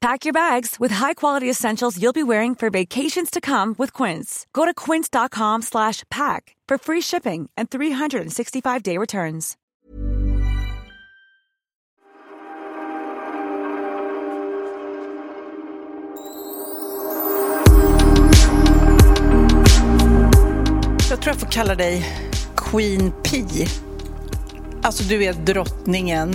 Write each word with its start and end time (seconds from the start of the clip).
Pack 0.00 0.24
your 0.24 0.32
bags 0.32 0.80
with 0.80 0.90
high-quality 0.92 1.50
essentials 1.50 1.98
you'll 2.00 2.14
be 2.14 2.22
wearing 2.22 2.54
for 2.54 2.70
vacations 2.70 3.30
to 3.30 3.38
come 3.38 3.74
with 3.76 3.92
Quince. 3.92 4.46
Go 4.54 4.64
to 4.64 4.72
quince.com 4.72 5.60
slash 5.60 6.04
pack 6.10 6.56
for 6.66 6.78
free 6.78 7.02
shipping 7.02 7.50
and 7.54 7.68
365-day 7.68 8.96
returns. 8.96 9.56
Jag 21.10 21.20
tror 21.22 21.34
jag 21.34 21.40
får 21.40 21.46
kalla 21.46 21.74
dig 21.74 22.06
Queen 22.56 23.12
P. 23.22 23.44
Alltså, 24.82 25.04
du 25.04 25.24
är 25.24 25.32
drottningen. 25.32 26.32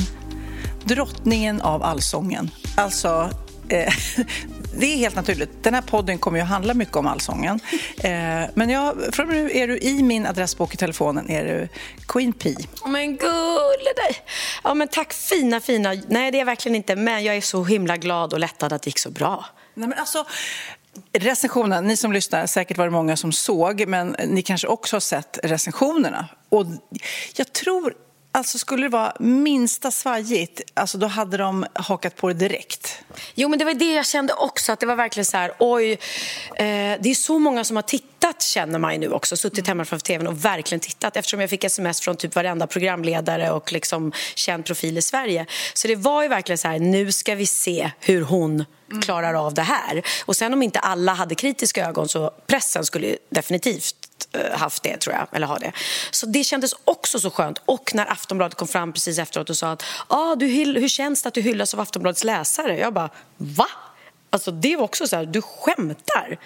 Drottningen 0.84 1.62
av 1.62 1.84
allsången. 1.84 2.50
Alltså, 2.78 3.30
eh, 3.70 3.94
det 4.80 4.86
är 4.86 4.98
helt 4.98 5.16
naturligt. 5.16 5.64
Den 5.64 5.74
här 5.74 5.82
podden 5.82 6.18
kommer 6.18 6.38
ju 6.38 6.44
att 6.44 6.50
handla 6.50 6.74
mycket 6.74 6.96
om 6.96 7.08
allsången. 7.08 7.60
Eh, 7.98 8.12
men 8.54 8.70
jag, 8.70 8.96
från 9.12 9.28
nu 9.28 9.52
är 9.54 9.68
du 9.68 9.78
i 9.78 10.04
min 10.04 10.26
adressbok 10.26 10.74
i 10.74 10.78
telefonen 10.78 11.30
är 11.30 11.46
du 11.46 11.68
Queen 12.08 12.34
P. 12.34 12.56
Men 12.86 13.18
gulle 13.18 13.94
dig! 13.96 14.18
Ja, 14.64 14.74
men 14.74 14.88
tack 14.88 15.14
fina, 15.14 15.60
fina. 15.60 15.90
Nej, 16.08 16.32
det 16.32 16.38
är 16.38 16.40
jag 16.40 16.46
verkligen 16.46 16.76
inte. 16.76 16.96
Men 16.96 17.24
jag 17.24 17.36
är 17.36 17.42
så 17.42 17.64
himla 17.64 17.98
glad 17.98 18.34
och 18.34 18.40
lättad 18.40 18.74
att 18.74 18.82
det 18.82 18.88
gick 18.88 19.00
så 19.00 19.10
bra. 19.10 19.46
Nej, 19.74 19.90
men 19.90 20.00
alltså, 20.00 20.26
recensionen, 21.14 21.88
ni 21.88 21.98
som 21.98 22.14
lyssnar, 22.14 22.46
säkert 22.46 22.78
var 22.78 22.86
det 22.86 22.92
många 22.92 23.18
som 23.18 23.32
såg, 23.32 23.88
men 23.88 24.16
ni 24.28 24.42
kanske 24.42 24.68
också 24.68 24.96
har 24.96 25.02
sett 25.02 25.40
recensionerna. 25.44 26.28
Och 26.50 26.66
jag 27.36 27.54
tror 27.54 27.94
Alltså 28.36 28.58
skulle 28.58 28.84
det 28.84 28.90
vara 28.90 29.14
minsta 29.20 29.92
svajigt, 29.92 30.62
alltså 30.74 30.98
då 30.98 31.08
hade 31.08 31.38
de 31.38 31.66
hakat 31.74 32.16
på 32.16 32.28
det 32.28 32.34
direkt. 32.34 33.04
Jo, 33.36 33.50
men 33.50 33.60
det 33.60 33.66
var 33.66 33.74
det 33.74 33.94
jag 33.94 34.06
kände 34.06 34.34
också, 34.34 34.72
att 34.72 34.80
det 34.80 34.86
var 34.86 34.96
verkligen 34.96 35.26
så 35.26 35.38
här, 35.38 35.54
oj, 35.60 35.92
eh, 35.92 35.98
det 37.00 37.06
är 37.06 37.16
så 37.16 37.40
många 37.40 37.64
som 37.64 37.76
har 37.76 37.84
tittat 37.84 38.42
känner 38.42 38.80
man 38.80 38.94
ju 38.94 39.00
nu 39.00 39.10
också, 39.10 39.38
suttit 39.38 39.68
hemma 39.68 39.86
framför 39.86 40.06
tvn 40.06 40.28
och 40.28 40.46
verkligen 40.46 40.80
tittat 40.80 41.18
eftersom 41.18 41.42
jag 41.42 41.50
fick 41.50 41.64
sms 41.64 42.02
från 42.02 42.16
typ 42.16 42.36
varenda 42.36 42.68
programledare 42.68 43.52
och 43.52 43.74
liksom 43.74 44.12
känd 44.36 44.66
profil 44.66 44.98
i 44.98 45.02
Sverige. 45.02 45.46
Så 45.74 45.88
det 45.88 45.96
var 45.96 46.24
ju 46.24 46.28
verkligen 46.28 46.58
så 46.58 46.68
här, 46.68 46.80
nu 46.80 47.12
ska 47.12 47.36
vi 47.36 47.46
se 47.46 47.92
hur 48.00 48.22
hon 48.22 48.66
Mm. 48.92 49.02
klarar 49.02 49.34
av 49.34 49.54
det 49.54 49.62
här. 49.62 50.02
Och 50.26 50.36
sen 50.36 50.54
om 50.54 50.64
inte 50.64 50.80
alla 50.80 51.14
hade 51.14 51.36
kritiska 51.36 51.88
ögon 51.88 52.08
så 52.08 52.32
pressen 52.48 52.86
skulle 52.86 53.18
definitivt 53.30 53.96
eh, 54.32 54.58
haft 54.58 54.84
det, 54.84 54.98
tror 54.98 55.16
jag. 55.16 55.28
Eller 55.32 55.48
ha 55.48 55.58
det. 55.58 55.72
Så 56.12 56.26
det 56.26 56.44
kändes 56.44 56.74
också 56.84 57.20
så 57.20 57.30
skönt. 57.30 57.62
Och 57.66 57.92
när 57.96 58.12
Aftonbladet 58.12 58.56
kom 58.56 58.68
fram 58.68 58.94
precis 58.94 59.20
efteråt 59.20 59.50
och 59.50 59.58
sa 59.58 59.72
att 59.72 59.84
ah, 60.08 60.36
du, 60.36 60.46
hur 60.48 60.88
känns 60.88 61.24
det 61.24 61.28
att 61.28 61.34
du 61.34 61.42
hyllas 61.42 61.74
av 61.74 61.80
Aftonbladets 61.80 62.24
läsare? 62.24 62.80
Jag 62.80 62.94
bara, 62.94 63.10
va? 63.38 63.68
Alltså 64.36 64.52
det 64.52 64.76
var 64.76 64.84
också 64.84 65.08
så 65.08 65.16
här, 65.16 65.26
du 65.26 65.42
skämtar. 65.42 66.38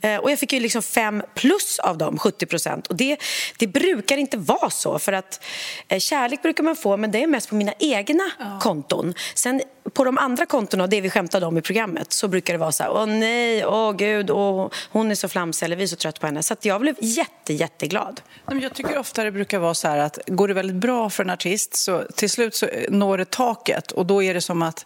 Eh, 0.00 0.16
och 0.16 0.30
jag 0.30 0.38
fick 0.38 0.52
ju 0.52 0.60
liksom 0.60 0.82
fem 0.82 1.22
plus 1.34 1.78
av 1.78 1.98
dem, 1.98 2.18
70 2.18 2.46
procent. 2.46 2.86
Och 2.86 2.96
det, 2.96 3.16
det 3.58 3.66
brukar 3.66 4.16
inte 4.16 4.36
vara 4.36 4.70
så, 4.70 4.98
för 4.98 5.12
att 5.12 5.44
eh, 5.88 5.98
kärlek 5.98 6.42
brukar 6.42 6.64
man 6.64 6.76
få, 6.76 6.96
men 6.96 7.10
det 7.10 7.22
är 7.22 7.26
mest 7.26 7.48
på 7.48 7.54
mina 7.54 7.72
egna 7.78 8.24
ja. 8.38 8.58
konton. 8.62 9.14
Sen 9.34 9.62
på 9.92 10.04
de 10.04 10.18
andra 10.18 10.46
kontona, 10.46 10.86
det 10.86 11.00
vi 11.00 11.10
skämtade 11.10 11.46
om 11.46 11.58
i 11.58 11.62
programmet, 11.62 12.12
så 12.12 12.28
brukar 12.28 12.54
det 12.54 12.58
vara 12.58 12.72
så 12.72 12.82
här, 12.82 12.90
åh 12.90 13.06
nej, 13.06 13.66
åh 13.66 13.92
gud, 13.92 14.30
åh, 14.30 14.70
hon 14.90 15.10
är 15.10 15.14
så 15.14 15.28
flamsig, 15.28 15.66
eller 15.66 15.76
vi 15.76 15.82
är 15.82 15.86
så 15.86 15.96
trött 15.96 16.20
på 16.20 16.26
henne. 16.26 16.42
Så 16.42 16.56
jag 16.60 16.80
blev 16.80 16.94
jätte, 17.00 17.52
jätteglad. 17.52 18.20
Jag 18.50 18.74
tycker 18.74 18.98
ofta 18.98 19.24
det 19.24 19.30
brukar 19.30 19.58
vara 19.58 19.74
så 19.74 19.88
här 19.88 19.98
att 19.98 20.18
går 20.26 20.48
det 20.48 20.54
väldigt 20.54 20.76
bra 20.76 21.10
för 21.10 21.24
en 21.24 21.30
artist 21.30 21.74
så 21.74 22.04
till 22.14 22.30
slut 22.30 22.54
så 22.54 22.68
når 22.88 23.18
det 23.18 23.30
taket 23.30 23.92
och 23.92 24.06
då 24.06 24.22
är 24.22 24.34
det 24.34 24.40
som 24.40 24.62
att 24.62 24.84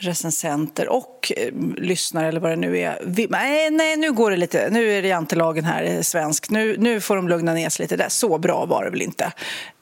recensenter 0.00 0.88
och 0.88 1.32
eh, 1.36 1.52
lyssnare 1.76 2.28
eller 2.28 2.40
vad 2.40 2.50
det 2.50 2.56
nu 2.56 2.78
är. 2.78 2.98
Vi, 3.06 3.26
nej, 3.30 3.70
nej, 3.70 3.96
nu 3.96 4.12
går 4.12 4.30
det 4.30 4.36
lite. 4.36 4.68
Nu 4.70 4.92
är 4.92 5.02
det 5.02 5.08
jantelagen 5.08 5.64
här, 5.64 5.82
eh, 5.82 6.00
svensk. 6.00 6.50
Nu, 6.50 6.76
nu 6.78 7.00
får 7.00 7.16
de 7.16 7.28
lugna 7.28 7.54
ner 7.54 7.68
sig 7.68 7.84
lite. 7.84 7.96
Där. 7.96 8.08
Så 8.08 8.38
bra 8.38 8.64
var 8.64 8.84
det 8.84 8.90
väl 8.90 9.02
inte. 9.02 9.32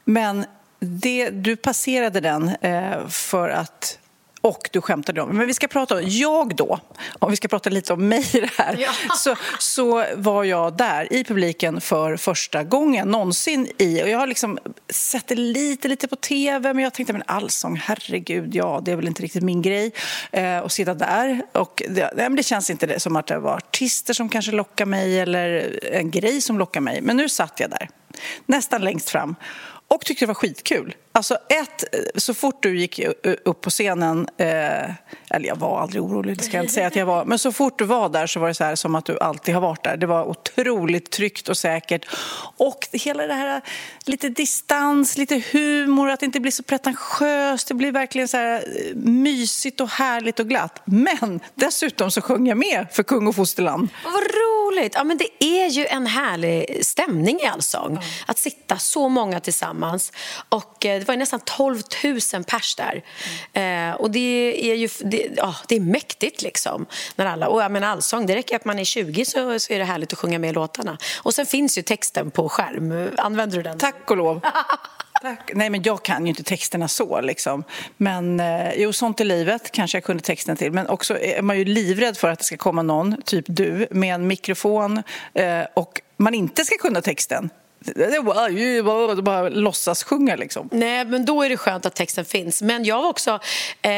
Men 0.04 0.44
det, 0.80 1.30
du 1.30 1.56
passerade 1.56 2.20
den 2.20 2.48
eh, 2.60 3.08
för 3.08 3.48
att 3.48 3.98
och 4.40 4.68
du 4.72 4.80
skämtade 4.80 5.20
om. 5.20 5.36
Men 5.36 5.46
vi 5.46 5.54
ska 5.54 5.68
prata 5.68 5.94
om, 5.94 6.02
jag 6.04 6.56
då, 6.56 6.80
om 7.18 7.30
vi 7.30 7.36
ska 7.36 7.48
prata 7.48 7.70
lite 7.70 7.92
om 7.92 8.08
mig 8.08 8.30
i 8.34 8.40
det 8.40 8.50
här, 8.56 8.76
ja. 8.78 8.90
så, 9.16 9.36
så 9.58 10.04
var 10.16 10.44
jag 10.44 10.76
där 10.76 11.12
i 11.12 11.24
publiken 11.24 11.80
för 11.80 12.16
första 12.16 12.64
gången 12.64 13.08
någonsin 13.08 13.68
i, 13.78 14.02
och 14.02 14.08
jag 14.08 14.18
har 14.18 14.26
liksom 14.26 14.58
sett 14.88 15.28
det 15.28 15.34
lite, 15.34 15.88
lite 15.88 16.08
på 16.08 16.16
tv, 16.16 16.74
men 16.74 16.84
jag 16.84 16.94
tänkte, 16.94 17.12
men 17.12 17.22
allsång, 17.26 17.76
herregud, 17.76 18.54
ja, 18.54 18.80
det 18.84 18.92
är 18.92 18.96
väl 18.96 19.06
inte 19.06 19.22
riktigt 19.22 19.42
min 19.42 19.62
grej 19.62 19.92
eh, 20.32 20.58
att 20.58 20.72
sitta 20.72 20.94
där. 20.94 21.42
Och 21.52 21.82
det, 21.88 22.12
nej, 22.16 22.30
det 22.30 22.42
känns 22.42 22.70
inte 22.70 22.86
det, 22.86 23.00
som 23.00 23.16
att 23.16 23.26
det 23.26 23.38
var 23.38 23.56
artister 23.56 24.14
som 24.14 24.28
kanske 24.28 24.52
lockar 24.52 24.86
mig 24.86 25.20
eller 25.20 25.78
en 25.92 26.10
grej 26.10 26.40
som 26.40 26.58
lockar 26.58 26.80
mig. 26.80 27.00
Men 27.00 27.16
nu 27.16 27.28
satt 27.28 27.60
jag 27.60 27.70
där, 27.70 27.88
nästan 28.46 28.84
längst 28.84 29.10
fram 29.10 29.34
och 29.88 30.00
tyckte 30.00 30.24
det 30.24 30.26
var 30.26 30.34
skitkul. 30.34 30.94
Alltså 31.18 31.34
ett, 31.48 31.84
så 32.22 32.34
fort 32.34 32.62
du 32.62 32.78
gick 32.78 33.00
upp 33.44 33.60
på 33.60 33.70
scenen, 33.70 34.28
eh, 34.36 34.46
eller 35.30 35.48
jag 35.48 35.56
var 35.56 35.80
aldrig 35.80 36.02
orolig, 36.02 36.38
det 36.38 36.44
ska 36.44 36.56
jag 36.56 36.64
inte 36.64 36.74
säga 36.74 36.86
att 36.86 36.96
jag 36.96 37.06
var, 37.06 37.24
men 37.24 37.38
så 37.38 37.52
fort 37.52 37.78
du 37.78 37.84
var 37.84 38.08
där 38.08 38.26
så 38.26 38.40
var 38.40 38.48
det 38.48 38.54
så 38.54 38.64
här 38.64 38.74
som 38.74 38.94
att 38.94 39.04
du 39.04 39.18
alltid 39.18 39.54
har 39.54 39.60
varit 39.60 39.84
där. 39.84 39.96
Det 39.96 40.06
var 40.06 40.24
otroligt 40.24 41.10
tryggt 41.10 41.48
och 41.48 41.56
säkert. 41.56 42.06
Och 42.56 42.88
hela 42.92 43.26
det 43.26 43.34
här, 43.34 43.62
lite 44.04 44.28
distans, 44.28 45.16
lite 45.16 45.42
humor, 45.52 46.10
att 46.10 46.20
det 46.20 46.26
inte 46.26 46.40
blir 46.40 46.52
så 46.52 46.62
pretentiöst. 46.62 47.68
Det 47.68 47.74
blir 47.74 47.92
verkligen 47.92 48.28
så 48.28 48.36
här 48.36 48.54
eh, 48.54 48.94
mysigt 48.96 49.80
och 49.80 49.88
härligt 49.88 50.40
och 50.40 50.48
glatt. 50.48 50.82
Men 50.84 51.40
dessutom 51.54 52.10
så 52.10 52.20
sjöng 52.20 52.46
jag 52.46 52.58
med 52.58 52.86
för 52.92 53.02
kung 53.02 53.26
och 53.26 53.36
fosterland. 53.36 53.88
Vad 54.04 54.22
roligt! 54.22 54.92
Ja, 54.94 55.04
men 55.04 55.18
det 55.18 55.44
är 55.44 55.68
ju 55.68 55.86
en 55.86 56.06
härlig 56.06 56.86
stämning 56.86 57.40
i 57.40 57.46
Allsång. 57.46 57.90
Mm. 57.90 58.02
Att 58.26 58.38
sitta 58.38 58.78
så 58.78 59.08
många 59.08 59.40
tillsammans. 59.40 60.12
Och 60.48 60.86
det 61.12 61.16
var 61.16 61.18
nästan 61.18 61.40
12 61.40 61.80
000 62.04 62.44
pers 62.44 62.74
där. 62.74 63.02
Mm. 63.52 63.90
Eh, 63.90 64.00
och 64.00 64.10
det 64.10 64.70
är 64.70 64.74
ju 64.74 64.88
det, 65.00 65.28
ja, 65.36 65.54
det 65.68 65.76
är 65.76 65.80
mäktigt 65.80 66.42
liksom. 66.42 66.86
När 67.16 67.26
alla, 67.26 67.48
och 67.48 67.62
jag 67.62 67.72
menar 67.72 67.88
allsång, 67.88 68.26
det 68.26 68.34
räcker 68.34 68.56
att 68.56 68.64
man 68.64 68.78
är 68.78 68.84
20 68.84 69.24
så, 69.24 69.58
så 69.58 69.72
är 69.72 69.78
det 69.78 69.84
härligt 69.84 70.12
att 70.12 70.18
sjunga 70.18 70.38
med 70.38 70.50
i 70.50 70.52
låtarna. 70.52 70.98
Och 71.22 71.34
sen 71.34 71.46
finns 71.46 71.78
ju 71.78 71.82
texten 71.82 72.30
på 72.30 72.48
skärm. 72.48 73.10
Använder 73.16 73.56
du 73.56 73.62
den? 73.62 73.78
Tack 73.78 74.10
och 74.10 74.16
lov. 74.16 74.40
Tack. 75.22 75.50
Nej, 75.54 75.70
men 75.70 75.82
jag 75.82 76.02
kan 76.02 76.26
ju 76.26 76.28
inte 76.28 76.42
texterna 76.42 76.88
så. 76.88 77.20
Liksom. 77.20 77.64
Men 77.96 78.40
eh, 78.40 78.72
jo, 78.76 78.92
sånt 78.92 79.20
i 79.20 79.24
livet 79.24 79.70
kanske 79.70 79.96
jag 79.96 80.04
kunde 80.04 80.22
texten 80.22 80.56
till. 80.56 80.72
Men 80.72 80.86
också 80.86 81.18
är 81.18 81.42
man 81.42 81.58
ju 81.58 81.64
livrädd 81.64 82.16
för 82.16 82.28
att 82.28 82.38
det 82.38 82.44
ska 82.44 82.56
komma 82.56 82.82
någon, 82.82 83.22
typ 83.22 83.44
du, 83.48 83.86
med 83.90 84.14
en 84.14 84.26
mikrofon 84.26 85.02
eh, 85.34 85.62
och 85.74 86.00
man 86.16 86.34
inte 86.34 86.64
ska 86.64 86.76
kunna 86.78 87.02
texten. 87.02 87.50
Det 87.94 88.20
var 88.20 88.82
bara, 88.82 89.22
bara 89.22 89.48
låtsas 89.48 90.04
sjunga 90.04 90.36
liksom. 90.36 90.68
Nej, 90.72 91.04
men 91.04 91.24
då 91.24 91.42
är 91.42 91.48
det 91.48 91.56
skönt 91.56 91.86
att 91.86 91.94
texten 91.94 92.24
finns. 92.24 92.62
Men 92.62 92.84
jag 92.84 93.04
också, 93.04 93.40
eh, 93.82 93.90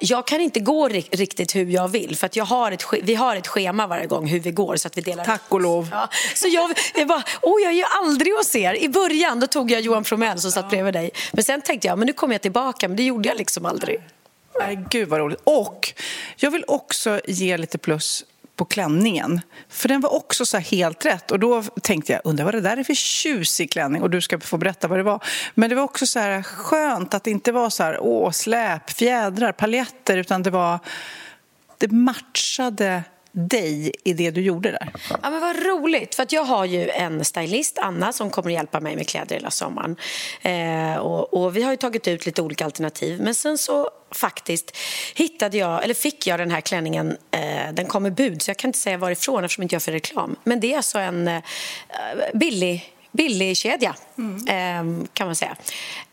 jag 0.00 0.26
kan 0.26 0.40
inte 0.40 0.60
gå 0.60 0.88
riktigt 0.88 1.56
hur 1.56 1.66
jag 1.66 1.88
vill 1.88 2.16
för 2.16 2.26
att 2.26 2.36
jag 2.36 2.44
har 2.44 2.72
ett, 2.72 2.84
vi 3.02 3.14
har 3.14 3.36
ett 3.36 3.46
schema 3.46 3.86
varje 3.86 4.06
gång 4.06 4.26
hur 4.26 4.40
vi 4.40 4.50
går 4.50 4.76
så 4.76 4.88
att 4.88 4.96
vi 4.96 5.00
delar 5.00 5.24
Tack 5.24 5.42
och 5.48 5.60
lov. 5.60 5.88
Ja, 5.92 6.08
så 6.34 6.48
jag, 6.48 6.70
jag 6.94 7.08
bara, 7.08 7.24
oh, 7.42 7.62
jag 7.62 7.72
är 7.72 7.76
ju 7.76 7.84
aldrig 8.02 8.34
hos 8.34 8.56
er. 8.56 8.74
I 8.74 8.88
början 8.88 9.40
då 9.40 9.46
tog 9.46 9.70
jag 9.70 9.80
Johan 9.80 10.04
Promell 10.04 10.40
som 10.40 10.52
satt 10.52 10.64
ja. 10.64 10.68
bredvid 10.68 10.94
dig. 10.94 11.10
Men 11.32 11.44
sen 11.44 11.60
tänkte 11.60 11.88
jag, 11.88 11.98
men 11.98 12.06
nu 12.06 12.12
kommer 12.12 12.34
jag 12.34 12.42
tillbaka, 12.42 12.88
men 12.88 12.96
det 12.96 13.02
gjorde 13.02 13.28
jag 13.28 13.38
liksom 13.38 13.66
aldrig. 13.66 14.00
Nej, 14.60 14.78
gud 14.90 15.08
vad 15.08 15.20
roligt. 15.20 15.40
Och 15.44 15.92
jag 16.36 16.50
vill 16.50 16.64
också 16.66 17.20
ge 17.26 17.56
lite 17.56 17.78
plus 17.78 18.24
på 18.58 18.64
klänningen. 18.64 19.40
För 19.68 19.88
den 19.88 20.00
var 20.00 20.14
också 20.14 20.46
så 20.46 20.58
helt 20.58 21.06
rätt. 21.06 21.30
Och 21.30 21.38
då 21.38 21.62
tänkte 21.62 22.12
jag, 22.12 22.20
undrar 22.24 22.44
vad 22.44 22.54
det 22.54 22.60
där 22.60 22.76
är 22.76 22.84
för 22.84 22.94
tjusig 22.94 23.72
klänning? 23.72 24.02
Och 24.02 24.10
du 24.10 24.20
ska 24.20 24.40
få 24.40 24.56
berätta 24.56 24.88
vad 24.88 24.98
det 24.98 25.02
var. 25.02 25.24
Men 25.54 25.70
det 25.70 25.76
var 25.76 25.82
också 25.82 26.06
så 26.06 26.18
här 26.18 26.42
skönt 26.42 27.14
att 27.14 27.24
det 27.24 27.30
inte 27.30 27.52
var 27.52 27.70
så 27.70 27.82
här, 27.82 27.98
åh, 28.00 28.30
släp, 28.30 28.90
fjädrar, 28.90 29.52
paljetter, 29.52 30.16
utan 30.16 30.42
det 30.42 30.50
var... 30.50 30.78
Det 31.78 31.92
matchade 31.92 33.02
dig 33.38 33.92
i 34.04 34.12
det 34.12 34.30
du 34.30 34.40
gjorde 34.40 34.70
där. 34.70 34.92
Ja, 35.22 35.30
men 35.30 35.40
vad 35.40 35.56
roligt, 35.56 36.14
för 36.14 36.22
att 36.22 36.32
jag 36.32 36.44
har 36.44 36.64
ju 36.64 36.90
en 36.90 37.24
stylist, 37.24 37.78
Anna, 37.78 38.12
som 38.12 38.30
kommer 38.30 38.50
att 38.50 38.54
hjälpa 38.54 38.80
mig 38.80 38.96
med 38.96 39.08
kläder 39.08 39.36
hela 39.36 39.50
sommaren. 39.50 39.96
Eh, 40.42 40.96
och, 40.96 41.34
och, 41.34 41.56
vi 41.56 41.62
har 41.62 41.70
ju 41.70 41.76
tagit 41.76 42.08
ut 42.08 42.26
lite 42.26 42.42
olika 42.42 42.64
alternativ, 42.64 43.20
men 43.20 43.34
sen 43.34 43.58
så 43.58 43.90
faktiskt 44.10 44.76
hittade 45.14 45.56
jag, 45.56 45.84
eller 45.84 45.94
fick 45.94 46.26
jag 46.26 46.38
den 46.40 46.50
här 46.50 46.60
klänningen, 46.60 47.16
eh, 47.30 47.72
den 47.72 47.86
kom 47.86 48.06
i 48.06 48.10
bud, 48.10 48.42
så 48.42 48.50
jag 48.50 48.56
kan 48.56 48.68
inte 48.68 48.78
säga 48.78 48.96
varifrån 48.96 49.44
eftersom 49.44 49.62
jag 49.62 49.64
inte 49.64 49.74
gör 49.74 49.80
för 49.80 49.92
reklam. 49.92 50.36
Men 50.44 50.60
det 50.60 50.72
är 50.72 50.76
alltså 50.76 50.98
en 50.98 51.28
eh, 51.28 51.42
billig 52.34 52.94
billig 53.12 53.56
kedja, 53.56 53.94
mm. 54.18 55.06
kan 55.12 55.26
man 55.26 55.36
säga. 55.36 55.56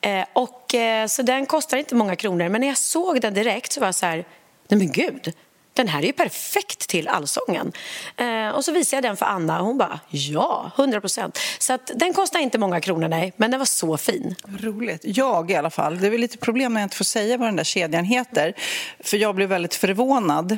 Eh, 0.02 0.26
och, 0.34 0.76
eh, 0.76 1.08
så 1.08 1.22
den 1.22 1.46
kostar 1.46 1.78
inte 1.78 1.96
många 1.96 2.16
kronor, 2.16 2.50
men 2.50 2.62
när 2.62 2.68
jag 2.68 2.78
såg 2.78 3.22
den 3.22 3.34
direkt 3.34 3.72
så 3.72 3.80
var 3.80 3.88
jag 3.88 3.96
så 3.96 4.06
här, 4.06 4.26
nej 4.68 4.78
men 4.78 4.92
gud, 4.92 5.34
den 5.76 5.88
här 5.88 6.02
är 6.02 6.06
ju 6.06 6.14
perfekt 6.14 6.88
till 6.90 7.08
allsången. 7.08 7.72
Eh, 8.18 8.50
och 8.50 8.66
så 8.66 8.72
visade 8.72 8.98
jag 8.98 9.04
den 9.04 9.18
för 9.18 9.26
Anna 9.26 9.60
och 9.60 9.66
hon 9.66 9.78
bara, 9.78 10.00
ja, 10.10 10.72
100 10.78 11.02
procent. 11.02 11.40
Så 11.60 11.74
att, 11.74 11.92
den 11.96 12.14
kostar 12.14 12.40
inte 12.40 12.58
många 12.58 12.82
kronor, 12.82 13.08
nej, 13.08 13.34
men 13.38 13.52
den 13.52 13.60
var 13.60 13.66
så 13.66 13.98
fin. 13.98 14.36
Roligt. 14.60 15.02
Jag 15.04 15.52
i 15.52 15.56
alla 15.56 15.70
fall. 15.70 16.00
Det 16.00 16.08
är 16.08 16.12
väl 16.12 16.22
lite 16.22 16.38
problem 16.38 16.74
när 16.74 16.82
jag 16.82 16.86
inte 16.86 16.98
får 16.98 17.06
säga 17.06 17.38
vad 17.38 17.48
den 17.48 17.56
där 17.56 17.64
kedjan 17.64 18.06
heter. 18.06 18.54
För 19.00 19.18
jag 19.18 19.36
blev 19.36 19.50
väldigt 19.50 19.76
förvånad. 19.76 20.58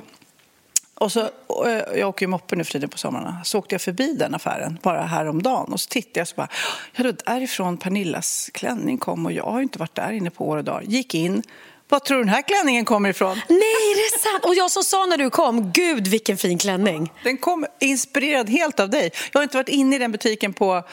Och 0.99 1.11
så, 1.11 1.29
och 1.47 1.69
eh, 1.69 1.99
jag 1.99 2.09
åker 2.09 2.23
ju 2.23 2.27
moppe 2.27 2.55
nu 2.55 2.63
för 2.63 2.87
på 2.87 2.97
somrarna. 2.97 3.41
Så 3.43 3.59
åkte 3.59 3.75
jag 3.75 3.81
förbi 3.81 4.13
den 4.13 4.35
affären 4.35 4.79
bara 4.81 5.01
häromdagen. 5.01 5.73
Och 5.73 5.79
så 5.79 5.89
tittade 5.89 6.19
jag 6.19 6.27
så 6.27 6.35
bara, 6.35 6.47
ja 6.93 7.03
var 7.03 7.15
därifrån 7.25 7.77
Pernillas 7.77 8.49
klänning 8.53 8.97
kom 8.97 9.25
och 9.25 9.31
jag 9.31 9.43
har 9.43 9.57
ju 9.57 9.63
inte 9.63 9.79
varit 9.79 9.95
där 9.95 10.11
inne 10.11 10.29
på 10.29 10.49
år 10.49 10.57
och 10.57 10.63
dagar. 10.63 10.81
Gick 10.81 11.15
in, 11.15 11.43
var 11.89 11.99
tror 11.99 12.17
du 12.17 12.23
den 12.23 12.33
här 12.33 12.41
klänningen 12.41 12.85
kommer 12.85 13.09
ifrån? 13.09 13.41
Nej, 13.47 13.95
det 13.95 14.01
är 14.01 14.19
sant! 14.19 14.45
Och 14.45 14.55
jag 14.55 14.71
som 14.71 14.83
sa 14.83 15.05
när 15.05 15.17
du 15.17 15.29
kom, 15.29 15.71
gud 15.71 16.07
vilken 16.07 16.37
fin 16.37 16.57
klänning. 16.57 17.11
Den 17.23 17.37
kom 17.37 17.65
inspirerad 17.79 18.49
helt 18.49 18.79
av 18.79 18.89
dig. 18.89 19.11
Jag 19.31 19.39
har 19.39 19.43
inte 19.43 19.57
varit 19.57 19.69
inne 19.69 19.95
i 19.95 19.99
den 19.99 20.11
butiken 20.11 20.53
på 20.53 20.83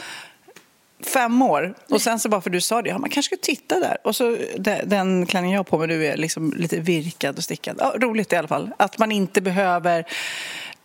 fem 1.04 1.42
år. 1.42 1.74
Och 1.90 2.02
sen 2.02 2.20
så 2.20 2.28
bara 2.28 2.40
för 2.40 2.50
du 2.50 2.60
sa 2.60 2.82
det, 2.82 2.88
ja, 2.88 2.98
man 2.98 3.10
kanske 3.10 3.36
ska 3.36 3.46
titta 3.46 3.78
där. 3.78 3.96
Och 4.04 4.16
så 4.16 4.36
den 4.84 5.26
klänningen 5.26 5.54
jag 5.54 5.58
har 5.58 5.64
på 5.64 5.78
mig 5.78 5.88
nu 5.88 6.06
är 6.06 6.16
liksom 6.16 6.52
lite 6.56 6.76
virkad 6.76 7.36
och 7.36 7.44
stickad. 7.44 7.76
Ja, 7.78 7.94
roligt 7.96 8.32
i 8.32 8.36
alla 8.36 8.48
fall. 8.48 8.70
Att 8.76 8.98
man 8.98 9.12
inte 9.12 9.40
behöver 9.40 10.04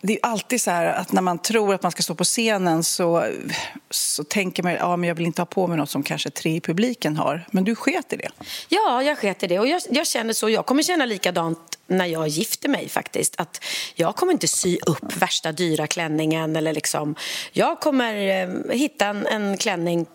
det 0.02 0.12
är 0.12 0.18
alltid 0.22 0.60
så 0.60 0.70
här 0.70 0.86
att 0.86 1.12
när 1.12 1.22
man 1.22 1.38
tror 1.38 1.74
att 1.74 1.82
man 1.82 1.92
ska 1.92 2.02
stå 2.02 2.14
på 2.14 2.24
scenen 2.24 2.84
så, 2.84 3.26
så 3.90 4.24
tänker 4.24 4.62
man 4.62 4.72
ja, 4.72 5.04
jag 5.06 5.14
vill 5.14 5.26
inte 5.26 5.40
ha 5.40 5.46
på 5.46 5.66
mig 5.66 5.76
något 5.76 5.90
som 5.90 6.02
kanske 6.02 6.30
tre 6.30 6.56
i 6.56 6.60
publiken 6.60 7.16
har. 7.16 7.46
Men 7.50 7.64
du 7.64 7.74
sket 7.74 8.12
i 8.12 8.16
det. 8.16 8.28
Ja, 8.68 9.02
jag 9.02 9.18
sket 9.18 9.42
i 9.42 9.46
det. 9.46 9.58
Och 9.58 9.66
jag, 9.66 9.82
jag 9.90 10.06
känner 10.06 10.32
så. 10.32 10.50
Jag 10.50 10.66
kommer 10.66 10.82
känna 10.82 11.04
likadant 11.06 11.78
när 11.86 12.06
jag 12.06 12.28
gifter 12.28 12.68
mig 12.68 12.88
faktiskt. 12.88 13.40
Att 13.40 13.64
jag 13.94 14.16
kommer 14.16 14.32
inte 14.32 14.48
sy 14.48 14.78
upp 14.86 15.16
värsta 15.16 15.52
dyra 15.52 15.86
klänningen 15.86 16.56
eller 16.56 16.72
liksom. 16.72 17.14
Jag 17.52 17.80
kommer 17.80 18.42
eh, 18.42 18.76
hitta 18.76 19.06
en, 19.06 19.26
en 19.26 19.56
klänning 19.56 20.06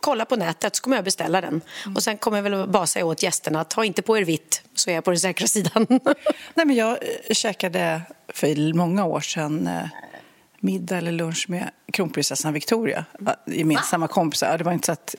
kolla 0.00 0.24
på 0.24 0.36
nätet 0.36 0.76
så 0.76 0.82
kommer 0.82 0.96
jag 0.96 1.04
beställa 1.04 1.40
den. 1.40 1.60
Och 1.96 2.02
sen 2.02 2.18
kommer 2.18 2.38
jag 2.38 2.42
väl 2.42 2.68
bara 2.68 2.86
säga 2.86 3.04
åt 3.04 3.22
gästerna 3.22 3.60
att 3.60 3.72
ha 3.72 3.84
inte 3.84 4.02
på 4.02 4.18
er 4.18 4.24
vitt 4.24 4.62
så 4.74 4.90
är 4.90 4.94
jag 4.94 5.04
på 5.04 5.10
den 5.10 5.20
säkra 5.20 5.46
sidan. 5.46 5.86
Nej, 6.54 6.66
men 6.66 6.74
jag 6.74 6.90
eh, 6.90 7.34
käkade 7.34 8.02
för 8.28 8.74
många 8.74 9.04
år 9.04 9.20
sedan 9.20 9.66
eh, 9.66 9.88
middag 10.60 10.96
eller 10.96 11.12
lunch 11.12 11.46
med 11.48 11.70
kronprinsessan 11.92 12.52
Victoria. 12.52 13.04
Gemensamma 13.46 14.08
kompisar. 14.08 14.58
Det 14.58 14.64
var 14.64 14.72
inte 14.72 14.86
så 14.86 14.92
att 14.92 15.14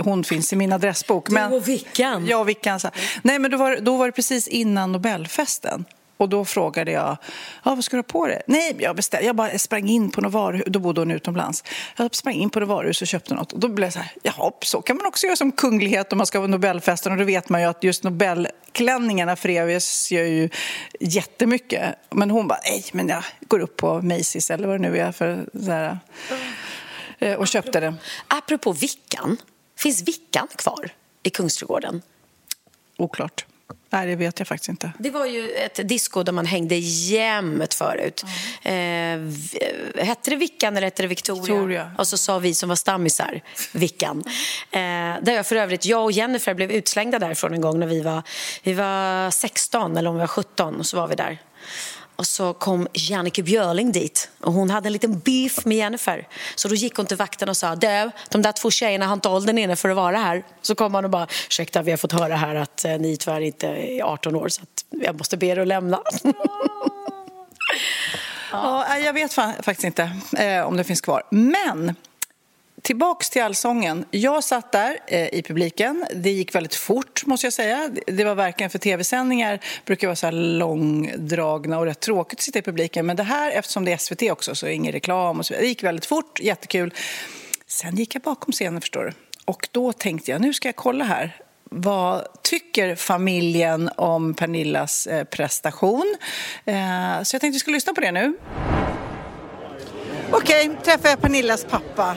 hon 0.00 0.24
finns 0.24 0.52
i 0.52 0.56
min 0.56 0.72
adressbok. 0.72 1.30
Men, 1.30 1.50
du 1.50 1.56
och 1.56 1.68
Vickan. 1.68 2.26
Ja, 2.26 2.44
Vickan. 2.44 2.80
Nej, 3.22 3.38
men 3.38 3.50
då 3.50 3.56
var, 3.56 3.76
då 3.76 3.96
var 3.96 4.06
det 4.06 4.12
precis 4.12 4.48
innan 4.48 4.92
Nobelfesten. 4.92 5.84
Och 6.18 6.28
då 6.28 6.44
frågade 6.44 6.90
jag, 6.90 7.16
ja, 7.64 7.74
vad 7.74 7.84
ska 7.84 7.96
du 7.96 7.98
ha 7.98 8.02
på 8.02 8.26
dig? 8.26 8.42
Nej, 8.46 8.76
jag, 8.78 8.96
beställ, 8.96 9.24
jag 9.24 9.36
bara 9.36 9.58
sprang 9.58 9.88
in 9.88 10.10
på 10.10 10.20
något 10.20 10.32
varuhus, 10.32 10.64
då 10.66 10.78
bodde 10.78 11.00
hon 11.00 11.10
utomlands. 11.10 11.64
Jag 11.96 12.14
sprang 12.14 12.34
in 12.34 12.50
på 12.50 12.60
något 12.60 12.68
varuhus 12.68 13.02
och 13.02 13.08
köpte 13.08 13.34
något. 13.34 13.52
Och 13.52 13.60
då 13.60 13.68
blev 13.68 13.86
jag 13.86 13.92
så 13.92 13.98
här, 13.98 14.12
jaha, 14.22 14.52
så 14.62 14.82
kan 14.82 14.96
man 14.96 15.06
också 15.06 15.26
göra 15.26 15.36
som 15.36 15.52
kunglighet 15.52 16.12
om 16.12 16.18
man 16.18 16.26
ska 16.26 16.38
vara 16.38 16.50
Nobelfesten. 16.50 17.12
Och 17.12 17.18
då 17.18 17.24
vet 17.24 17.48
man 17.48 17.60
ju 17.60 17.66
att 17.66 17.84
just 17.84 18.04
Nobelklänningarna 18.04 19.36
förevas 19.36 20.10
ju 20.10 20.48
jättemycket. 21.00 21.94
Men 22.10 22.30
hon 22.30 22.48
bara, 22.48 22.60
nej, 22.64 22.84
men 22.92 23.08
jag 23.08 23.22
går 23.40 23.60
upp 23.60 23.76
på 23.76 24.00
Macy's 24.00 24.52
eller 24.52 24.68
vad 24.68 24.80
det 24.80 24.88
nu 24.90 24.98
är 24.98 25.12
för 25.12 25.46
så 25.52 25.70
här, 25.70 25.98
eh, 27.18 27.34
och 27.34 27.48
köpte 27.48 27.80
det. 27.80 27.94
Apropå 28.28 28.72
Vickan, 28.72 29.36
finns 29.76 30.02
Vickan 30.02 30.48
kvar 30.56 30.90
i 31.22 31.30
Kungsträdgården? 31.30 32.02
Oklart. 32.96 33.44
Nej, 33.90 34.06
det 34.06 34.16
vet 34.16 34.38
jag 34.38 34.48
faktiskt 34.48 34.68
inte. 34.68 34.92
Det 34.98 35.10
var 35.10 35.26
ju 35.26 35.50
ett 35.50 35.88
disco 35.88 36.22
där 36.22 36.32
man 36.32 36.46
hängde 36.46 36.76
jämt 36.76 37.74
förut. 37.74 38.24
Mm. 38.62 39.28
Eh, 39.94 40.04
hette 40.04 40.30
det 40.30 40.36
Vickan 40.36 40.76
eller 40.76 40.86
hette 40.86 41.02
det 41.02 41.08
Victoria? 41.08 41.42
Victoria? 41.42 41.90
Och 41.98 42.08
så 42.08 42.18
sa 42.18 42.38
vi 42.38 42.54
som 42.54 42.68
var 42.68 42.76
stammisar 42.76 43.40
Vickan. 43.72 44.24
Eh, 44.70 44.80
där 45.22 45.32
jag 45.32 45.46
för 45.46 45.56
övrigt, 45.56 45.84
jag 45.84 46.04
och 46.04 46.12
Jennifer 46.12 46.54
blev 46.54 46.70
utslängda 46.70 47.18
därifrån 47.18 47.54
en 47.54 47.60
gång 47.60 47.78
när 47.80 47.86
vi 47.86 48.00
var, 48.00 48.22
vi 48.62 48.72
var 48.72 49.30
16 49.30 49.96
eller 49.96 50.10
om 50.10 50.16
vi 50.16 50.20
var 50.20 50.26
17 50.26 50.76
och 50.76 50.86
så 50.86 50.96
var 50.96 51.08
vi 51.08 51.14
där. 51.14 51.38
Och 52.18 52.26
så 52.26 52.54
kom 52.54 52.88
Jannike 52.92 53.42
Björling 53.42 53.92
dit 53.92 54.30
och 54.40 54.52
hon 54.52 54.70
hade 54.70 54.88
en 54.88 54.92
liten 54.92 55.18
beef 55.18 55.64
med 55.64 55.76
Jennifer. 55.76 56.28
Så 56.54 56.68
då 56.68 56.74
gick 56.74 56.96
hon 56.96 57.06
till 57.06 57.16
vakten 57.16 57.48
och 57.48 57.56
sa 57.56 57.76
du, 57.76 58.10
de 58.28 58.42
där 58.42 58.52
två 58.52 58.70
tjejerna 58.70 59.06
har 59.06 59.12
inte 59.12 59.28
åldern 59.28 59.58
inne 59.58 59.76
för 59.76 59.88
att 59.88 59.96
vara 59.96 60.16
här. 60.16 60.44
Så 60.62 60.74
kom 60.74 60.94
han 60.94 61.04
och 61.04 61.10
bara, 61.10 61.26
ursäkta 61.48 61.82
vi 61.82 61.90
har 61.90 61.98
fått 61.98 62.12
höra 62.12 62.36
här 62.36 62.54
att 62.54 62.84
eh, 62.84 62.98
ni 62.98 63.16
tyvärr 63.16 63.40
inte 63.40 63.66
är 63.66 64.02
18 64.02 64.36
år 64.36 64.48
så 64.48 64.62
att 64.62 64.84
jag 64.90 65.18
måste 65.18 65.36
be 65.36 65.46
er 65.46 65.58
att 65.58 65.66
lämna. 65.66 66.00
ja. 68.52 68.96
Eh, 68.96 69.04
jag 69.04 69.12
vet 69.12 69.32
faktiskt 69.32 69.84
inte 69.84 70.10
eh, 70.36 70.62
om 70.62 70.76
det 70.76 70.84
finns 70.84 71.00
kvar. 71.00 71.22
Men 71.30 71.94
Tillbaks 72.82 73.30
till 73.30 73.42
allsången. 73.42 74.04
Jag 74.10 74.44
satt 74.44 74.72
där 74.72 74.98
eh, 75.06 75.34
i 75.34 75.42
publiken. 75.42 76.04
Det 76.14 76.30
gick 76.30 76.54
väldigt 76.54 76.74
fort, 76.74 77.26
måste 77.26 77.46
jag 77.46 77.52
säga. 77.52 77.90
Det 78.06 78.24
var 78.24 78.34
verkligen 78.34 78.70
för 78.70 78.78
tv-sändningar 78.78 79.60
brukar 79.84 80.08
vara 80.08 80.16
så 80.16 80.26
här 80.26 80.32
långdragna 80.32 81.78
och 81.78 81.84
rätt 81.84 82.00
tråkigt 82.00 82.38
att 82.38 82.42
sitta 82.42 82.58
i 82.58 82.62
publiken. 82.62 83.06
Men 83.06 83.16
det 83.16 83.22
här, 83.22 83.50
eftersom 83.50 83.84
det 83.84 83.92
är 83.92 83.96
SVT 83.96 84.22
också, 84.22 84.54
så 84.54 84.66
är 84.66 84.70
det 84.70 84.74
ingen 84.74 84.92
reklam 84.92 85.38
och 85.38 85.46
så 85.46 85.54
vidare. 85.54 85.64
Det 85.64 85.68
gick 85.68 85.82
väldigt 85.82 86.06
fort, 86.06 86.40
jättekul. 86.40 86.94
Sen 87.66 87.96
gick 87.96 88.14
jag 88.14 88.22
bakom 88.22 88.52
scenen, 88.52 88.80
förstår 88.80 89.04
du. 89.04 89.12
Och 89.44 89.68
då 89.72 89.92
tänkte 89.92 90.30
jag, 90.30 90.40
nu 90.40 90.54
ska 90.54 90.68
jag 90.68 90.76
kolla 90.76 91.04
här. 91.04 91.36
Vad 91.70 92.42
tycker 92.42 92.94
familjen 92.94 93.90
om 93.96 94.34
Pernillas 94.34 95.06
eh, 95.06 95.24
prestation? 95.24 96.16
Eh, 96.64 96.74
så 97.22 97.34
jag 97.34 97.40
tänkte 97.40 97.46
att 97.46 97.54
vi 97.54 97.58
ska 97.58 97.70
lyssna 97.70 97.94
på 97.94 98.00
det 98.00 98.12
nu. 98.12 98.36
Okej, 100.30 100.70
träffar 100.84 101.08
jag 101.08 101.20
Pernillas 101.20 101.64
pappa. 101.64 102.16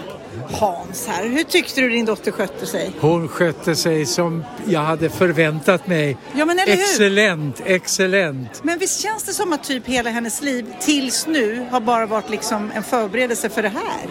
Hans 0.50 1.07
här. 1.07 1.29
Hur 1.29 1.43
tyckte 1.43 1.81
du 1.81 1.89
din 1.89 2.05
dotter 2.05 2.31
skötte 2.31 2.65
sig? 2.65 2.91
Hon 3.00 3.27
skötte 3.27 3.75
sig 3.75 4.05
som 4.05 4.43
jag 4.65 4.81
hade 4.81 5.09
förväntat 5.09 5.88
mig. 5.88 6.17
Ja, 6.33 6.45
men 6.45 6.59
eller 6.59 6.73
hur? 6.73 6.81
Excellent, 6.81 7.61
excellent. 7.65 8.63
Men 8.63 8.79
visst 8.79 9.01
känns 9.01 9.23
det 9.23 9.33
som 9.33 9.53
att 9.53 9.63
typ 9.63 9.88
hela 9.88 10.09
hennes 10.09 10.41
liv 10.41 10.65
tills 10.79 11.27
nu 11.27 11.67
har 11.71 11.79
bara 11.79 12.05
varit 12.05 12.29
liksom 12.29 12.71
en 12.75 12.83
förberedelse 12.83 13.50
för 13.50 13.61
det 13.61 13.69
här? 13.69 14.09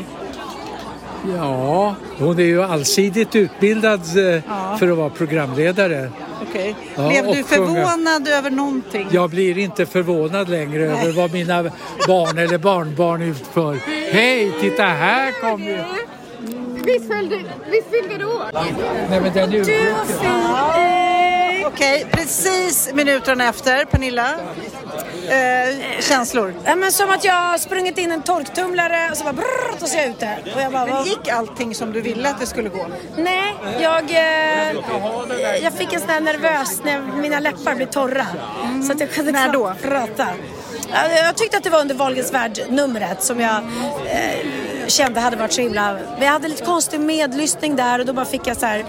Ja, 1.37 1.95
hon 2.19 2.39
är 2.39 2.45
ju 2.45 2.63
allsidigt 2.63 3.37
utbildad 3.37 4.01
eh, 4.17 4.25
ja. 4.25 4.77
för 4.79 4.89
att 4.89 4.97
vara 4.97 5.11
programledare. 5.11 6.11
Okej. 6.49 6.77
Okay. 6.97 7.09
Blev 7.09 7.27
ja, 7.27 7.35
du 7.35 7.45
förvånad 7.45 8.25
sjunga. 8.25 8.39
över 8.39 8.51
någonting? 8.51 9.09
Jag 9.11 9.31
blir 9.31 9.59
inte 9.59 9.87
förvånad 9.87 10.49
längre 10.49 10.89
Nej. 10.89 11.01
över 11.01 11.13
vad 11.13 11.33
mina 11.33 11.63
barn 12.07 12.39
eller 12.39 12.59
barnbarn 12.59 13.23
utför. 13.23 13.79
Hej, 14.13 14.53
titta 14.61 14.83
här 14.83 15.33
kom 15.41 15.63
ju! 15.63 15.79
Visst 16.85 17.13
fyllde, 17.13 17.37
visst 17.71 17.91
fyllde 17.91 18.19
du 18.19 18.25
år? 18.25 18.51
Nej 19.11 19.21
men 19.21 19.33
den 19.33 19.53
är 19.53 19.65
Du 19.65 19.91
var 19.91 20.05
fin! 20.05 21.67
Okej, 21.67 22.07
precis 22.11 22.91
minuterna 22.95 23.49
efter, 23.49 23.85
Pernilla. 23.85 24.35
Eh, 25.29 26.01
känslor? 26.01 26.55
Ja, 26.65 26.77
men 26.77 26.93
som 26.93 27.11
att 27.11 27.25
jag 27.25 27.61
sprungit 27.61 27.99
in 27.99 28.13
en 28.13 28.23
torktumlare 28.23 29.11
och 29.11 29.17
så 29.17 29.25
bara 29.25 29.33
brrr, 29.33 29.83
och 29.83 29.89
så 29.89 29.97
är 29.97 30.01
jag 30.01 30.11
ute. 30.11 30.39
Och 30.55 30.61
jag 30.61 30.73
bara, 30.73 30.87
men 30.87 31.05
gick 31.05 31.29
allting 31.29 31.75
som 31.75 31.93
du 31.93 32.01
ville 32.01 32.31
att 32.31 32.41
det 32.41 32.47
skulle 32.47 32.69
gå? 32.69 32.87
Nej, 33.17 33.55
jag, 33.81 34.11
eh, 34.11 35.63
jag 35.63 35.73
fick 35.73 35.93
en 35.93 36.01
sån 36.01 36.11
här 36.11 36.21
nervös 36.21 36.81
när 36.85 37.01
mina 37.01 37.41
läppar 37.41 37.75
blev 37.75 37.87
torra. 37.87 38.27
Mm. 38.65 38.83
Så 38.83 38.93
att 38.93 39.01
jag 39.01 39.11
kunde 39.11 39.33
När 39.33 39.53
då? 39.53 39.73
prata. 39.83 40.27
Jag 41.17 41.37
tyckte 41.37 41.57
att 41.57 41.65
det 41.65 41.71
var 41.71 41.81
under 41.81 41.95
Wahlgrens 41.95 42.33
värld-numret 42.33 43.23
som 43.23 43.41
jag 43.41 43.57
eh, 44.07 44.87
kände 44.87 45.21
hade 45.21 45.37
varit 45.37 45.53
så 45.53 45.61
himla... 45.61 45.99
Vi 46.21 46.27
hade 46.27 46.49
lite 46.49 46.65
konstig 46.65 47.01
medlyssning 47.01 47.77
där 47.77 47.99
och 47.99 48.07
då 48.07 48.13
bara 48.13 48.25
fick 48.25 48.47
jag 48.47 48.57
så 48.57 48.67
här... 48.67 48.85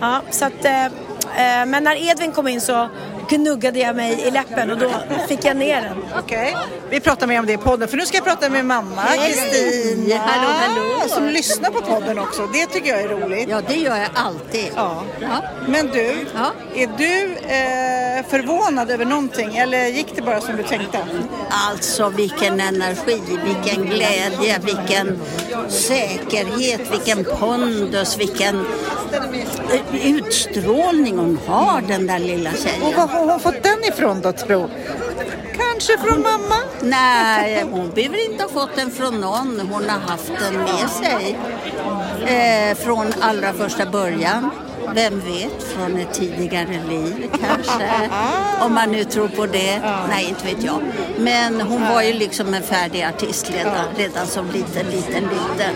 Ja, 0.00 0.20
så 0.30 0.44
att, 0.44 0.64
eh, 0.64 0.84
eh 0.84 1.66
men 1.66 1.84
när 1.84 2.10
Edvin 2.10 2.32
kom 2.32 2.48
in 2.48 2.60
så 2.60 2.88
gnuggade 3.28 3.78
jag 3.78 3.96
mig 3.96 4.22
i 4.26 4.30
läppen 4.30 4.70
och 4.70 4.78
då 4.78 4.90
fick 5.28 5.44
jag 5.44 5.56
ner 5.56 5.82
den. 5.82 5.96
Okej, 6.24 6.56
vi 6.90 7.00
pratar 7.00 7.26
mer 7.26 7.38
om 7.38 7.46
det 7.46 7.52
i 7.52 7.56
podden. 7.56 7.88
För 7.88 7.96
nu 7.96 8.06
ska 8.06 8.16
jag 8.16 8.24
prata 8.24 8.48
med 8.48 8.64
mamma, 8.64 9.02
Kristina. 9.26 10.16
Hallå, 10.16 10.48
hallå. 10.52 11.08
Som 11.08 11.26
lyssnar 11.26 11.70
på 11.70 11.80
podden 11.80 12.18
också. 12.18 12.46
Det 12.52 12.66
tycker 12.66 12.88
jag 12.88 13.00
är 13.00 13.08
roligt. 13.08 13.48
Ja, 13.50 13.60
det 13.68 13.74
gör 13.74 13.96
jag 13.96 14.08
alltid. 14.14 14.66
Ja. 14.76 15.02
Ja. 15.20 15.42
Men 15.68 15.86
du, 15.86 16.26
Ja. 16.34 16.52
är 16.74 16.86
du 16.98 17.24
eh, 17.32 18.26
förvånad 18.30 18.90
över 18.90 19.04
någonting 19.04 19.56
eller 19.56 19.86
gick 19.86 20.16
det 20.16 20.22
bara 20.22 20.40
som 20.40 20.56
du 20.56 20.62
tänkte? 20.62 20.98
Alltså 21.68 22.08
vilken 22.08 22.60
energi, 22.60 23.22
vilken 23.44 23.84
glädje, 23.86 24.58
vilken 24.64 25.20
säkerhet, 25.68 26.80
vilken 26.92 27.24
pondus, 27.24 28.18
vilken 28.18 28.64
utstrålning 30.04 31.18
hon 31.18 31.38
har 31.46 31.80
den 31.80 32.06
där 32.06 32.18
lilla 32.18 32.50
tjejen. 32.52 32.94
Har 33.18 33.30
hon 33.30 33.40
fått 33.40 33.62
den 33.62 33.84
ifrån 33.84 34.20
då 34.20 34.32
tro? 34.32 34.68
Kanske 35.56 35.98
från 35.98 36.22
mamma? 36.22 36.56
Nej, 36.82 37.62
hon 37.70 37.90
behöver 37.90 38.30
inte 38.30 38.44
ha 38.44 38.50
fått 38.50 38.76
den 38.76 38.90
från 38.90 39.20
någon. 39.20 39.60
Hon 39.60 39.88
har 39.88 39.98
haft 39.98 40.32
den 40.40 40.54
med 40.54 40.90
sig 40.90 41.38
eh, 42.26 42.76
från 42.76 43.06
allra 43.20 43.52
första 43.52 43.86
början. 43.86 44.50
Vem 44.94 45.20
vet, 45.20 45.62
från 45.62 45.96
ett 45.96 46.12
tidigare 46.14 46.80
liv 46.88 47.30
kanske. 47.40 48.10
Om 48.60 48.74
man 48.74 48.92
nu 48.92 49.04
tror 49.04 49.28
på 49.28 49.46
det. 49.46 49.80
Nej, 50.08 50.28
inte 50.28 50.44
vet 50.46 50.64
jag. 50.64 50.80
Men 51.18 51.60
hon 51.60 51.88
var 51.88 52.02
ju 52.02 52.12
liksom 52.12 52.54
en 52.54 52.62
färdig 52.62 53.02
artist 53.04 53.50
redan, 53.50 53.84
redan 53.96 54.26
som 54.26 54.46
liten, 54.46 54.86
liten, 54.86 55.22
liten. 55.22 55.74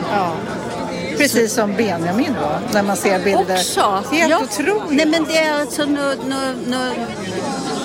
Precis 1.18 1.52
som 1.52 1.76
Benjamin 1.76 2.36
då, 2.40 2.58
när 2.74 2.82
man 2.82 2.96
ser 2.96 3.18
bilder. 3.18 3.54
Också. 3.54 4.04
Helt 4.12 4.30
Ja. 4.30 4.38
otroligt. 4.42 4.90
Nej, 4.90 5.06
men 5.06 5.24
det 5.24 5.38
är 5.38 5.60
alltså 5.60 5.84
något 5.84 6.26
no, 6.26 6.70
no, 6.70 6.92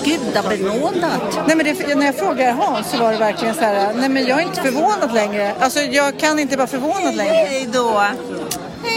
gudabenådat. 0.04 1.38
Nej, 1.46 1.56
men 1.56 1.66
det, 1.66 1.94
när 1.94 2.06
jag 2.06 2.16
frågade 2.16 2.50
Hans 2.52 2.90
så 2.90 2.96
var 2.96 3.12
det 3.12 3.18
verkligen 3.18 3.54
så 3.54 3.60
här, 3.60 3.94
nej 3.94 4.08
men 4.08 4.26
jag 4.26 4.38
är 4.40 4.46
inte 4.46 4.62
förvånad 4.62 5.14
längre. 5.14 5.54
Alltså 5.60 5.80
jag 5.80 6.18
kan 6.18 6.38
inte 6.38 6.56
vara 6.56 6.66
förvånad 6.66 7.14
längre. 7.16 7.32
Hej 7.32 7.68
då. 7.72 8.02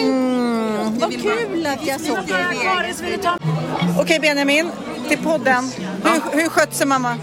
Mm, 0.02 1.00
vad 1.00 1.12
kul 1.12 1.68
att 1.68 1.88
jag 1.88 2.02
såg 2.02 2.18
er. 2.18 2.94
Okej 4.00 4.20
Benjamin, 4.20 4.72
till 5.10 5.18
podden. 5.18 5.72
Hur, 6.04 6.42
hur 6.42 6.50
skötte 6.50 6.76
sig 6.76 6.88
mamma? 6.88 7.18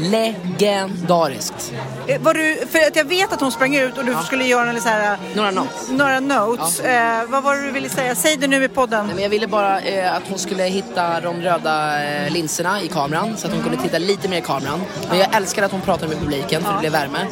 Legendariskt. 0.00 1.72
Eh, 2.06 2.20
Var 2.20 2.34
du, 2.34 2.66
för 2.70 2.78
att 2.78 2.96
jag 2.96 3.04
vet 3.04 3.32
att 3.32 3.40
hon 3.40 3.52
sprang 3.52 3.76
ut 3.76 3.98
och 3.98 4.04
du 4.04 4.16
skulle 4.26 4.44
göra 4.44 4.80
så 4.80 4.88
här, 4.88 5.16
Några 5.34 5.50
notes. 5.50 5.88
några 5.90 6.20
notes. 6.20 6.80
Eh, 6.80 7.24
vad 7.28 7.42
var 7.42 7.56
det 7.56 7.62
du 7.62 7.70
ville 7.70 7.88
säga? 7.88 8.14
Säg 8.14 8.36
det 8.36 8.46
nu 8.46 8.64
i 8.64 8.68
podden. 8.68 9.06
Nej, 9.06 9.14
men 9.14 9.22
jag 9.22 9.30
ville 9.30 9.46
bara 9.46 9.80
eh, 9.80 10.16
att 10.16 10.22
hon 10.28 10.38
skulle 10.38 10.62
hitta 10.64 11.20
de 11.20 11.40
röda 11.42 12.04
eh, 12.04 12.32
linserna 12.32 12.82
i 12.82 12.88
kameran 12.88 13.36
så 13.36 13.46
att 13.46 13.52
hon 13.52 13.62
kunde 13.62 13.78
titta 13.82 13.98
lite 13.98 14.28
mer 14.28 14.38
i 14.38 14.40
kameran. 14.40 14.80
Men 15.08 15.18
jag 15.18 15.36
älskar 15.36 15.62
att 15.62 15.72
hon 15.72 15.80
pratar 15.80 16.08
med 16.08 16.18
publiken 16.20 16.62
för 16.62 16.72
det 16.72 16.78
blev 16.80 16.92
värme. 16.92 17.26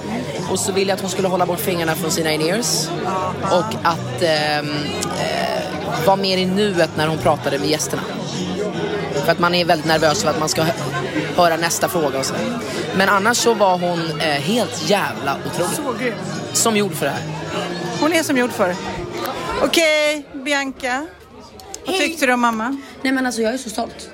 Och 0.51 0.59
så 0.59 0.73
ville 0.73 0.89
jag 0.91 0.95
att 0.97 1.01
hon 1.01 1.11
skulle 1.11 1.29
hålla 1.29 1.47
bort 1.47 1.61
fingrarna 1.61 1.95
från 1.95 2.11
sina 2.11 2.33
in-ears. 2.33 2.89
Och 3.51 3.75
att 3.83 4.23
ehm, 4.23 4.69
eh, 5.21 6.07
vara 6.07 6.17
mer 6.17 6.39
i 6.39 6.47
nuet 6.47 6.91
när 6.97 7.07
hon 7.07 7.19
pratade 7.19 7.59
med 7.59 7.69
gästerna. 7.69 8.03
För 9.25 9.33
att 9.33 9.39
man 9.39 9.55
är 9.55 9.65
väldigt 9.65 9.87
nervös 9.87 10.23
för 10.23 10.31
att 10.31 10.39
man 10.41 10.49
ska 10.49 10.63
hö- 10.63 10.73
höra 11.37 11.57
nästa 11.57 11.89
fråga 11.89 12.19
och 12.19 12.27
så. 12.27 12.35
Men 12.97 13.09
annars 13.09 13.37
så 13.37 13.55
var 13.55 13.79
hon 13.79 14.21
eh, 14.21 14.27
helt 14.27 14.91
jävla 14.91 15.37
otrolig. 15.47 15.77
Så 15.77 15.93
grym. 16.05 16.15
Som 16.53 16.77
gjord 16.77 16.95
för 16.95 17.07
det 17.07 17.13
här. 17.13 17.23
Hon 18.01 18.13
är 18.13 18.23
som 18.23 18.37
gjord 18.39 18.51
för. 18.53 18.75
Okej, 19.63 20.27
Bianca. 20.45 21.07
Vad 21.87 21.97
tyckte 21.97 22.27
du 22.27 22.33
om 22.33 22.41
mamma? 22.41 22.77
Nej 23.03 23.13
men 23.13 23.27
alltså 23.27 23.43
jag 23.43 23.55
är 23.55 23.59
så 23.59 23.71
stolt. 23.71 24.09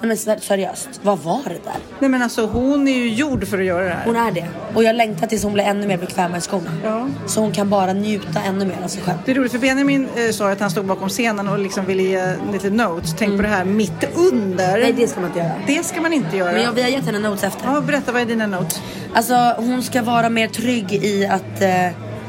Nej 0.00 0.08
men 0.08 0.16
ser- 0.16 0.36
seriöst, 0.36 0.88
vad 1.02 1.18
var 1.18 1.40
det 1.44 1.50
där? 1.50 1.74
Nej 2.00 2.10
men 2.10 2.22
alltså 2.22 2.46
hon 2.46 2.88
är 2.88 2.92
ju 2.92 3.08
gjord 3.14 3.46
för 3.48 3.58
att 3.58 3.64
göra 3.64 3.84
det 3.84 3.90
här. 3.90 4.04
Hon 4.06 4.16
är 4.16 4.30
det. 4.30 4.46
Och 4.74 4.84
jag 4.84 4.96
längtar 4.96 5.26
tills 5.26 5.42
hon 5.42 5.52
blir 5.52 5.64
ännu 5.64 5.86
mer 5.86 5.96
bekväm 5.96 6.34
i 6.34 6.40
skorna. 6.40 6.70
Ja. 6.84 7.08
Så 7.26 7.40
hon 7.40 7.52
kan 7.52 7.70
bara 7.70 7.92
njuta 7.92 8.40
ännu 8.46 8.64
mer 8.64 8.76
av 8.84 8.88
sig 8.88 9.02
själv. 9.02 9.18
Det 9.24 9.30
är 9.30 9.34
roligt 9.34 9.52
för 9.52 9.58
Benjamin 9.58 10.08
eh, 10.16 10.30
sa 10.32 10.50
att 10.52 10.60
han 10.60 10.70
stod 10.70 10.84
bakom 10.86 11.08
scenen 11.08 11.48
och 11.48 11.58
liksom 11.58 11.84
ville 11.84 12.02
ge 12.02 12.34
lite 12.52 12.70
notes. 12.70 13.14
Tänk 13.18 13.36
på 13.36 13.42
det 13.42 13.48
här 13.48 13.64
mitt 13.64 14.04
under. 14.16 14.80
Nej 14.80 14.92
det 14.92 15.08
ska 15.08 15.20
man 15.20 15.28
inte 15.30 15.38
göra. 15.40 15.52
Det 15.66 15.84
ska 15.86 16.00
man 16.00 16.12
inte 16.12 16.36
göra. 16.36 16.52
Men 16.52 16.62
jag, 16.62 16.72
vi 16.72 16.82
har 16.82 16.88
gett 16.88 17.06
henne 17.06 17.18
notes 17.18 17.44
efter. 17.44 17.66
Ja, 17.72 17.80
berätta, 17.80 18.12
vad 18.12 18.22
är 18.22 18.26
dina 18.26 18.46
notes? 18.46 18.80
Alltså 19.14 19.34
hon 19.56 19.82
ska 19.82 20.02
vara 20.02 20.28
mer 20.28 20.48
trygg 20.48 20.92
i 20.92 21.26
att 21.26 21.62
eh, 21.62 21.68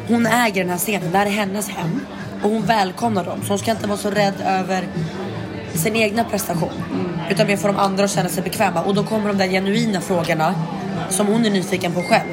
hon 0.07 0.25
äger 0.25 0.61
den 0.61 0.69
här 0.69 0.77
scenen. 0.77 1.11
Det 1.11 1.17
här 1.17 1.25
är 1.25 1.29
hennes 1.29 1.69
hem. 1.69 1.99
Och 2.43 2.49
hon 2.49 2.61
välkomnar 2.61 3.23
dem. 3.25 3.39
Så 3.43 3.47
hon 3.49 3.59
ska 3.59 3.71
inte 3.71 3.87
vara 3.87 3.97
så 3.97 4.09
rädd 4.09 4.33
över 4.47 4.87
sin 5.77 5.95
egna 5.95 6.23
prestation. 6.23 6.71
Utan 7.29 7.47
mer 7.47 7.57
få 7.57 7.67
de 7.67 7.77
andra 7.77 8.03
att 8.03 8.11
känna 8.11 8.29
sig 8.29 8.43
bekväma. 8.43 8.81
Och 8.81 8.95
då 8.95 9.03
kommer 9.03 9.27
de 9.27 9.37
där 9.37 9.47
genuina 9.47 10.01
frågorna 10.01 10.53
som 11.09 11.27
hon 11.27 11.45
är 11.45 11.49
nyfiken 11.49 11.91
på 11.91 12.01
själv. 12.01 12.27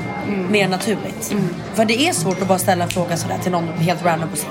Mer 0.51 0.69
naturligt. 0.69 1.35
För 1.75 1.85
det 1.85 2.09
är 2.09 2.13
svårt 2.13 2.43
att 2.43 2.49
bara 2.49 2.59
ställa 2.59 2.85
en 2.85 2.91
fråga 2.91 3.17
sådär 3.17 3.39
till 3.43 3.53
någon 3.53 3.69
helt 3.69 4.05
random 4.05 4.29
på 4.29 4.37
scen. 4.37 4.51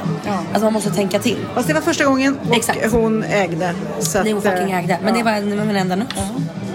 Alltså 0.49 0.63
man 0.63 0.73
måste 0.73 0.89
tänka 0.91 1.19
till. 1.19 1.37
Fast 1.53 1.67
det 1.67 1.73
var 1.73 1.81
första 1.81 2.05
gången 2.05 2.37
och 2.49 2.55
Exakt. 2.55 2.91
hon 2.91 3.23
ägde. 3.23 3.73
Så 3.99 4.23
Nej 4.23 4.31
hon 4.31 4.39
att, 4.39 4.45
eh, 4.45 4.51
fucking 4.51 4.71
ägde. 4.71 4.97
Men 5.03 5.13
det 5.13 5.23
var 5.23 5.31
en, 5.31 5.59
en 5.59 5.75
enda 5.75 5.95
not. 5.95 6.13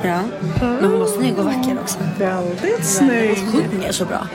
Ja. 0.02 0.20
Men 0.60 0.84
hon 0.84 1.00
var 1.00 1.06
snygg 1.06 1.38
och 1.38 1.44
vacker 1.44 1.76
också. 1.82 1.98
Väldigt 2.18 2.84
snygg. 2.84 3.38
Hon 3.52 3.62
sjunger 3.62 3.92
så 3.92 4.04
bra. 4.04 4.26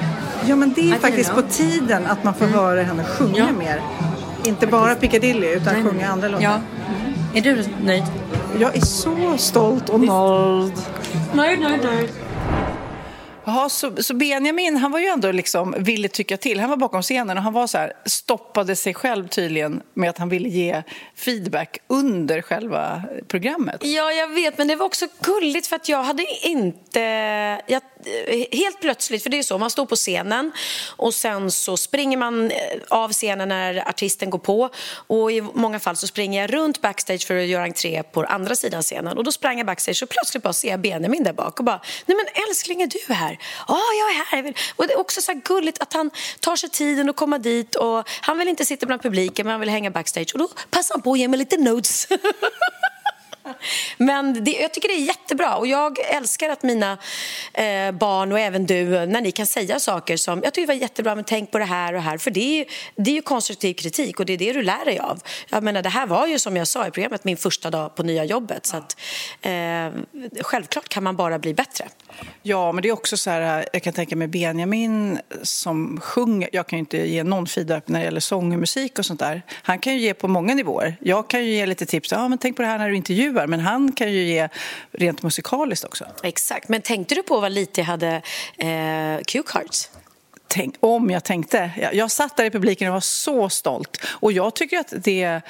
Ja 0.45 0.55
men 0.55 0.73
det 0.73 0.81
är 0.81 0.95
I 0.95 0.99
faktiskt 0.99 1.33
på 1.35 1.41
tiden 1.41 2.05
att 2.07 2.23
man 2.23 2.33
får 2.33 2.45
höra 2.45 2.83
henne 2.83 3.03
sjunga 3.03 3.37
Ja. 3.37 3.51
mer. 3.59 3.81
Inte 4.43 4.67
bara 4.67 4.95
Piccadilly 4.95 5.47
utan 5.47 5.83
sjunga 5.83 6.07
andra 6.09 6.27
låtar. 6.27 6.43
Ja. 6.43 6.59
Är 7.37 7.41
du 7.41 7.63
nöjd? 7.83 8.03
Jag 8.59 8.75
är 8.75 8.81
så 8.81 9.37
stolt 9.37 9.89
och 9.89 9.99
nöjd. 9.99 10.73
Nöjd, 11.35 11.59
nöjd, 11.59 11.83
nöjd. 11.83 12.09
Jaha, 13.45 13.69
så, 13.69 14.03
så 14.03 14.13
Benjamin 14.13 14.77
han 14.77 14.91
var 14.91 14.99
ju 14.99 15.05
ändå 15.05 15.31
liksom, 15.31 15.75
ville 15.77 16.07
tycka 16.07 16.37
till. 16.37 16.59
Han 16.59 16.69
var 16.69 16.77
bakom 16.77 17.01
scenen 17.01 17.37
och 17.37 17.43
han 17.43 17.53
var 17.53 17.67
så 17.67 17.77
här, 17.77 17.93
stoppade 18.05 18.75
sig 18.75 18.93
själv 18.93 19.27
tydligen 19.27 19.81
med 19.93 20.09
att 20.09 20.17
han 20.17 20.29
ville 20.29 20.49
ge 20.49 20.83
feedback 21.15 21.77
under 21.87 22.41
själva 22.41 23.03
programmet. 23.27 23.81
Ja, 23.83 24.11
jag 24.11 24.27
vet, 24.27 24.57
men 24.57 24.67
det 24.67 24.75
var 24.75 24.85
också 24.85 25.05
gulligt 25.19 25.67
för 25.67 25.75
att 25.75 25.89
jag 25.89 26.03
hade 26.03 26.25
inte... 26.41 26.99
Jag, 27.67 27.81
Eh, 28.07 28.45
helt 28.51 28.79
plötsligt, 28.81 29.23
för 29.23 29.29
det 29.29 29.39
är 29.39 29.43
så, 29.43 29.57
man 29.57 29.69
står 29.69 29.85
på 29.85 29.95
scenen 29.95 30.51
och 30.95 31.13
sen 31.13 31.51
så 31.51 31.77
springer 31.77 32.17
man 32.17 32.51
eh, 32.51 32.57
av 32.89 33.11
scenen 33.11 33.49
när 33.49 33.89
artisten 33.89 34.29
går 34.29 34.39
på 34.39 34.69
och 35.07 35.31
i 35.31 35.41
många 35.41 35.79
fall 35.79 35.95
så 35.95 36.07
springer 36.07 36.41
jag 36.41 36.53
runt 36.53 36.81
backstage 36.81 37.27
för 37.27 37.37
att 37.37 37.45
göra 37.45 37.63
entré 37.63 38.03
på 38.03 38.23
andra 38.23 38.55
sidan 38.55 38.81
scenen 38.81 39.17
och 39.17 39.23
då 39.23 39.31
sprang 39.31 39.57
jag 39.57 39.67
backstage 39.67 40.03
och 40.03 40.09
plötsligt 40.09 40.43
bara 40.43 40.53
ser 40.53 40.69
jag 40.69 40.79
Benjamin 40.79 41.23
där 41.23 41.33
bak 41.33 41.59
och 41.59 41.65
bara 41.65 41.81
Nej 42.05 42.17
men 42.17 42.43
älskling, 42.49 42.81
är 42.81 42.87
du 42.87 43.13
här? 43.13 43.37
Ja, 43.67 43.79
jag 43.99 44.09
är 44.09 44.43
här. 44.43 44.53
Och 44.75 44.87
det 44.87 44.93
är 44.93 44.99
också 44.99 45.21
så 45.21 45.31
här 45.31 45.41
gulligt 45.41 45.81
att 45.81 45.93
han 45.93 46.11
tar 46.39 46.55
sig 46.55 46.69
tiden 46.69 47.09
att 47.09 47.15
komma 47.15 47.37
dit 47.37 47.75
och 47.75 48.09
han 48.21 48.37
vill 48.37 48.47
inte 48.47 48.65
sitta 48.65 48.85
bland 48.85 49.01
publiken 49.01 49.45
men 49.45 49.51
han 49.51 49.59
vill 49.59 49.69
hänga 49.69 49.91
backstage 49.91 50.31
och 50.33 50.39
då 50.39 50.49
passar 50.69 50.95
han 50.95 51.01
på 51.01 51.11
att 51.11 51.19
ge 51.19 51.27
mig 51.27 51.39
lite 51.39 51.57
notes. 51.57 52.07
Men 53.97 54.43
det, 54.43 54.51
jag 54.51 54.73
tycker 54.73 54.87
det 54.87 54.93
är 54.93 55.05
jättebra 55.05 55.55
och 55.55 55.67
jag 55.67 55.99
älskar 55.99 56.49
att 56.49 56.63
mina 56.63 56.97
eh, 57.53 57.91
barn 57.91 58.31
och 58.31 58.39
även 58.39 58.65
du, 58.65 58.85
när 58.85 59.21
ni 59.21 59.31
kan 59.31 59.45
säga 59.45 59.79
saker 59.79 60.17
som 60.17 60.41
jag 60.43 60.53
tycker 60.53 60.67
det 60.67 60.73
var 60.73 60.81
jättebra 60.81 61.15
men 61.15 61.23
tänk 61.23 61.51
på 61.51 61.57
det 61.57 61.65
här 61.65 61.93
och 61.93 62.01
här 62.01 62.17
för 62.17 62.31
det 62.31 62.39
är, 62.39 62.57
ju, 62.57 62.65
det 62.95 63.11
är 63.11 63.15
ju 63.15 63.21
konstruktiv 63.21 63.73
kritik 63.73 64.19
och 64.19 64.25
det 64.25 64.33
är 64.33 64.37
det 64.37 64.53
du 64.53 64.63
lär 64.63 64.85
dig 64.85 64.99
av. 64.99 65.19
Jag 65.49 65.63
menar 65.63 65.81
det 65.81 65.89
här 65.89 66.07
var 66.07 66.27
ju 66.27 66.39
som 66.39 66.57
jag 66.57 66.67
sa 66.67 66.87
i 66.87 66.91
programmet 66.91 67.23
min 67.23 67.37
första 67.37 67.69
dag 67.69 67.95
på 67.95 68.03
nya 68.03 68.25
jobbet 68.25 68.65
så 68.65 68.77
att 68.77 68.97
eh, 69.41 69.91
självklart 70.41 70.89
kan 70.89 71.03
man 71.03 71.15
bara 71.15 71.39
bli 71.39 71.53
bättre. 71.53 71.85
Ja, 72.43 72.71
men 72.71 72.81
det 72.81 72.89
är 72.89 72.93
också 72.93 73.17
så 73.17 73.29
här, 73.29 73.65
jag 73.73 73.83
kan 73.83 73.93
tänka 73.93 74.15
mig 74.15 74.27
Benjamin 74.27 75.19
som 75.41 75.99
sjunger. 76.01 76.49
Jag 76.51 76.67
kan 76.67 76.77
ju 76.77 76.79
inte 76.79 76.97
ge 76.97 77.23
någon 77.23 77.47
feedback 77.47 77.87
när 77.87 77.99
det 77.99 78.05
gäller 78.05 78.19
sång 78.19 78.53
och 78.53 78.59
musik 78.59 78.99
och 78.99 79.05
sånt 79.05 79.19
där. 79.19 79.41
Han 79.51 79.79
kan 79.79 79.93
ju 79.93 79.99
ge 79.99 80.13
på 80.13 80.27
många 80.27 80.55
nivåer. 80.55 80.97
Jag 80.99 81.29
kan 81.29 81.45
ju 81.45 81.51
ge 81.51 81.65
lite 81.65 81.85
tips. 81.85 82.11
Ja, 82.11 82.27
men 82.27 82.37
tänk 82.37 82.55
på 82.55 82.61
det 82.61 82.67
här 82.67 82.77
när 82.77 82.89
du 82.89 82.95
intervjuar. 82.95 83.47
Men 83.47 83.59
han 83.59 83.91
kan 83.91 84.11
ju 84.11 84.23
ge 84.23 84.49
rent 84.91 85.23
musikaliskt 85.23 85.85
också. 85.85 86.05
Exakt, 86.23 86.69
men 86.69 86.81
tänkte 86.81 87.15
du 87.15 87.23
på 87.23 87.39
vad 87.39 87.51
lite 87.51 87.81
jag 87.81 87.85
hade 87.85 88.21
eh, 88.57 89.19
cue-cards? 89.25 89.89
Tänk, 90.49 90.75
om 90.79 91.09
jag 91.09 91.23
tänkte. 91.23 91.71
Jag, 91.81 91.93
jag 91.93 92.11
satt 92.11 92.37
där 92.37 92.45
i 92.45 92.49
publiken 92.49 92.87
och 92.87 92.93
var 92.93 93.01
så 93.01 93.49
stolt. 93.49 93.97
Och 94.07 94.31
jag 94.31 94.55
tycker 94.55 94.77
att 94.77 94.93
det, 94.97 95.41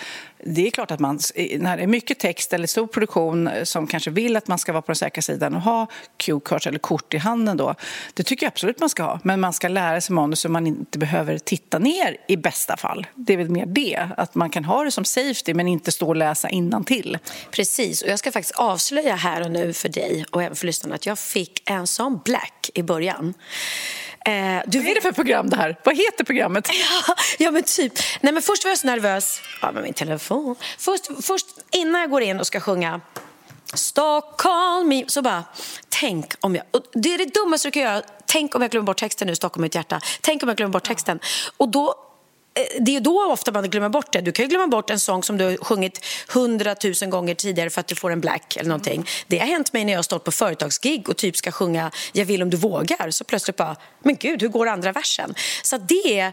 det 0.44 0.68
är 0.68 0.72
klart 0.72 0.92
att 0.92 1.00
man, 1.00 1.20
när 1.60 1.78
det 1.78 1.84
är 1.84 1.88
mycket 1.88 2.20
text 2.20 2.54
eller 2.54 2.68
stor 2.68 2.88
produktion 2.88 3.48
eh, 3.48 3.64
som 3.64 3.88
kanske 3.88 4.12
vill 4.12 4.36
att 4.36 4.48
man 4.48 4.60
ska 4.60 4.72
vara 4.72 4.82
på 4.82 4.92
den 4.92 4.96
säkra 4.96 5.22
sidan 5.22 5.56
och 5.56 5.62
ha 5.62 5.88
Q-kurs 6.18 6.68
eller 6.68 6.80
kort 6.80 7.14
i 7.14 7.18
handen 7.18 7.58
då. 7.58 7.76
Det 8.14 8.24
tycker 8.24 8.46
jag 8.46 8.52
absolut 8.52 8.80
man 8.80 8.90
ska 8.90 9.04
ha. 9.04 9.20
Men 9.24 9.40
man 9.40 9.54
ska 9.54 9.68
lära 9.68 10.02
sig 10.02 10.14
manus 10.14 10.40
så 10.40 10.50
man 10.50 10.68
inte 10.68 10.98
behöver 10.98 11.38
titta 11.38 11.80
ner 11.80 12.18
i 12.28 12.38
bästa 12.38 12.78
fall. 12.78 13.08
Det 13.16 13.34
är 13.34 13.38
väl 13.38 13.50
mer 13.50 13.66
det. 13.66 14.10
Att 14.18 14.36
man 14.36 14.50
kan 14.50 14.66
ha 14.66 14.84
det 14.84 14.92
som 14.92 15.06
safety 15.06 15.54
men 15.54 15.68
inte 15.68 15.92
stå 15.92 16.08
och 16.08 16.16
läsa 16.16 16.50
till. 16.86 17.18
Precis, 17.52 18.02
och 18.02 18.10
jag 18.10 18.20
ska 18.20 18.32
faktiskt 18.32 18.56
avslöja 18.56 19.16
här 19.16 19.42
och 19.42 19.52
nu 19.52 19.74
för 19.74 19.90
dig 19.90 20.26
och 20.32 20.44
även 20.44 20.56
för 20.56 20.66
lyssnarna 20.66 20.96
att 20.96 21.06
jag 21.06 21.20
fick 21.20 21.70
en 21.70 21.88
sån 21.88 22.20
black 22.26 22.70
i 22.74 22.84
början. 22.84 23.34
Eh, 24.26 24.62
du 24.68 24.80
Vad 24.80 24.88
är 24.88 24.96
det 24.96 25.02
för 25.02 25.12
program 25.12 25.50
det 25.50 25.56
här? 25.56 25.80
Vad 25.84 25.98
heter 25.98 26.24
programmet? 26.24 26.70
Ja, 27.08 27.16
ja 27.38 27.52
men 27.52 27.64
typ. 27.64 27.94
Nej 28.22 28.34
men 28.34 28.44
först 28.44 28.64
var 28.64 28.72
jag 28.72 28.78
så 28.78 28.88
nervös. 28.88 29.42
Ja, 29.62 29.72
med 29.72 29.84
min 29.84 29.94
telefon. 29.94 30.56
Först, 30.78 31.08
först 31.22 31.46
innan 31.72 32.02
jag 32.02 32.10
går 32.10 32.22
in 32.22 32.40
och 32.40 32.48
ska 32.48 32.60
sjunga 32.60 33.02
Stockholm, 33.74 35.04
så 35.08 35.22
bara, 35.22 35.44
tänk 35.90 36.34
om 36.42 36.56
jag... 36.56 36.64
Det 36.94 37.14
är 37.14 37.18
det 37.18 37.34
dummaste 37.34 37.68
du 37.68 37.72
kan 37.72 37.82
göra. 37.82 38.02
Tänk 38.26 38.56
om 38.56 38.62
jag 38.62 38.72
glömmer 38.72 38.86
bort 38.86 38.98
texten 38.98 39.28
nu, 39.28 39.36
Stockholm 39.36 39.64
ett 39.64 39.76
hjärta. 39.76 40.02
Tänk 40.22 40.44
om 40.44 40.50
jag 40.50 40.58
glömmer 40.58 40.74
bort 40.74 40.84
texten. 40.84 41.20
Och 41.58 41.70
då 41.70 42.07
det 42.80 42.96
är 42.96 43.00
då 43.00 43.32
ofta 43.32 43.52
man 43.52 43.70
glömmer 43.70 43.90
bort 43.90 44.14
det. 44.14 44.22
Du 44.22 44.32
kan 44.32 44.50
glömma 44.50 44.68
bort 44.68 44.90
en 44.90 45.00
sång 45.00 45.24
som 45.24 45.38
du 45.38 45.46
har 45.46 45.58
sjungit 45.58 46.06
hundratusen 46.28 47.10
gånger 47.10 47.36
tidigare 47.36 47.70
för 47.70 47.80
att 47.80 47.88
du 47.88 47.96
får 47.96 48.12
en 48.12 48.22
black 48.22 48.58
eller 48.58 48.70
någonting. 48.70 49.06
Det 49.28 49.40
har 49.40 49.48
hänt 49.48 49.74
mig 49.74 49.86
när 49.86 49.94
jag 49.94 49.98
har 49.98 50.04
stått 50.04 50.24
på 50.24 50.32
företagsgig 50.32 51.10
och 51.10 51.18
typ 51.18 51.38
ska 51.38 51.52
sjunga 51.52 51.92
Jag 52.14 52.26
vill 52.26 52.42
om 52.42 52.50
du 52.50 52.58
vågar. 52.58 53.12
Så 53.12 53.24
plötsligt 53.24 53.58
bara, 53.58 53.76
men 54.04 54.16
gud, 54.16 54.42
hur 54.42 54.50
går 54.50 54.68
andra 54.68 54.92
versen? 54.92 55.36
Så 55.64 55.78
det, 55.78 56.32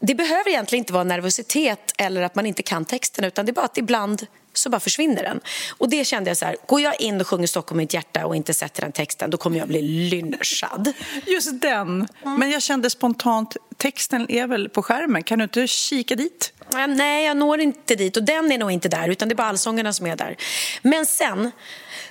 det 0.00 0.14
behöver 0.14 0.48
egentligen 0.48 0.80
inte 0.80 0.92
vara 0.92 1.04
nervositet 1.04 1.92
eller 1.98 2.22
att 2.22 2.34
man 2.34 2.46
inte 2.46 2.62
kan 2.62 2.84
texten 2.84 3.24
utan 3.24 3.46
det 3.46 3.50
är 3.50 3.54
bara 3.54 3.66
att 3.66 3.78
ibland 3.78 4.26
så 4.54 4.70
bara 4.70 4.80
försvinner 4.80 5.22
den. 5.22 5.40
Och 5.78 5.88
det 5.88 6.04
kände 6.04 6.30
jag 6.30 6.36
så 6.36 6.44
här, 6.44 6.56
går 6.66 6.80
jag 6.80 7.00
in 7.00 7.20
och 7.20 7.26
sjunger 7.26 7.46
Stockholm 7.46 7.80
i 7.80 7.82
mitt 7.82 7.94
hjärta 7.94 8.26
och 8.26 8.36
inte 8.36 8.54
sätter 8.54 8.82
den 8.82 8.92
texten, 8.92 9.30
då 9.30 9.36
kommer 9.36 9.58
jag 9.58 9.68
bli 9.68 9.82
lynchad. 9.82 10.92
Just 11.26 11.60
den. 11.60 12.08
Men 12.22 12.50
jag 12.50 12.62
kände 12.62 12.90
spontant, 12.90 13.56
texten 13.76 14.30
är 14.30 14.46
väl 14.46 14.68
på 14.68 14.82
skärmen, 14.82 15.22
kan 15.22 15.38
du 15.38 15.42
inte 15.42 15.66
kika 15.66 16.14
dit? 16.14 16.52
Nej, 16.88 17.24
jag 17.24 17.36
når 17.36 17.60
inte 17.60 17.94
dit 17.94 18.16
och 18.16 18.22
den 18.22 18.52
är 18.52 18.58
nog 18.58 18.70
inte 18.70 18.88
där, 18.88 19.08
utan 19.08 19.28
det 19.28 19.32
är 19.32 19.36
bara 19.36 19.48
allsångerna 19.48 19.92
som 19.92 20.06
är 20.06 20.16
där. 20.16 20.36
Men 20.82 21.06
sen 21.06 21.50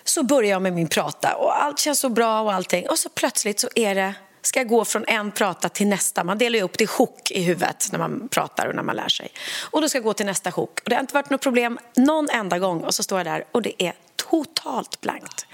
så 0.04 0.24
börjar 0.24 0.50
jag 0.50 0.62
med 0.62 0.74
min 0.74 0.88
prata 0.88 1.36
och 1.36 1.64
allt 1.64 1.80
känns 1.80 2.00
så 2.00 2.10
bra 2.10 2.42
och 2.42 2.54
allting 2.54 2.90
och 2.90 3.00
så 3.00 3.10
plötsligt 3.10 3.60
så 3.60 3.70
är 3.76 3.96
det 3.96 4.14
ska 4.44 4.60
jag 4.60 4.68
gå 4.68 4.86
från 4.86 5.06
en 5.08 5.32
prata 5.32 5.70
till 5.70 5.88
nästa. 5.88 6.24
Man 6.24 6.38
delar 6.38 6.58
ju 6.58 6.64
upp 6.64 6.78
det 6.78 6.84
i 6.84 6.88
sjok 6.88 7.32
i 7.32 7.44
huvudet 7.44 7.88
när 7.92 8.00
man 8.00 8.28
pratar 8.32 8.68
och 8.68 8.76
när 8.76 8.84
man 8.84 8.96
lär 8.96 9.10
sig. 9.10 9.32
Och 9.72 9.82
då 9.82 9.90
ska 9.90 9.98
jag 9.98 10.04
gå 10.04 10.14
till 10.14 10.26
nästa 10.26 10.52
sjok. 10.52 10.80
Och 10.84 10.90
det 10.90 10.96
har 10.96 11.02
inte 11.02 11.14
varit 11.14 11.30
något 11.30 11.42
problem 11.42 11.80
någon 11.96 12.30
enda 12.30 12.60
gång. 12.60 12.84
Och 12.84 12.96
så 12.96 13.04
står 13.04 13.20
jag 13.20 13.26
där 13.26 13.46
och 13.52 13.62
det 13.62 13.84
är 13.84 13.94
totalt 14.16 15.02
blankt. 15.02 15.46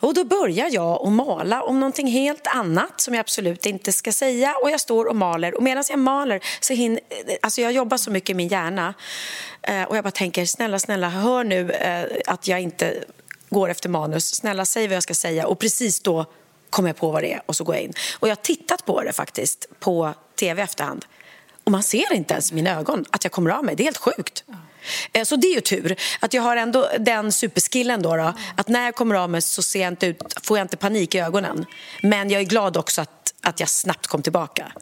Och 0.00 0.14
då 0.14 0.24
börjar 0.24 0.68
jag 0.70 1.06
att 1.06 1.12
mala 1.12 1.62
om 1.62 1.80
någonting 1.80 2.06
helt 2.06 2.46
annat 2.46 3.00
som 3.00 3.14
jag 3.14 3.20
absolut 3.20 3.66
inte 3.66 3.92
ska 3.92 4.12
säga. 4.12 4.54
Och 4.62 4.70
jag 4.70 4.80
står 4.80 5.04
och 5.04 5.16
maler. 5.16 5.54
Och 5.54 5.62
medan 5.62 5.84
jag 5.88 5.98
maler 5.98 6.40
så 6.60 6.74
hinner... 6.74 7.00
Alltså 7.42 7.60
jag 7.60 7.72
jobbar 7.72 7.96
så 7.96 8.10
mycket 8.10 8.30
i 8.30 8.34
min 8.34 8.48
hjärna. 8.48 8.94
Eh, 9.62 9.82
och 9.82 9.96
jag 9.96 10.04
bara 10.04 10.10
tänker, 10.10 10.46
snälla, 10.46 10.78
snälla, 10.78 11.08
hör 11.08 11.44
nu 11.44 11.70
eh, 11.70 12.04
att 12.26 12.48
jag 12.48 12.60
inte 12.60 13.04
går 13.50 13.68
efter 13.68 13.88
manus. 13.88 14.34
Snälla, 14.34 14.64
säg 14.64 14.88
vad 14.88 14.96
jag 14.96 15.02
ska 15.02 15.14
säga. 15.14 15.46
Och 15.46 15.58
precis 15.58 16.00
då 16.00 16.26
kommer 16.72 16.88
jag 16.88 16.96
på 16.96 17.10
vad 17.10 17.22
det 17.22 17.32
är 17.32 17.42
och 17.46 17.56
så 17.56 17.64
går 17.64 17.74
jag 17.74 17.84
in. 17.84 17.92
Och 18.18 18.28
jag 18.28 18.30
har 18.30 18.42
tittat 18.42 18.84
på 18.84 19.02
det 19.02 19.12
faktiskt 19.12 19.66
på 19.80 20.14
tv 20.38 20.62
efterhand. 20.62 21.04
Och 21.64 21.72
man 21.72 21.82
ser 21.82 22.12
inte 22.12 22.34
ens 22.34 22.52
i 22.52 22.54
mina 22.54 22.70
ögon 22.70 23.04
att 23.10 23.24
jag 23.24 23.32
kommer 23.32 23.50
av 23.50 23.64
mig. 23.64 23.76
Det 23.76 23.82
är 23.82 23.84
helt 23.84 23.96
sjukt. 23.96 24.44
Ja. 24.46 25.24
Så 25.24 25.36
det 25.36 25.46
är 25.46 25.54
ju 25.54 25.60
tur 25.60 25.96
att 26.20 26.34
jag 26.34 26.42
har 26.42 26.56
ändå 26.56 26.88
den 26.98 27.32
superskillen 27.32 28.02
då, 28.02 28.16
då, 28.16 28.32
att 28.56 28.68
när 28.68 28.84
jag 28.84 28.94
kommer 28.94 29.14
av 29.14 29.30
mig 29.30 29.42
så 29.42 29.62
ser 29.62 29.80
jag 29.80 29.92
inte 29.92 30.06
ut, 30.06 30.22
får 30.42 30.58
jag 30.58 30.64
inte 30.64 30.76
panik 30.76 31.14
i 31.14 31.18
ögonen. 31.18 31.66
Men 32.02 32.30
jag 32.30 32.40
är 32.40 32.46
glad 32.46 32.76
också 32.76 33.00
att, 33.00 33.34
att 33.42 33.60
jag 33.60 33.68
snabbt 33.68 34.06
kom 34.06 34.22
tillbaka. 34.22 34.72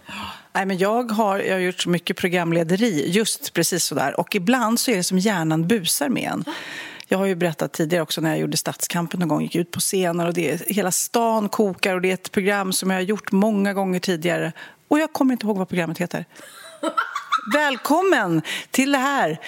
Nej, 0.53 0.67
men 0.67 0.79
jag, 0.79 1.11
har, 1.11 1.39
jag 1.39 1.55
har 1.55 1.61
gjort 1.61 1.87
mycket 1.87 2.17
programlederi 2.17 3.11
just 3.11 3.53
precis 3.53 3.85
så 3.85 3.95
där. 3.95 4.21
Och 4.21 4.35
ibland 4.35 4.81
så 4.81 4.91
är 4.91 4.97
det 4.97 5.05
som 5.05 5.19
hjärnan 5.19 5.69
busar 5.69 6.09
med 6.09 6.31
en. 6.33 6.45
Jag 7.13 7.19
har 7.19 7.27
ju 7.27 7.35
berättat 7.35 7.73
tidigare 7.73 8.03
också 8.03 8.21
när 8.21 8.31
jag 8.31 8.39
gjorde 8.39 8.57
Stadskampen 8.57 9.21
någon 9.21 9.29
gång, 9.29 9.43
gick 9.43 9.55
ut 9.55 9.71
på 9.71 9.81
scener 9.81 10.27
och 10.27 10.35
det, 10.35 10.63
hela 10.67 10.93
stan 10.93 11.49
kokar 11.49 11.95
och 11.95 12.01
det 12.01 12.11
är 12.11 12.15
ett 12.15 12.33
program 12.33 12.73
som 12.73 12.91
jag 12.91 12.97
har 12.97 13.03
gjort 13.03 13.33
många 13.33 13.75
gånger 13.75 14.01
tidigare. 14.01 14.53
Och 14.89 14.99
jag 14.99 15.13
kommer 15.13 15.33
inte 15.33 15.47
ihåg 15.47 15.59
vad 15.59 15.69
programmet 15.69 15.99
heter. 15.99 16.25
Välkommen 17.55 18.43
till 18.71 18.93
det 18.93 18.99
här 18.99 19.41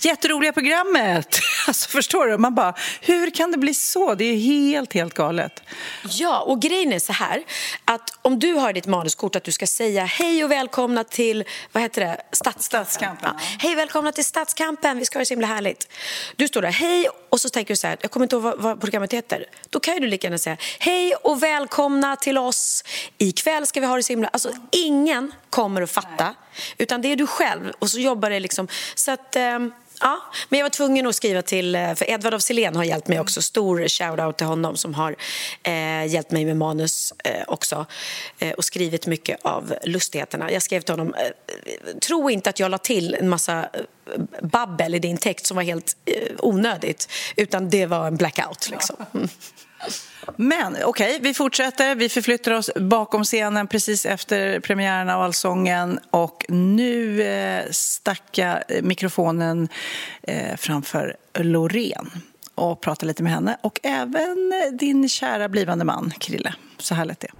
jätteroliga 0.00 0.52
programmet. 0.52 1.40
Alltså, 1.78 1.88
förstår 1.88 2.26
du? 2.26 2.38
Man 2.38 2.54
bara, 2.54 2.74
hur 3.00 3.30
kan 3.30 3.52
det 3.52 3.58
bli 3.58 3.74
så? 3.74 4.14
Det 4.14 4.24
är 4.24 4.36
helt, 4.36 4.92
helt 4.92 5.14
galet. 5.14 5.62
Ja, 6.10 6.40
och 6.40 6.62
grejen 6.62 6.92
är 6.92 6.98
så 6.98 7.12
här 7.12 7.44
att 7.84 8.18
om 8.22 8.38
du 8.38 8.52
har 8.52 8.72
ditt 8.72 8.86
manuskort 8.86 9.36
att 9.36 9.44
du 9.44 9.52
ska 9.52 9.66
säga 9.66 10.04
hej 10.04 10.44
och 10.44 10.50
välkomna 10.50 11.04
till, 11.04 11.44
vad 11.72 11.82
heter 11.82 12.00
det, 12.00 12.20
Stadskampen. 12.32 12.62
Stadskampen 12.62 13.30
ja. 13.34 13.56
Hej 13.58 13.74
välkomna 13.74 14.12
till 14.12 14.24
Stadskampen, 14.24 14.98
vi 14.98 15.04
ska 15.04 15.18
ha 15.18 15.20
det 15.20 15.26
så 15.26 15.34
himla 15.34 15.46
härligt. 15.46 15.88
Du 16.36 16.48
står 16.48 16.62
där, 16.62 16.70
hej, 16.70 17.08
och 17.28 17.40
så 17.40 17.48
tänker 17.48 17.74
du 17.74 17.76
så 17.76 17.86
här, 17.86 17.96
jag 18.00 18.10
kommer 18.10 18.24
inte 18.24 18.36
ihåg 18.36 18.42
vad, 18.42 18.58
vad 18.58 18.80
programmet 18.80 19.12
heter. 19.12 19.44
Då 19.70 19.80
kan 19.80 19.94
ju 19.94 20.00
du 20.00 20.06
lika 20.06 20.26
gärna 20.26 20.38
säga, 20.38 20.56
hej 20.78 21.14
och 21.14 21.42
välkomna 21.42 22.16
till 22.16 22.38
oss, 22.38 22.84
ikväll 23.18 23.66
ska 23.66 23.80
vi 23.80 23.86
ha 23.86 23.96
det 23.96 24.02
så 24.02 24.12
himla... 24.12 24.28
Alltså 24.28 24.52
ingen 24.72 25.32
kommer 25.50 25.82
att 25.82 25.90
fatta, 25.90 26.34
utan 26.78 27.02
det 27.02 27.12
är 27.12 27.16
du 27.16 27.26
själv 27.26 27.72
och 27.78 27.90
så 27.90 27.98
jobbar 27.98 28.30
det 28.30 28.40
liksom, 28.40 28.68
så 28.94 29.10
att... 29.10 29.36
Um, 29.36 29.72
Ja, 30.00 30.18
men 30.48 30.58
jag 30.58 30.64
var 30.64 30.70
tvungen 30.70 31.06
att 31.06 31.14
skriva 31.14 31.42
till, 31.42 31.74
eh, 31.74 31.94
för 31.94 32.10
Edvard 32.10 32.34
af 32.34 32.42
Sillén 32.42 32.76
har 32.76 32.84
hjälpt 32.84 33.08
mig 33.08 33.20
också. 33.20 33.42
Stor 33.42 33.80
shout-out 33.80 34.32
till 34.32 34.46
honom 34.46 34.76
som 34.76 34.94
har 34.94 35.16
eh, 35.62 36.06
hjälpt 36.06 36.30
mig 36.30 36.44
med 36.44 36.56
manus 36.56 37.12
eh, 37.24 37.42
också 37.46 37.86
eh, 38.38 38.52
och 38.52 38.64
skrivit 38.64 39.06
mycket 39.06 39.44
av 39.44 39.74
lustigheterna. 39.84 40.52
Jag 40.52 40.62
skrev 40.62 40.80
till 40.80 40.92
honom, 40.92 41.14
eh, 41.14 41.96
tro 42.00 42.30
inte 42.30 42.50
att 42.50 42.60
jag 42.60 42.70
la 42.70 42.78
till 42.78 43.14
en 43.14 43.28
massa 43.28 43.60
eh, 43.62 44.20
babbel 44.42 44.94
i 44.94 44.98
din 44.98 45.16
text 45.16 45.46
som 45.46 45.56
var 45.56 45.64
helt 45.64 45.96
onödigt, 46.38 47.08
utan 47.36 47.70
det 47.70 47.86
var 47.86 48.06
en 48.06 48.16
blackout. 48.16 48.70
Liksom. 48.70 48.96
Mm. 49.14 49.28
Men 50.36 50.72
okej, 50.72 50.84
okay, 50.84 51.18
vi 51.20 51.34
fortsätter. 51.34 51.94
Vi 51.94 52.08
förflyttar 52.08 52.52
oss 52.52 52.70
bakom 52.76 53.24
scenen 53.24 53.66
precis 53.66 54.06
efter 54.06 54.60
premiären 54.60 55.08
av 55.08 55.22
Allsången 55.22 56.00
och 56.10 56.44
nu 56.48 57.22
eh, 57.22 57.64
stack 57.70 58.38
jag 58.38 58.62
eh, 58.68 58.82
mikrofonen 58.82 59.68
eh, 60.22 60.56
framför 60.56 61.16
Loreen 61.38 62.10
och 62.54 62.80
pratade 62.80 63.06
lite 63.06 63.22
med 63.22 63.32
henne 63.32 63.56
och 63.60 63.80
även 63.82 64.52
eh, 64.52 64.72
din 64.72 65.08
kära 65.08 65.48
blivande 65.48 65.84
man 65.84 66.12
Krille. 66.18 66.54
Så 66.78 66.94
här 66.94 67.04
lät 67.04 67.20
det. 67.20 67.30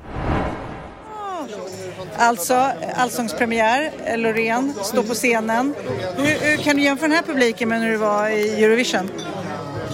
Alltså, 2.17 2.55
eh, 2.55 3.01
allsångspremiär, 3.01 4.17
Loreen 4.17 4.75
står 4.83 5.03
på 5.03 5.15
scenen. 5.15 5.75
Hur, 6.17 6.25
hur, 6.25 6.57
kan 6.57 6.77
du 6.77 6.83
jämföra 6.83 7.09
den 7.09 7.17
här 7.17 7.23
publiken 7.23 7.69
med 7.69 7.81
när 7.81 7.91
du 7.91 7.97
var 7.97 8.29
i 8.29 8.65
Eurovision? 8.65 9.11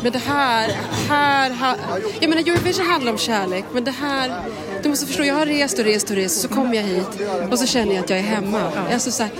Men 0.05 0.13
det 0.13 0.19
här, 0.19 0.69
här, 1.09 1.51
här 1.51 1.77
jag 2.21 2.31
menar 2.31 2.43
Eurovision 2.43 2.87
handlar 2.87 3.13
om 3.13 3.19
kärlek 3.19 3.65
men 3.73 3.85
det 3.85 3.91
här, 3.91 4.33
du 4.83 4.89
måste 4.89 5.07
förstå, 5.07 5.25
jag 5.25 5.35
har 5.35 5.47
rest 5.47 5.79
och 5.79 5.85
rest 5.85 6.11
och 6.11 6.17
rest 6.17 6.41
så 6.41 6.49
kommer 6.49 6.75
jag 6.75 6.83
hit 6.83 7.09
och 7.51 7.59
så 7.59 7.67
känner 7.67 7.95
jag 7.95 8.05
att 8.05 8.11
jag 8.11 8.19
är 8.19 8.23
hemma. 8.23 8.61
Ja. 8.75 8.95
Alltså, 8.95 9.11
så 9.11 9.23
här, 9.23 9.33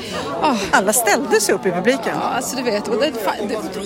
oh. 0.43 0.57
Alla 0.71 0.93
ställde 0.93 1.41
sig 1.41 1.55
upp 1.55 1.67
i 1.67 1.71
publiken. 1.71 2.13
Ja, 2.15 2.21
alltså 2.21 2.57
du 2.57 2.63
vet. 2.63 2.85
Det, 2.85 3.13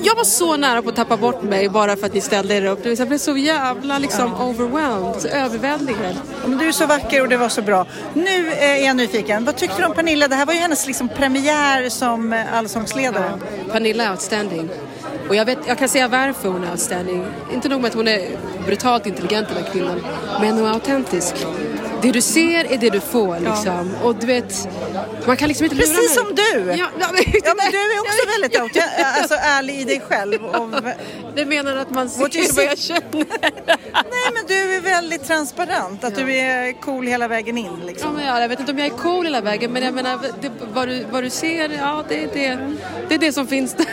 jag 0.02 0.14
var 0.14 0.24
så 0.24 0.56
nära 0.56 0.82
på 0.82 0.88
att 0.88 0.96
tappa 0.96 1.16
bort 1.16 1.42
mig 1.42 1.68
bara 1.68 1.96
för 1.96 2.06
att 2.06 2.14
ni 2.14 2.20
ställde 2.20 2.54
er 2.54 2.64
upp. 2.64 2.86
Jag 2.86 3.08
blev 3.08 3.18
så 3.18 3.36
jävla 3.36 3.98
liksom 3.98 4.34
ja. 4.38 4.44
overwhelmed, 4.44 5.20
så 5.20 5.28
överväldigad. 5.28 6.16
Du 6.46 6.68
är 6.68 6.72
så 6.72 6.86
vacker 6.86 7.22
och 7.22 7.28
det 7.28 7.36
var 7.36 7.48
så 7.48 7.62
bra. 7.62 7.86
Nu 8.14 8.52
är 8.52 8.76
jag 8.76 8.96
nyfiken, 8.96 9.44
vad 9.44 9.56
tyckte 9.56 9.82
du 9.82 9.86
om 9.86 9.94
Pernilla? 9.94 10.28
Det 10.28 10.36
här 10.36 10.46
var 10.46 10.54
ju 10.54 10.60
hennes 10.60 10.86
liksom 10.86 11.08
premiär 11.08 11.88
som 11.88 12.32
eh, 12.32 12.54
allsångsledare. 12.54 13.32
Ja. 13.66 13.72
Pernilla 13.72 14.04
är 14.04 14.10
outstanding. 14.10 14.68
Och 15.28 15.36
jag, 15.36 15.44
vet, 15.44 15.58
jag 15.66 15.78
kan 15.78 15.88
säga 15.88 16.08
varför 16.08 16.48
hon 16.48 16.64
är 16.64 16.70
outstanding. 16.70 17.24
Inte 17.52 17.68
nog 17.68 17.80
med 17.80 17.88
att 17.88 17.94
hon 17.94 18.08
är 18.08 18.28
brutalt 18.66 19.06
intelligent 19.06 19.48
den 19.48 19.64
här 19.64 19.72
kvinnan, 19.72 20.00
men 20.40 20.52
hon 20.54 20.64
är 20.64 20.72
autentisk. 20.72 21.34
Det 22.02 22.12
du 22.12 22.20
ser 22.20 22.72
är 22.72 22.78
det 22.78 22.90
du 22.90 23.00
får 23.00 23.34
liksom. 23.34 23.90
Ja. 24.00 24.08
Och 24.08 24.14
du 24.14 24.26
vet, 24.26 24.68
man 25.28 25.36
kan 25.36 25.48
liksom 25.48 25.64
inte 25.64 25.76
lura 25.76 25.86
Precis 25.86 26.14
som 26.14 26.34
du! 26.34 26.72
Ja, 26.78 26.88
ja, 27.00 27.08
men, 27.12 27.22
ja, 27.44 27.54
men 27.56 27.72
du 27.72 27.78
är 27.78 28.00
också 28.00 28.26
väldigt 28.40 28.82
alltså, 29.20 29.34
ärlig 29.34 29.80
i 29.80 29.84
dig 29.84 30.00
själv. 30.08 30.44
Och... 30.44 30.68
Du 31.36 31.44
menar 31.44 31.76
att 31.76 31.90
man 31.90 32.10
ser 32.10 32.20
vad, 32.20 32.54
vad 32.54 32.64
jag 32.64 32.78
känner? 32.78 33.26
Nej 33.92 34.28
men 34.34 34.46
du 34.46 34.74
är 34.74 34.80
väldigt 34.80 35.24
transparent, 35.24 36.04
att 36.04 36.14
du 36.14 36.36
är 36.36 36.80
cool 36.80 37.06
hela 37.06 37.28
vägen 37.28 37.58
in 37.58 37.80
liksom. 37.86 38.10
Ja, 38.10 38.16
men 38.16 38.26
ja, 38.26 38.40
jag 38.40 38.48
vet 38.48 38.60
inte 38.60 38.72
om 38.72 38.78
jag 38.78 38.86
är 38.86 38.96
cool 38.96 39.24
hela 39.24 39.40
vägen 39.40 39.72
men 39.72 39.82
jag 39.82 39.94
menar 39.94 40.18
det, 40.40 40.50
vad, 40.72 40.88
du, 40.88 41.04
vad 41.10 41.22
du 41.22 41.30
ser, 41.30 41.68
ja 41.68 42.04
det 42.08 42.22
är 42.22 42.28
det, 42.34 42.58
det, 43.08 43.14
är 43.14 43.18
det 43.18 43.32
som 43.32 43.46
finns 43.46 43.74
där. 43.74 43.86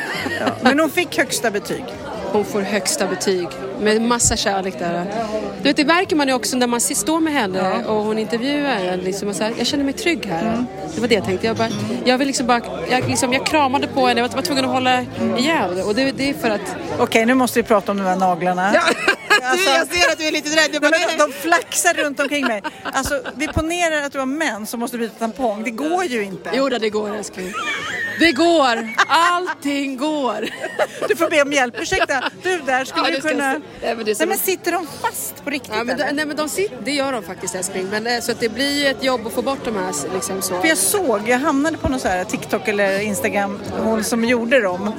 Men 0.61 0.79
hon 0.79 0.89
fick 0.89 1.17
högsta 1.17 1.51
betyg? 1.51 1.83
Hon 2.31 2.45
får 2.45 2.61
högsta 2.61 3.07
betyg 3.07 3.47
med 3.79 4.01
massa 4.01 4.35
kärlek 4.35 4.79
där. 4.79 5.05
Du 5.57 5.63
vet, 5.63 5.77
det 5.77 5.85
märker 5.85 6.15
man 6.15 6.27
ju 6.27 6.33
också 6.33 6.57
när 6.57 6.67
man 6.67 6.81
står 6.81 7.19
med 7.19 7.33
henne 7.33 7.83
och 7.85 8.03
hon 8.03 8.17
intervjuar 8.17 8.75
en. 8.75 8.99
Liksom, 8.99 9.27
och 9.27 9.35
så 9.35 9.43
här, 9.43 9.53
jag 9.57 9.67
känner 9.67 9.83
mig 9.83 9.93
trygg 9.93 10.25
här. 10.25 10.47
Mm. 10.47 10.65
Det 10.95 11.01
var 11.01 11.07
det 11.07 11.15
jag 11.15 11.25
tänkte. 11.25 11.47
Jag, 11.47 11.57
bara, 11.57 11.69
jag, 12.05 12.17
vill 12.17 12.27
liksom 12.27 12.47
bara, 12.47 12.61
jag, 12.89 13.07
liksom, 13.07 13.33
jag 13.33 13.45
kramade 13.45 13.87
på 13.87 14.07
henne, 14.07 14.21
jag 14.21 14.29
var 14.29 14.41
tvungen 14.41 14.65
att 14.65 14.71
hålla 14.71 15.05
ihjäl. 15.37 15.81
Och 15.87 15.95
det, 15.95 16.11
det 16.11 16.29
är 16.29 16.33
för 16.33 16.49
att... 16.49 16.75
Okej, 16.93 17.03
okay, 17.03 17.25
nu 17.25 17.33
måste 17.33 17.59
vi 17.59 17.63
prata 17.63 17.91
om 17.91 17.97
de 17.97 18.03
här 18.03 18.15
naglarna. 18.15 18.73
Ja. 19.45 19.51
Alltså, 19.51 19.69
jag 19.69 19.87
ser 19.87 20.11
att 20.11 20.17
du 20.17 20.27
är 20.27 20.31
lite 20.31 20.49
rädd. 20.49 20.81
Bara, 20.81 20.91
de, 20.91 21.17
de 21.17 21.31
flaxar 21.33 21.93
runt 21.93 22.19
omkring 22.19 22.47
mig. 22.47 22.61
Alltså, 22.83 23.21
vi 23.35 23.47
ponerar 23.47 24.01
att 24.01 24.11
du 24.11 24.19
har 24.19 24.25
män 24.25 24.67
som 24.67 24.79
måste 24.79 24.97
byta 24.97 25.15
tampong. 25.19 25.63
Det 25.63 25.71
går 25.71 26.03
ju 26.05 26.23
inte. 26.23 26.51
Jo, 26.53 26.69
det 26.69 26.89
går 26.89 27.15
älskling. 27.15 27.53
Det 28.19 28.31
går. 28.31 28.89
Allting 29.07 29.97
går. 29.97 30.49
Du 31.07 31.15
får 31.15 31.29
be 31.29 31.41
om 31.41 31.51
hjälp. 31.53 31.75
Ursäkta, 31.79 32.23
du 32.43 32.61
där, 32.65 32.85
skulle 32.85 33.09
Ja, 33.09 33.15
du 33.15 33.21
kunna... 33.21 33.53
jag 33.53 33.61
se. 33.61 33.67
Nej, 33.81 33.95
men 33.95 34.05
Nej, 34.19 34.27
men 34.27 34.37
sitter 34.37 34.71
de 34.71 34.87
fast 35.01 35.43
på 35.43 35.49
riktigt 35.49 35.71
Ja, 35.75 35.83
men, 35.83 35.95
eller? 35.95 36.11
nej, 36.13 36.25
men 36.25 36.35
de 36.35 36.49
sitter, 36.49 36.77
det 36.83 36.91
gör 36.91 37.11
de 37.11 37.23
faktiskt 37.23 37.55
älskling. 37.55 37.87
Men, 37.91 38.07
eh, 38.07 38.19
så 38.21 38.31
att 38.31 38.39
det 38.39 38.49
blir 38.49 38.81
ju 38.83 38.87
ett 38.87 39.03
jobb 39.03 39.27
att 39.27 39.33
få 39.33 39.41
bort 39.41 39.59
de 39.65 39.75
här 39.75 39.93
liksom 40.13 40.41
så. 40.41 40.61
För 40.61 40.67
jag 40.67 40.77
såg, 40.77 41.21
jag 41.27 41.39
hamnade 41.39 41.77
på 41.77 41.89
någon 41.89 41.99
så 41.99 42.07
här 42.07 42.23
TikTok 42.23 42.67
eller 42.67 42.99
Instagram, 42.99 43.59
hon 43.83 44.03
som 44.03 44.25
gjorde 44.25 44.61
dem. 44.61 44.91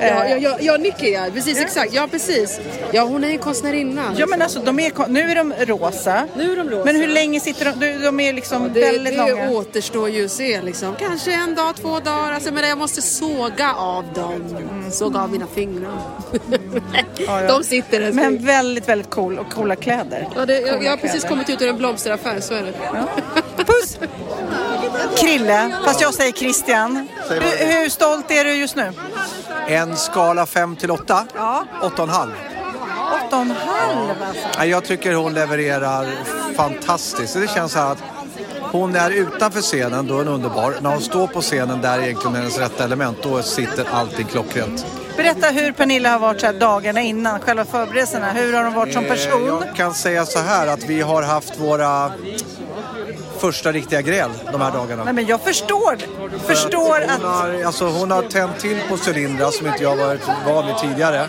Ja, 0.00 0.26
ja, 0.28 0.36
ja, 0.36 0.56
ja 0.60 0.76
Nicky 0.76 1.10
ja, 1.10 1.26
precis 1.34 1.60
exakt. 1.60 1.92
Ja 1.92 2.08
precis. 2.10 2.60
Ja 2.92 3.02
hon 3.02 3.24
är 3.24 3.28
en 3.28 3.38
konstnärinna. 3.38 3.93
Ja 4.16 4.26
men 4.26 4.42
alltså 4.42 4.60
de 4.60 4.80
är, 4.80 5.08
nu 5.08 5.30
är 5.30 5.34
de 5.34 5.52
rosa. 5.52 6.26
Nu 6.36 6.52
är 6.52 6.56
de 6.56 6.70
rosa. 6.70 6.84
Men 6.84 6.96
hur 6.96 7.08
länge 7.08 7.40
sitter 7.40 7.72
de? 7.80 8.04
De, 8.04 8.20
är 8.20 8.32
liksom 8.32 8.72
Det, 8.72 8.80
väldigt 8.80 9.14
det 9.18 9.30
långa. 9.30 9.50
återstår 9.50 10.08
ju 10.08 10.24
att 10.24 10.30
se 10.30 10.62
liksom. 10.62 10.94
Kanske 10.98 11.32
en 11.32 11.54
dag, 11.54 11.76
två 11.76 12.00
dagar. 12.00 12.32
Alltså, 12.32 12.52
men 12.52 12.68
jag 12.68 12.78
måste 12.78 13.02
såga 13.02 13.74
av 13.74 14.04
dem. 14.14 14.44
Såga 14.92 15.20
av 15.20 15.30
mina 15.30 15.46
fingrar. 15.54 15.98
Ja, 17.16 17.40
ja. 17.42 17.48
De 17.48 17.64
sitter 17.64 18.00
där. 18.00 18.12
Men 18.12 18.44
väldigt, 18.46 18.88
väldigt 18.88 19.10
cool 19.10 19.38
och 19.38 19.50
coola 19.52 19.76
kläder. 19.76 20.28
ja, 20.36 20.46
det, 20.46 20.60
jag, 20.60 20.70
Coola 20.70 20.82
jag 20.84 20.90
har 20.92 20.96
precis 20.96 21.20
kläder. 21.20 21.28
kommit 21.28 21.50
ut 21.50 21.62
ur 21.62 21.68
en 21.68 21.76
blomsteraffär, 21.78 22.40
så 22.40 22.54
är 22.54 22.62
det. 22.62 22.72
Puss! 23.64 23.98
Krille, 25.16 25.76
fast 25.84 26.00
jag 26.00 26.14
säger 26.14 26.32
Christian. 26.32 27.08
Hur, 27.30 27.40
hur 27.82 27.88
stolt 27.88 28.30
är 28.30 28.44
du 28.44 28.54
just 28.54 28.76
nu? 28.76 28.92
En 29.68 29.96
skala 29.96 30.46
5 30.46 30.76
till 30.76 30.90
8? 30.90 31.26
Ja. 31.34 31.64
8,5. 31.82 32.30
Åtta 33.14 33.36
och 33.36 33.42
en 33.42 33.50
halv 33.50 34.22
alltså. 34.22 34.64
Jag 34.64 34.84
tycker 34.84 35.14
hon 35.14 35.34
levererar 35.34 36.06
fantastiskt. 36.56 37.34
Det 37.34 37.50
känns 37.50 37.72
så 37.72 37.78
här 37.78 37.92
att 37.92 38.02
hon 38.72 38.94
är 38.94 39.10
utanför 39.10 39.60
scenen, 39.60 40.06
då 40.06 40.14
är 40.14 40.18
hon 40.18 40.28
underbar. 40.28 40.74
När 40.80 40.90
hon 40.90 41.00
står 41.00 41.26
på 41.26 41.40
scenen, 41.40 41.80
där 41.80 41.98
är 41.98 42.02
egentligen 42.02 42.36
hennes 42.36 42.58
rätta 42.58 42.84
element, 42.84 43.18
då 43.22 43.42
sitter 43.42 43.86
allting 43.92 44.26
klockrent. 44.26 44.86
Berätta 45.16 45.46
hur 45.46 45.72
Pernilla 45.72 46.10
har 46.10 46.18
varit 46.18 46.40
så 46.40 46.52
dagarna 46.52 47.00
innan, 47.00 47.40
själva 47.40 47.64
förberedelserna. 47.64 48.32
Hur 48.32 48.52
har 48.52 48.64
hon 48.64 48.74
varit 48.74 48.92
som 48.92 49.04
Eh, 49.04 49.10
person? 49.10 49.46
Jag 49.46 49.76
kan 49.76 49.94
säga 49.94 50.26
så 50.26 50.38
här 50.38 50.66
att 50.66 50.84
vi 50.84 51.00
har 51.00 51.22
haft 51.22 51.60
våra 51.60 52.12
första 53.38 53.72
riktiga 53.72 54.02
gräl 54.02 54.30
de 54.52 54.60
här 54.60 54.72
dagarna. 54.72 55.04
Nej 55.04 55.12
men 55.12 55.26
jag 55.26 55.40
förstår, 55.40 55.96
förstår 56.38 57.00
hon 57.00 57.10
att... 57.10 57.22
Har, 57.22 57.62
alltså 57.64 57.84
hon 57.86 58.10
har 58.10 58.22
tänt 58.22 58.58
till 58.58 58.78
på 58.88 58.96
cylindrar 59.06 59.50
som 59.50 59.66
inte 59.66 59.82
jag 59.82 59.96
varit 59.96 60.20
van 60.46 60.66
vid 60.66 60.76
tidigare. 60.76 61.28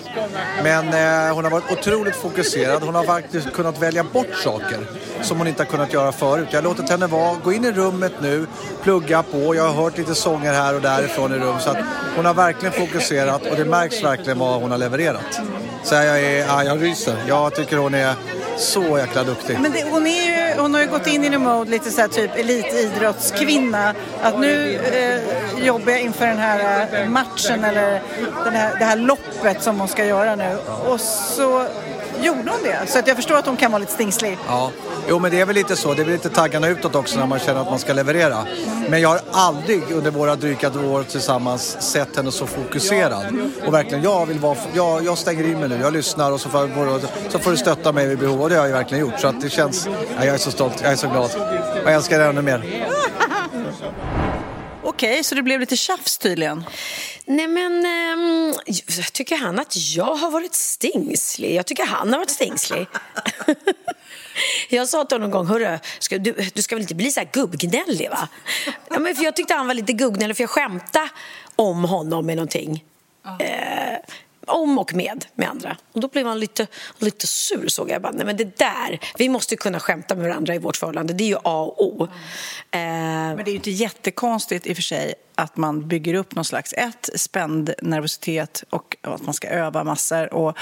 Men 0.64 0.88
eh, 0.88 1.36
hon 1.36 1.44
har 1.44 1.52
varit 1.52 1.72
otroligt 1.72 2.16
fokuserad. 2.16 2.84
Hon 2.84 2.96
har 2.96 3.04
faktiskt 3.04 3.54
kunnat 3.54 3.82
välja 3.82 4.04
bort 4.04 4.36
saker 4.44 4.80
som 5.22 5.38
hon 5.38 5.48
inte 5.48 5.64
har 5.64 5.68
kunnat 5.68 5.94
göra 5.94 6.12
förut. 6.12 6.48
Jag 6.52 6.58
har 6.58 6.64
låtit 6.64 6.90
henne 6.90 7.08
vara, 7.08 7.36
gå 7.44 7.54
in 7.54 7.66
i 7.66 7.72
rummet 7.72 8.14
nu, 8.22 8.48
plugga 8.84 9.24
på. 9.24 9.56
Jag 9.56 9.64
har 9.64 9.84
hört 9.84 9.98
lite 9.98 10.16
sånger 10.16 10.54
här 10.54 10.76
och 10.76 10.82
därifrån 10.82 11.34
i 11.34 11.38
rum. 11.38 11.60
Så 11.60 11.70
att 11.70 11.78
hon 12.16 12.26
har 12.26 12.34
verkligen 12.34 12.74
fokuserat 12.74 13.46
och 13.46 13.56
det 13.56 13.66
märks 13.66 14.04
verkligen 14.04 14.40
vad 14.40 14.62
hon 14.62 14.72
har 14.72 14.78
levererat. 14.78 15.40
Så 15.84 15.96
jag, 15.96 16.20
är, 16.24 16.46
ja, 16.48 16.64
jag 16.64 16.84
ryser. 16.84 17.16
Jag 17.28 17.56
tycker 17.56 17.78
hon 17.78 17.94
är 17.94 18.16
så 18.58 18.98
jäkla 18.98 19.24
duktig. 19.24 19.60
Men 19.60 19.72
det, 19.72 19.84
hon, 19.90 20.08
är 20.08 20.26
ju, 20.26 20.35
hon 20.58 20.74
har 20.74 20.82
ju 20.82 20.88
gått 20.88 21.08
in 21.08 21.24
i 21.24 21.28
en 21.28 21.44
mode 21.44 21.72
lite 21.72 21.92
så 21.92 22.02
här 22.02 22.08
typ 22.08 22.36
elitidrottskvinna. 22.36 23.94
Att 24.22 24.40
nu 24.40 24.76
eh, 24.76 25.66
jobbar 25.66 25.92
jag 25.92 26.02
inför 26.02 26.28
den 26.28 26.38
här 26.38 26.88
eh, 26.94 27.10
matchen 27.10 27.64
eller 27.64 28.02
den 28.44 28.54
här, 28.54 28.80
det 28.80 28.86
här 28.86 28.96
loppet 28.96 29.64
som 29.64 29.80
hon 29.80 29.88
ska 29.88 30.06
göra 30.06 30.36
nu. 30.36 30.58
Och 30.88 31.02
så 31.02 31.66
gjorde 32.22 32.52
hon 32.52 32.64
det. 32.64 32.88
Så 32.88 33.00
att 33.00 33.08
jag 33.08 33.16
förstår 33.16 33.38
att 33.38 33.46
hon 33.46 33.58
kan 33.58 33.72
vara 33.72 33.80
lite 33.80 33.92
stingslig. 33.92 34.38
Ja, 34.48 34.72
jo 35.10 35.20
men 35.20 35.32
det 35.32 35.40
är 35.40 35.46
väl 35.46 35.56
lite 35.56 35.76
så. 35.76 35.94
Det 35.94 36.02
är 36.02 36.04
väl 36.04 36.14
lite 36.14 36.30
taggarna 36.30 36.68
utåt 36.68 36.96
också 36.96 37.20
när 37.20 37.28
man 37.28 37.40
känner 37.40 37.62
att 37.62 37.70
man 37.70 37.80
ska 37.80 37.94
leverera. 37.94 38.46
Men 38.90 39.02
jag 39.02 39.10
har 39.10 39.22
aldrig 39.32 39.92
under 39.92 40.12
våra 40.12 40.36
dryga 40.36 40.70
år 40.70 41.04
tillsammans 41.04 41.78
sett 41.80 42.16
henne 42.16 42.32
så 42.32 42.48
fokuserad. 42.48 43.26
Och 43.66 43.74
verkligen, 43.74 44.04
jag 44.04 44.26
vill 44.26 44.40
vara, 44.40 44.58
jag, 44.74 45.06
jag 45.06 45.18
stänger 45.18 45.44
in 45.44 45.60
mig 45.60 45.70
nu, 45.70 45.80
jag 45.82 45.94
lyssnar 45.94 46.32
och 46.32 46.42
så 46.42 46.50
får, 46.50 47.30
så 47.32 47.40
får 47.40 47.52
du 47.52 47.58
stötta 47.58 47.92
mig 47.92 48.08
vid 48.08 48.20
behov. 48.20 48.42
Och 48.42 48.50
det 48.50 48.56
har 48.56 48.66
jag 48.66 48.74
verkligen 48.74 49.02
gjort. 49.02 49.20
Så 49.20 49.28
att 49.28 49.42
det 49.42 49.50
känns, 49.50 49.88
ja, 50.18 50.26
jag 50.26 50.34
är 50.34 50.38
så 50.38 50.52
stolt, 50.52 50.82
jag 50.82 50.92
är 50.92 50.96
så 50.96 51.08
glad. 51.08 51.32
Jag 51.84 51.94
älskar 51.94 52.20
det 52.20 52.26
ännu 52.26 52.42
mer. 52.42 52.88
Okej, 54.84 55.24
så 55.24 55.36
det 55.36 55.44
blev 55.44 55.60
lite 55.60 55.78
tjafs 55.78 56.18
tydligen. 56.18 56.64
Nej 57.26 57.48
men, 57.48 57.86
jag 58.66 59.14
tycker 59.14 59.36
han 59.36 59.60
att 59.60 59.96
jag 59.96 60.16
har 60.16 60.32
varit 60.32 60.56
stingslig? 60.56 61.56
Jag 61.56 61.66
tycker 61.66 61.86
han 61.86 62.12
har 62.14 62.20
varit 62.20 62.30
stingslig. 62.30 62.88
Jag 64.70 64.88
sa 64.88 65.06
till 65.06 65.16
honom 65.16 65.30
någon 65.30 65.38
gång, 65.40 65.48
hörru, 65.48 65.80
ska, 66.00 66.18
du, 66.18 66.36
du 66.54 66.62
ska 66.62 66.76
väl 66.76 66.82
inte 66.82 66.96
bli 66.96 67.12
så 67.12 67.20
här 67.20 67.30
gubbgnällig 67.34 68.10
va? 68.10 68.28
Ja, 68.90 69.00
men 69.00 69.16
för 69.16 69.24
jag 69.24 69.36
tyckte 69.36 69.54
han 69.54 69.68
var 69.68 69.74
lite 69.74 69.94
gubbgnällig 69.94 70.38
för 70.38 70.44
jag 70.44 70.50
skämtade 70.50 71.10
om 71.56 71.84
honom 71.84 72.26
med 72.26 72.36
någonting. 72.36 72.84
Eh, 73.40 73.98
om 74.48 74.80
och 74.80 74.94
med, 74.94 75.26
med 75.36 75.50
andra. 75.50 75.78
Och 75.92 76.00
då 76.00 76.08
blev 76.08 76.28
han 76.28 76.40
lite, 76.40 76.68
lite 76.98 77.28
sur 77.28 77.68
såg 77.68 77.90
jag. 77.90 77.96
jag 77.96 78.02
bara, 78.02 78.12
nej 78.12 78.26
men 78.26 78.38
det 78.38 78.58
där, 78.58 79.00
vi 79.18 79.30
måste 79.30 79.56
kunna 79.56 79.80
skämta 79.80 80.16
med 80.16 80.28
varandra 80.28 80.56
i 80.56 80.58
vårt 80.58 80.78
förhållande. 80.78 81.14
Det 81.14 81.24
är 81.24 81.28
ju 81.28 81.38
A 81.44 81.64
och 81.64 81.86
O. 81.86 82.04
Eh, 82.04 82.10
Men 82.72 83.38
det 83.38 83.50
är 83.50 83.52
ju 83.52 83.56
inte 83.56 83.72
jättekonstigt 83.72 84.68
i 84.68 84.72
och 84.72 84.76
för 84.76 84.84
sig 84.84 85.14
att 85.36 85.58
man 85.58 85.88
bygger 85.88 86.14
upp 86.14 86.36
någon 86.36 86.46
slags 86.46 86.74
ett, 86.74 87.10
spänd 87.16 87.74
nervositet 87.82 88.64
och 88.70 88.98
att 89.02 89.22
man 89.22 89.34
ska 89.34 89.48
öva 89.48 89.84
massor 89.84 90.34
och 90.34 90.58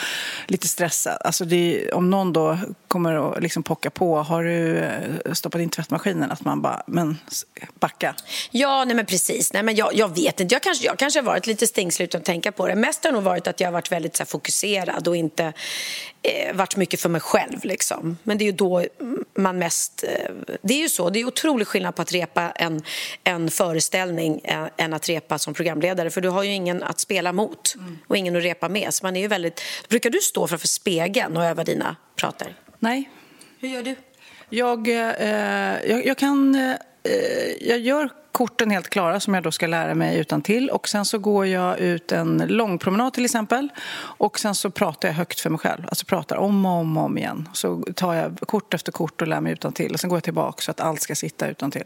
lite 0.48 0.68
stressad. 0.68 1.18
Alltså 1.20 1.46
det 1.46 1.56
är, 1.56 1.94
om 1.94 2.10
någon 2.10 2.34
då 2.34 2.58
kommer 2.88 3.16
och 3.16 3.42
liksom 3.42 3.64
pocka 3.64 3.90
på, 3.90 4.18
har 4.18 4.44
du 4.44 4.78
eh, 4.78 5.34
stoppat 5.34 5.62
in 5.62 5.70
tvättmaskinen? 5.70 6.32
Att 6.32 6.46
man 6.46 6.62
bara, 6.62 6.84
men 6.88 7.18
backa. 7.80 8.16
Ja, 8.52 8.86
nej 8.86 8.96
men 8.96 9.06
precis. 9.06 9.54
Nej, 9.54 9.64
men 9.64 9.76
jag, 9.76 9.94
jag 9.94 10.16
vet 10.16 10.40
inte. 10.40 10.56
Jag 10.56 10.64
kanske, 10.64 10.86
jag 10.86 11.00
kanske 11.00 11.20
har 11.20 11.26
varit 11.26 11.48
lite 11.48 11.68
stingslig 11.68 12.04
utan 12.04 12.20
att 12.20 12.26
tänka 12.26 12.52
på 12.52 12.68
det. 12.68 12.76
Mest 12.76 13.04
har 13.04 13.12
nog 13.12 13.24
varit 13.24 13.48
att 13.48 13.60
jag 13.60 13.68
har 13.68 13.74
varit 13.74 13.92
väldigt 13.92 14.16
så 14.16 14.24
här, 14.24 14.26
fokuserad 14.26 15.08
och 15.08 15.16
inte 15.16 15.54
eh, 16.24 16.56
varit 16.56 16.76
mycket 16.76 17.00
för 17.00 17.10
mig 17.10 17.22
själv. 17.22 17.66
Liksom. 17.66 18.18
Men 18.24 18.38
det 18.38 18.44
är 18.44 18.46
ju 18.46 18.52
då 18.52 18.86
man 19.36 19.60
mest... 19.60 20.04
Eh, 20.04 20.32
det 20.62 20.74
är 20.74 20.82
ju 20.82 20.90
så. 20.90 21.10
Det 21.10 21.20
är 21.20 21.26
otrolig 21.26 21.68
skillnad 21.68 21.96
på 21.96 22.02
att 22.02 22.12
repa 22.12 22.52
en, 22.52 22.82
en 23.24 23.50
föreställning 23.50 24.42
eh, 24.44 24.68
än 24.78 24.94
att 24.94 25.10
repa 25.10 25.38
som 25.38 25.54
programledare. 25.54 26.10
För 26.10 26.22
du 26.22 26.30
har 26.30 26.44
ju 26.44 26.52
ingen 26.52 26.84
att 26.84 27.00
spela 27.00 27.34
mot 27.34 27.76
och 28.08 28.18
ingen 28.18 28.36
att 28.36 28.44
repa 28.44 28.70
med. 28.70 28.94
Så 28.94 29.06
man 29.06 29.16
är 29.16 29.22
ju 29.22 29.28
väldigt... 29.28 29.62
Brukar 29.90 30.10
du 30.10 30.20
stå 30.20 30.48
framför 30.48 30.68
spegeln 30.68 31.38
och 31.38 31.44
öva 31.44 31.64
dina 31.64 31.96
prater? 32.16 32.56
Nej. 32.80 33.10
Hur 33.60 33.70
gör 33.70 33.84
du? 33.84 33.96
Jag, 34.50 34.88
eh, 34.88 35.90
jag, 35.90 36.06
jag 36.06 36.18
kan... 36.18 36.56
Eh, 36.56 36.72
jag 37.62 37.80
gör 37.80 38.10
korten 38.34 38.72
helt 38.72 38.90
klara 38.90 39.20
som 39.20 39.34
jag 39.34 39.44
då 39.44 39.52
ska 39.52 39.68
lära 39.68 39.96
mig 39.96 40.20
utan 40.20 40.42
till 40.42 40.70
och 40.70 40.90
sen 40.90 41.06
så 41.06 41.20
går 41.20 41.48
jag 41.48 41.80
ut 41.80 42.12
en 42.12 42.44
lång 42.48 42.78
promenad 42.78 43.14
till 43.14 43.26
exempel 43.26 43.70
och 43.98 44.40
sen 44.40 44.56
så 44.56 44.70
pratar 44.70 45.08
jag 45.08 45.16
högt 45.16 45.40
för 45.40 45.50
mig 45.50 45.60
själv, 45.60 45.84
alltså 45.88 46.06
pratar 46.06 46.36
om 46.36 46.66
och 46.66 46.72
om 46.72 46.98
och 46.98 47.04
om 47.04 47.18
igen. 47.18 47.50
Så 47.54 47.84
tar 47.96 48.14
jag 48.14 48.40
kort 48.40 48.74
efter 48.74 48.92
kort 48.92 49.22
och 49.22 49.28
lär 49.28 49.42
mig 49.42 49.54
utan 49.54 49.74
till 49.74 49.94
och 49.94 50.00
sen 50.00 50.10
går 50.10 50.18
jag 50.18 50.24
tillbaka 50.24 50.62
så 50.62 50.72
att 50.72 50.80
allt 50.80 51.02
ska 51.02 51.16
sitta 51.16 51.48
utan 51.48 51.72
till. 51.72 51.86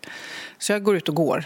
Så 0.58 0.72
jag 0.72 0.84
går 0.84 0.98
ut 0.98 1.10
och 1.10 1.16
går. 1.16 1.46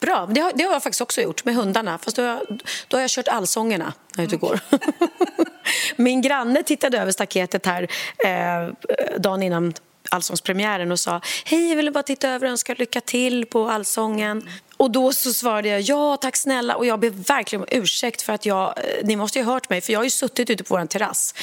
Bra, 0.00 0.26
det 0.30 0.40
har, 0.40 0.52
det 0.54 0.64
har 0.64 0.72
jag 0.72 0.82
faktiskt 0.82 1.00
också 1.00 1.20
gjort 1.20 1.44
med 1.44 1.54
hundarna. 1.54 1.98
Fast 1.98 2.16
då 2.16 2.22
har 2.22 2.28
jag, 2.28 2.62
då 2.88 2.96
har 2.96 3.00
jag 3.00 3.10
kört 3.10 3.28
allsångerna 3.28 3.92
när 4.16 4.24
jag 4.24 4.32
är 4.32 4.36
ute 4.36 4.36
och 4.36 4.40
går. 4.40 4.60
Min 5.96 6.22
granne 6.22 6.62
tittade 6.62 6.98
över 6.98 7.12
staketet 7.12 7.66
här 7.66 7.88
eh, 8.24 8.74
dagen 9.18 9.42
innan 9.42 9.74
allsångspremiären 10.16 10.92
och 10.92 11.00
sa 11.00 11.20
Hej, 11.44 11.68
jag 11.68 11.76
ville 11.76 11.90
bara 11.90 12.02
titta 12.02 12.28
över 12.28 12.46
och 12.46 12.50
önska 12.50 12.74
lycka 12.78 13.00
till 13.00 13.46
på 13.46 13.68
allsången. 13.68 14.48
Och 14.76 14.90
då 14.90 15.12
så 15.12 15.32
svarade 15.32 15.68
jag 15.68 15.80
ja, 15.80 16.16
tack 16.16 16.36
snälla. 16.36 16.76
Och 16.76 16.86
jag 16.86 17.00
ber 17.00 17.10
verkligen 17.10 17.62
om 17.62 17.68
ursäkt 17.70 18.22
för 18.22 18.32
att 18.32 18.46
jag, 18.46 18.74
eh, 18.76 18.82
ni 19.04 19.16
måste 19.16 19.38
ju 19.38 19.44
ha 19.44 19.52
hört 19.52 19.70
mig, 19.70 19.80
för 19.80 19.92
jag 19.92 20.00
har 20.00 20.04
ju 20.04 20.10
suttit 20.10 20.50
ute 20.50 20.64
på 20.64 20.76
vår 20.76 20.86
terrass 20.86 21.34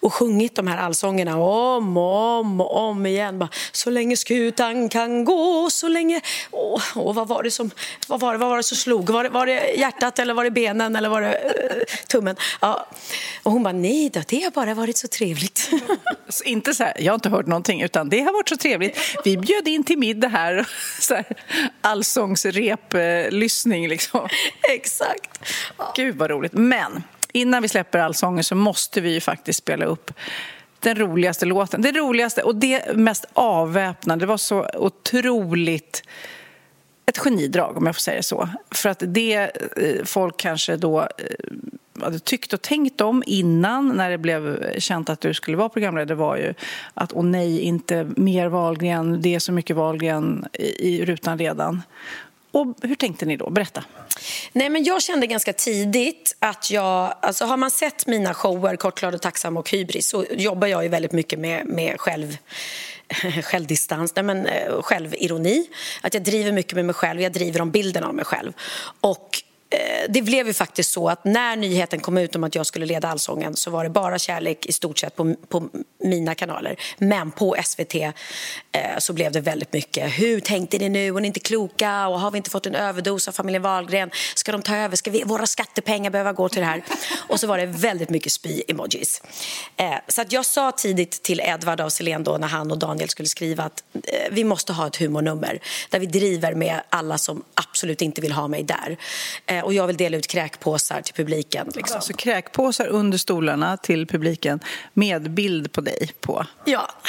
och 0.00 0.14
sjungit 0.14 0.56
de 0.56 0.66
här 0.66 0.78
allsångerna 0.78 1.38
om 1.38 1.96
och 1.96 2.38
om 2.38 2.60
och 2.60 2.76
om 2.76 3.06
igen. 3.06 3.38
Bara, 3.38 3.48
så 3.72 3.90
länge 3.90 4.16
skutan 4.16 4.88
kan 4.88 5.24
gå, 5.24 5.70
så 5.70 5.88
länge... 5.88 6.20
Åh, 6.50 6.82
åh, 6.96 7.14
vad 7.14 7.28
var 7.28 7.42
det 7.42 7.50
som 7.50 7.70
vad 8.06 8.20
var 8.20 8.32
det, 8.32 8.38
vad 8.38 8.48
var 8.48 8.56
det 8.56 8.62
som 8.62 8.76
slog? 8.76 9.10
Var 9.10 9.24
det, 9.24 9.30
var 9.30 9.46
det 9.46 9.72
hjärtat 9.76 10.18
eller 10.18 10.34
var 10.34 10.44
det 10.44 10.50
benen 10.50 10.96
eller 10.96 11.08
var 11.08 11.20
det 11.20 11.34
eh, 11.34 11.84
tummen? 12.08 12.36
Ja. 12.60 12.86
Och 13.42 13.52
hon 13.52 13.62
bara, 13.62 13.72
nej 13.72 14.10
då, 14.10 14.20
det 14.28 14.42
har 14.44 14.50
bara 14.50 14.74
varit 14.74 14.96
så 14.96 15.08
trevligt. 15.08 15.70
Så 16.28 16.44
inte 16.44 16.74
så 16.74 16.84
här, 16.84 16.94
jag 16.98 17.12
har 17.12 17.14
inte 17.14 17.28
hört 17.28 17.46
någonting, 17.46 17.82
utan 17.82 18.08
det 18.08 18.20
har 18.20 18.32
varit 18.32 18.48
så 18.48 18.56
trevligt. 18.56 18.98
Vi 19.24 19.36
bjöd 19.36 19.68
in 19.68 19.84
till 19.84 19.98
middag 19.98 20.28
här, 20.28 20.68
så 21.00 21.14
här 21.14 21.24
allsångsrep-lyssning 22.80 23.88
liksom. 23.88 24.28
Exakt. 24.74 25.38
Gud 25.96 26.16
vad 26.16 26.30
roligt. 26.30 26.52
Men 26.52 27.02
innan 27.32 27.62
vi 27.62 27.68
släpper 27.68 27.98
allsången 27.98 28.44
så 28.44 28.54
måste 28.54 29.00
vi 29.00 29.12
ju 29.12 29.20
faktiskt 29.20 29.58
spela 29.58 29.84
upp 29.84 30.12
den 30.80 30.98
roligaste 30.98 31.46
låten. 31.46 31.82
Det 31.82 31.92
roligaste 31.92 32.42
och 32.42 32.54
det 32.54 32.96
mest 32.96 33.24
avväpnande. 33.32 34.22
Det 34.22 34.28
var 34.28 34.36
så 34.36 34.68
otroligt 34.74 36.02
ett 37.06 37.18
genidrag 37.18 37.76
om 37.76 37.86
jag 37.86 37.94
får 37.94 38.00
säga 38.00 38.16
det 38.16 38.22
så. 38.22 38.48
För 38.70 38.88
att 38.88 39.02
det 39.06 39.34
eh, 39.34 40.04
folk 40.04 40.36
kanske 40.36 40.76
då 40.76 41.00
eh, 41.00 41.06
hade 42.02 42.18
tyckt 42.18 42.52
och 42.52 42.62
tänkt 42.62 43.00
om 43.00 43.22
innan 43.26 43.88
när 43.88 44.10
det 44.10 44.18
blev 44.18 44.74
känt 44.78 45.10
att 45.10 45.20
du 45.20 45.34
skulle 45.34 45.56
vara 45.56 45.68
programledare 45.68 46.16
var 46.16 46.36
ju 46.36 46.54
att 46.94 47.12
åh 47.12 47.24
nej, 47.24 47.60
inte 47.60 48.10
mer 48.16 48.48
Wahlgren, 48.48 49.22
det 49.22 49.34
är 49.34 49.38
så 49.38 49.52
mycket 49.52 49.76
Wahlgren 49.76 50.44
i, 50.52 50.88
i 50.88 51.04
rutan 51.04 51.38
redan. 51.38 51.82
Och 52.52 52.74
hur 52.82 52.94
tänkte 52.94 53.26
ni 53.26 53.36
då? 53.36 53.50
Berätta. 53.50 53.84
Nej, 54.52 54.70
men 54.70 54.84
jag 54.84 55.02
kände 55.02 55.26
ganska 55.26 55.52
tidigt 55.52 56.36
att 56.38 56.70
jag... 56.70 57.14
Alltså 57.22 57.44
har 57.44 57.56
man 57.56 57.70
sett 57.70 58.06
mina 58.06 58.34
shower, 58.34 58.76
Kortglad 58.76 59.14
och 59.14 59.22
tacksam 59.22 59.56
och 59.56 59.70
Hybris 59.70 60.08
så 60.08 60.24
jobbar 60.30 60.68
jag 60.68 60.82
ju 60.82 60.88
väldigt 60.88 61.12
mycket 61.12 61.38
med, 61.38 61.66
med 61.66 62.00
själv 62.00 62.36
självdistans, 63.42 64.16
nej 64.16 64.22
men, 64.22 64.46
eh, 64.46 64.82
självironi. 64.82 65.66
Att 66.00 66.14
jag 66.14 66.22
driver 66.22 66.52
mycket 66.52 66.74
med 66.74 66.84
mig 66.84 66.94
själv, 66.94 67.20
jag 67.20 67.32
driver 67.32 67.60
om 67.60 67.70
bilden 67.70 68.04
av 68.04 68.14
mig 68.14 68.24
själv. 68.24 68.52
Och 69.00 69.42
Eh, 69.70 70.06
det 70.08 70.22
blev 70.22 70.46
ju 70.46 70.52
faktiskt 70.52 70.92
så 70.92 71.08
att 71.08 71.24
när 71.24 71.56
nyheten 71.56 72.00
kom 72.00 72.18
ut 72.18 72.36
om 72.36 72.44
att 72.44 72.54
jag 72.54 72.66
skulle 72.66 72.86
leda 72.86 73.08
Allsången 73.08 73.56
så 73.56 73.70
var 73.70 73.84
det 73.84 73.90
bara 73.90 74.18
kärlek 74.18 74.66
i 74.66 74.72
stort 74.72 74.98
sett 74.98 75.16
på, 75.16 75.34
på 75.48 75.68
mina 76.04 76.34
kanaler. 76.34 76.76
Men 76.98 77.30
på 77.30 77.56
SVT 77.64 77.94
eh, 77.94 78.10
så 78.98 79.12
blev 79.12 79.32
det 79.32 79.40
väldigt 79.40 79.72
mycket. 79.72 80.12
Hur 80.18 80.40
tänkte 80.40 80.78
ni 80.78 80.88
nu? 80.88 81.08
Är 81.08 81.12
ni 81.12 81.26
inte 81.26 81.40
kloka? 81.40 82.08
Och 82.08 82.20
har 82.20 82.30
vi 82.30 82.36
inte 82.36 82.50
fått 82.50 82.66
en 82.66 82.74
överdos 82.74 83.28
av 83.28 83.32
familjen 83.32 83.62
Wahlgren? 83.62 84.10
Ska 84.34 84.52
de 84.52 84.62
ta 84.62 84.76
över? 84.76 84.96
Ska 84.96 85.10
vi, 85.10 85.22
våra 85.24 85.46
skattepengar 85.46 86.10
behöva 86.10 86.32
gå 86.32 86.48
till 86.48 86.60
det 86.60 86.66
här? 86.66 86.82
Och 87.28 87.40
så 87.40 87.46
var 87.46 87.58
det 87.58 87.66
väldigt 87.66 88.10
mycket 88.10 88.32
spy-emojis. 88.32 89.22
Eh, 89.76 89.94
så 90.08 90.20
att 90.22 90.32
jag 90.32 90.46
sa 90.46 90.72
tidigt 90.72 91.22
till 91.22 91.40
Edvard 91.40 91.80
af 91.80 91.92
Selén 91.92 92.24
då 92.24 92.38
när 92.38 92.48
han 92.48 92.70
och 92.70 92.78
Daniel 92.78 93.08
skulle 93.08 93.28
skriva 93.28 93.64
att 93.64 93.82
eh, 93.94 94.32
vi 94.32 94.44
måste 94.44 94.72
ha 94.72 94.86
ett 94.86 94.96
humornummer 94.96 95.60
där 95.90 95.98
vi 95.98 96.06
driver 96.06 96.54
med 96.54 96.80
alla 96.88 97.18
som 97.18 97.44
absolut 97.54 98.02
inte 98.02 98.20
vill 98.20 98.32
ha 98.32 98.48
mig 98.48 98.62
där. 98.62 98.96
Eh, 99.46 99.59
Eh, 99.60 99.64
och 99.64 99.74
jag 99.74 99.86
vill 99.86 99.96
dela 99.96 100.16
ut 100.16 100.26
kräkpåsar 100.26 101.02
till 101.02 101.14
publiken. 101.14 101.72
Liksom. 101.74 101.96
Alltså 101.96 102.12
kräkpåsar 102.12 102.86
under 102.86 103.18
stolarna 103.18 103.76
till 103.76 104.06
publiken 104.06 104.60
med 104.92 105.30
bild 105.30 105.72
på 105.72 105.80
dig 105.80 106.10
på? 106.20 106.46
Ja. 106.64 106.90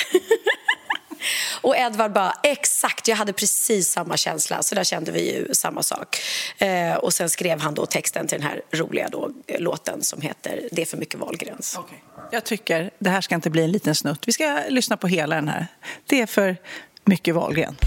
Och 1.62 1.78
Edvard 1.78 2.14
bara, 2.14 2.34
exakt, 2.44 3.08
jag 3.08 3.16
hade 3.16 3.34
precis 3.34 3.92
samma 3.92 4.18
känsla. 4.18 4.64
Så 4.64 4.76
där 4.76 4.84
kände 4.84 5.12
vi 5.12 5.36
ju 5.36 5.54
samma 5.54 5.84
sak. 5.84 6.18
Eh, 6.58 6.96
och 6.96 7.14
sen 7.14 7.30
skrev 7.30 7.60
han 7.60 7.74
då 7.74 7.86
texten 7.86 8.28
till 8.28 8.38
den 8.40 8.48
här 8.48 8.62
roliga 8.72 9.10
då, 9.10 9.32
låten 9.60 10.04
som 10.04 10.22
heter 10.22 10.70
Det 10.72 10.82
är 10.82 10.86
för 10.86 10.98
mycket 10.98 11.20
valgräns. 11.20 11.78
Okay. 11.78 11.98
Jag 12.32 12.44
tycker, 12.44 12.92
det 13.00 13.10
här 13.10 13.22
ska 13.22 13.36
inte 13.36 13.50
bli 13.50 13.64
en 13.64 13.72
liten 13.72 13.96
snutt. 13.96 14.28
Vi 14.28 14.32
ska 14.32 14.62
lyssna 14.70 14.98
på 14.98 15.08
hela 15.08 15.36
den 15.36 15.48
här. 15.48 15.68
Det 16.06 16.22
är 16.22 16.26
för 16.26 16.58
mycket 17.06 17.36
Wahlgren. 17.36 17.78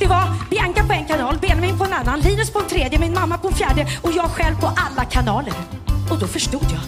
Det 0.00 0.06
var 0.06 0.50
Bianca 0.50 0.86
på 0.86 0.92
en 0.92 1.06
kanal, 1.30 1.38
Benjamin 1.40 1.78
på 1.78 1.84
en 1.84 1.92
annan, 1.92 2.20
Linus 2.20 2.50
på 2.50 2.58
en 2.58 2.68
tredje, 2.68 2.98
min 2.98 3.14
mamma 3.14 3.38
på 3.38 3.48
en 3.48 3.54
fjärde 3.54 3.86
och 4.02 4.12
jag 4.12 4.30
själv 4.30 4.60
på 4.60 4.66
alla 4.66 5.04
kanaler. 5.04 5.52
Och 6.10 6.18
då 6.18 6.26
förstod 6.26 6.66
jag. 6.72 6.80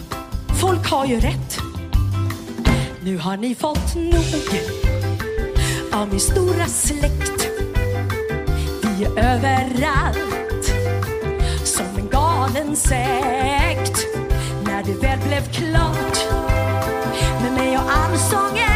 Folk 0.57 0.89
har 0.89 1.05
ju 1.05 1.19
rätt. 1.19 1.57
Nu 3.01 3.17
har 3.17 3.37
ni 3.37 3.55
fått 3.55 3.95
nog 3.95 4.61
av 5.91 6.07
min 6.09 6.19
stora 6.19 6.65
släkt. 6.65 7.47
Vi 8.81 9.03
är 9.03 9.17
överallt 9.17 10.73
som 11.63 11.85
en 11.97 12.09
galen 12.09 12.75
sekt. 12.75 14.07
När 14.65 14.83
det 14.83 14.93
väl 14.93 15.19
blev 15.19 15.51
klart 15.51 16.17
med 17.41 17.53
mig 17.53 17.77
och 17.77 17.91
allsången 17.91 18.73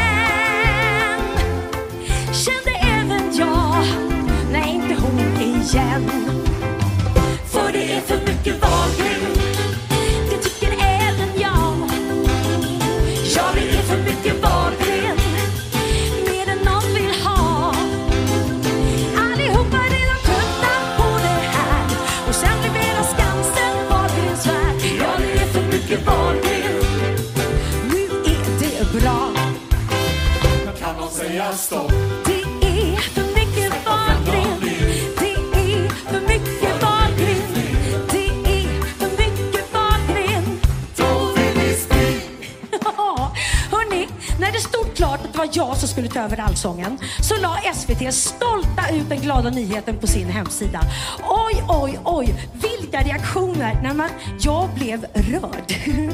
utöver 46.08 46.28
över 46.28 46.40
Allsången 46.44 46.98
så 47.22 47.36
la 47.42 47.58
SVT 47.74 48.14
stolta 48.14 48.90
ut 48.92 49.10
den 49.10 49.20
glada 49.20 49.50
nyheten 49.50 49.98
på 49.98 50.08
sin 50.08 50.30
hemsida. 50.30 50.82
Oj, 51.30 51.64
oj, 51.68 52.00
oj, 52.04 52.36
vilka 52.54 53.02
reaktioner 53.02 53.80
när 53.84 53.94
man, 53.94 54.10
jag 54.40 54.70
blev 54.70 55.06
rörd. 55.14 55.74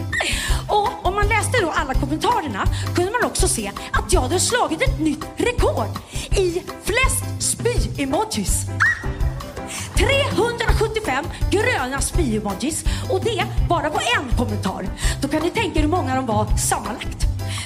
Och 0.67 1.05
om 1.05 1.15
man 1.15 1.27
läste 1.27 1.61
då 1.61 1.69
alla 1.75 1.93
kommentarerna 1.93 2.65
kunde 2.95 3.11
man 3.11 3.23
också 3.23 3.47
se 3.47 3.71
att 3.91 4.13
jag 4.13 4.21
hade 4.21 4.39
slagit 4.39 4.81
ett 4.81 4.99
nytt 4.99 5.25
rekord 5.37 5.97
i 6.31 6.61
flest 6.83 7.25
spy-emojis. 7.39 8.65
375 9.95 11.25
gröna 11.51 12.01
spy-emojis 12.01 12.85
och 13.09 13.21
det 13.23 13.43
bara 13.69 13.89
på 13.89 13.99
en 14.19 14.37
kommentar. 14.37 14.85
Då 15.21 15.27
kan 15.27 15.41
ni 15.41 15.49
tänka 15.49 15.79
er 15.79 15.83
hur 15.83 15.89
många 15.89 16.15
de 16.15 16.25
var 16.25 16.57
sammanlagt. 16.57 17.22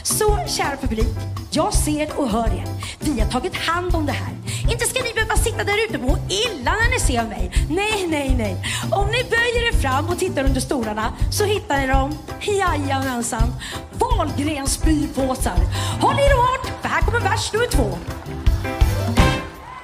Så 0.08 0.40
kära 0.48 0.78
publik, 0.78 1.18
jag 1.52 1.74
ser 1.74 2.20
och 2.20 2.30
hör 2.30 2.48
er. 2.48 2.66
Vi 3.00 3.20
har 3.20 3.28
tagit 3.30 3.56
hand 3.56 3.96
om 3.96 4.06
det 4.06 4.12
här. 4.12 4.34
Inte 4.72 4.86
ska 4.86 5.04
ni 5.04 5.14
behöva 5.14 5.36
sitta 5.36 5.64
där 5.64 5.86
ute 5.90 5.98
och 5.98 6.04
må 6.04 6.18
illa 6.18 6.72
när 6.72 6.90
ni 6.90 7.00
ser 7.00 7.24
mig. 7.24 7.52
Nej, 7.70 8.08
nej, 8.08 8.36
nej. 8.38 8.56
Om 8.92 9.08
ni 9.08 9.24
böjer 9.24 9.68
er 9.68 9.82
fram 9.82 10.10
och 10.10 10.20
tittar 10.20 10.44
under 10.44 10.62
stolarna 10.62 11.14
så 11.32 11.44
hittar 11.44 11.78
ni 11.78 11.88
dem. 11.88 12.18
Jajamensan. 12.42 13.54
Wahlgrens 13.94 14.74
spypåsar. 14.74 15.60
Håll 16.02 16.20
i 16.20 16.24
er 16.24 16.36
hårt, 16.36 16.72
för 16.82 16.90
här 16.90 17.02
kommer 17.02 17.20
vers 17.20 17.54
nummer 17.54 17.68
två. 17.68 17.98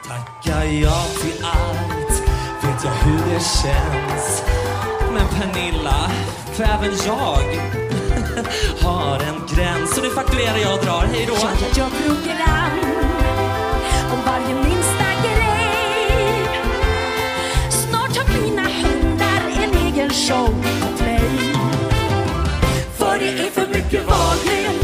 Tackar 0.08 0.64
jag 0.64 1.06
till 1.22 1.46
allt, 1.46 2.22
vet 2.62 2.84
jag 2.84 2.92
hur 2.92 3.34
det 3.34 3.44
känns. 3.44 4.44
Men 5.14 5.28
Pernilla, 5.28 6.12
för 6.54 6.64
även 6.64 6.92
jag 7.06 7.93
har 8.84 9.20
en 9.20 9.56
gräns. 9.56 9.96
Så 9.96 10.02
nu 10.02 10.10
fakturerar 10.10 10.58
jag 10.58 10.80
och 10.80 10.86
drar. 10.86 11.06
Hej 11.14 11.26
då. 11.28 11.34
Jag 11.34 11.78
gör 11.78 11.90
program 11.90 12.80
om 14.14 14.20
varje 14.26 14.56
minsta 14.56 15.08
grej. 15.24 16.48
Snart 17.70 18.18
har 18.18 18.42
mina 18.42 18.62
hundar 18.62 19.64
en 19.64 19.88
egen 19.88 20.10
show 20.10 20.48
på 20.82 20.98
play. 20.98 21.54
För 22.98 23.20
det 23.20 23.30
är 23.30 23.52
för 23.52 23.68
mycket 23.68 24.08
Wahlgren. 24.08 24.83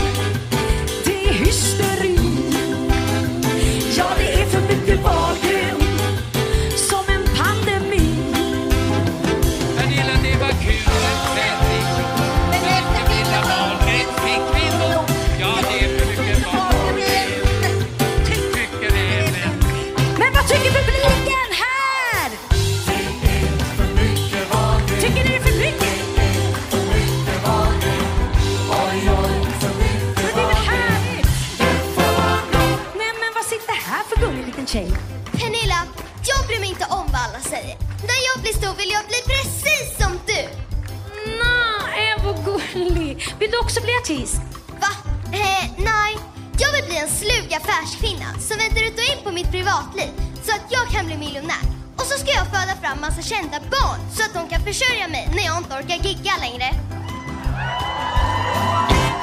Artist? 44.10 44.41
Va? 44.82 44.88
Eh, 45.32 45.69
nej. 45.78 46.17
Jag 46.60 46.72
vill 46.72 46.86
bli 46.86 46.98
en 46.98 47.10
slug 47.10 47.54
affärskvinna 47.54 48.39
som 48.39 48.58
vänder 48.58 48.82
ut 48.88 48.98
och 48.98 49.17
in 49.17 49.24
på 49.24 49.32
mitt 49.32 49.52
privatliv 49.52 50.12
så 50.45 50.52
att 50.52 50.65
jag 50.69 50.88
kan 50.88 51.06
bli 51.06 51.17
miljonär. 51.17 51.63
Och 51.95 52.06
så 52.06 52.17
ska 52.19 52.32
jag 52.32 52.45
föda 52.45 52.76
fram 52.82 53.02
massa 53.02 53.22
kända 53.22 53.60
barn 53.60 54.00
så 54.15 54.24
att 54.24 54.34
de 54.34 54.50
kan 54.50 54.62
försörja 54.62 55.08
mig 55.08 55.30
när 55.36 55.45
jag 55.45 55.58
inte 55.58 55.76
orkar 55.76 55.95
gigga 55.95 56.34
längre. 56.39 56.65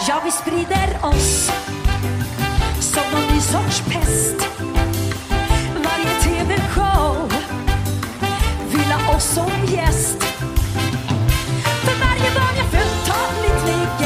Ja, 0.09 0.21
vi 0.25 0.31
sprider 0.31 0.99
oss 1.03 1.51
som 2.81 3.03
någon 3.13 3.35
ny 3.35 3.41
sorts 3.41 3.81
pest. 3.81 4.37
Varje 5.85 6.21
tv-show 6.23 7.33
vill 8.71 8.93
ha 8.93 9.17
oss 9.17 9.25
som 9.25 9.51
gäst. 9.67 10.23
För 11.85 11.95
varje 12.05 12.31
barn 12.35 12.57
jag 12.57 12.67
fött 12.67 13.09
har 13.09 13.43
mitt 13.43 13.65
legend. 13.67 14.06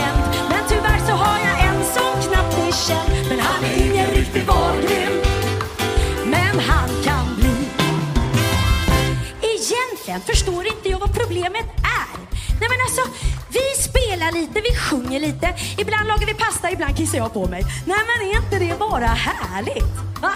Sen 10.11 10.21
förstår 10.21 10.67
inte 10.67 10.89
jag 10.89 10.99
vad 10.99 11.15
problemet 11.15 11.67
är. 11.83 12.19
Nej 12.61 12.69
men 12.73 12.81
alltså, 12.87 13.03
vi 13.49 13.83
spelar 13.83 14.33
lite, 14.33 14.61
vi 14.61 14.77
sjunger 14.77 15.21
lite. 15.21 15.55
Ibland 15.79 16.09
lagar 16.09 16.27
vi 16.27 16.35
pasta, 16.35 16.71
ibland 16.71 16.97
kissar 16.97 17.19
jag 17.19 17.33
på 17.33 17.47
mig. 17.47 17.63
Nej 17.87 17.99
men 18.09 18.29
är 18.29 18.37
inte 18.37 18.59
det 18.59 18.79
bara 18.79 19.07
härligt? 19.07 19.95
Va? 20.21 20.33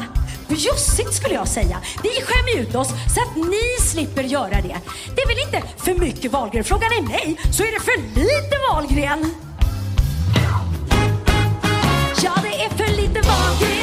Bjussigt 0.48 1.14
skulle 1.14 1.34
jag 1.34 1.48
säga. 1.48 1.76
Vi 2.02 2.10
skämmer 2.10 2.62
ut 2.62 2.74
oss 2.74 2.88
så 3.14 3.20
att 3.22 3.36
ni 3.36 3.86
slipper 3.90 4.22
göra 4.22 4.60
det. 4.60 4.76
Det 5.14 5.22
är 5.22 5.28
väl 5.28 5.38
inte 5.46 5.62
för 5.76 5.94
mycket 5.94 6.32
Wahlgren? 6.32 6.64
Frågar 6.64 6.90
ni 6.90 7.08
mig 7.08 7.36
så 7.52 7.62
är 7.62 7.72
det 7.72 7.80
för 7.80 7.98
lite 8.20 8.56
Wahlgren. 8.70 9.34
Ja, 12.22 12.32
det 12.42 12.64
är 12.64 12.68
för 12.68 12.96
lite 12.96 13.20
Wahlgren. 13.28 13.73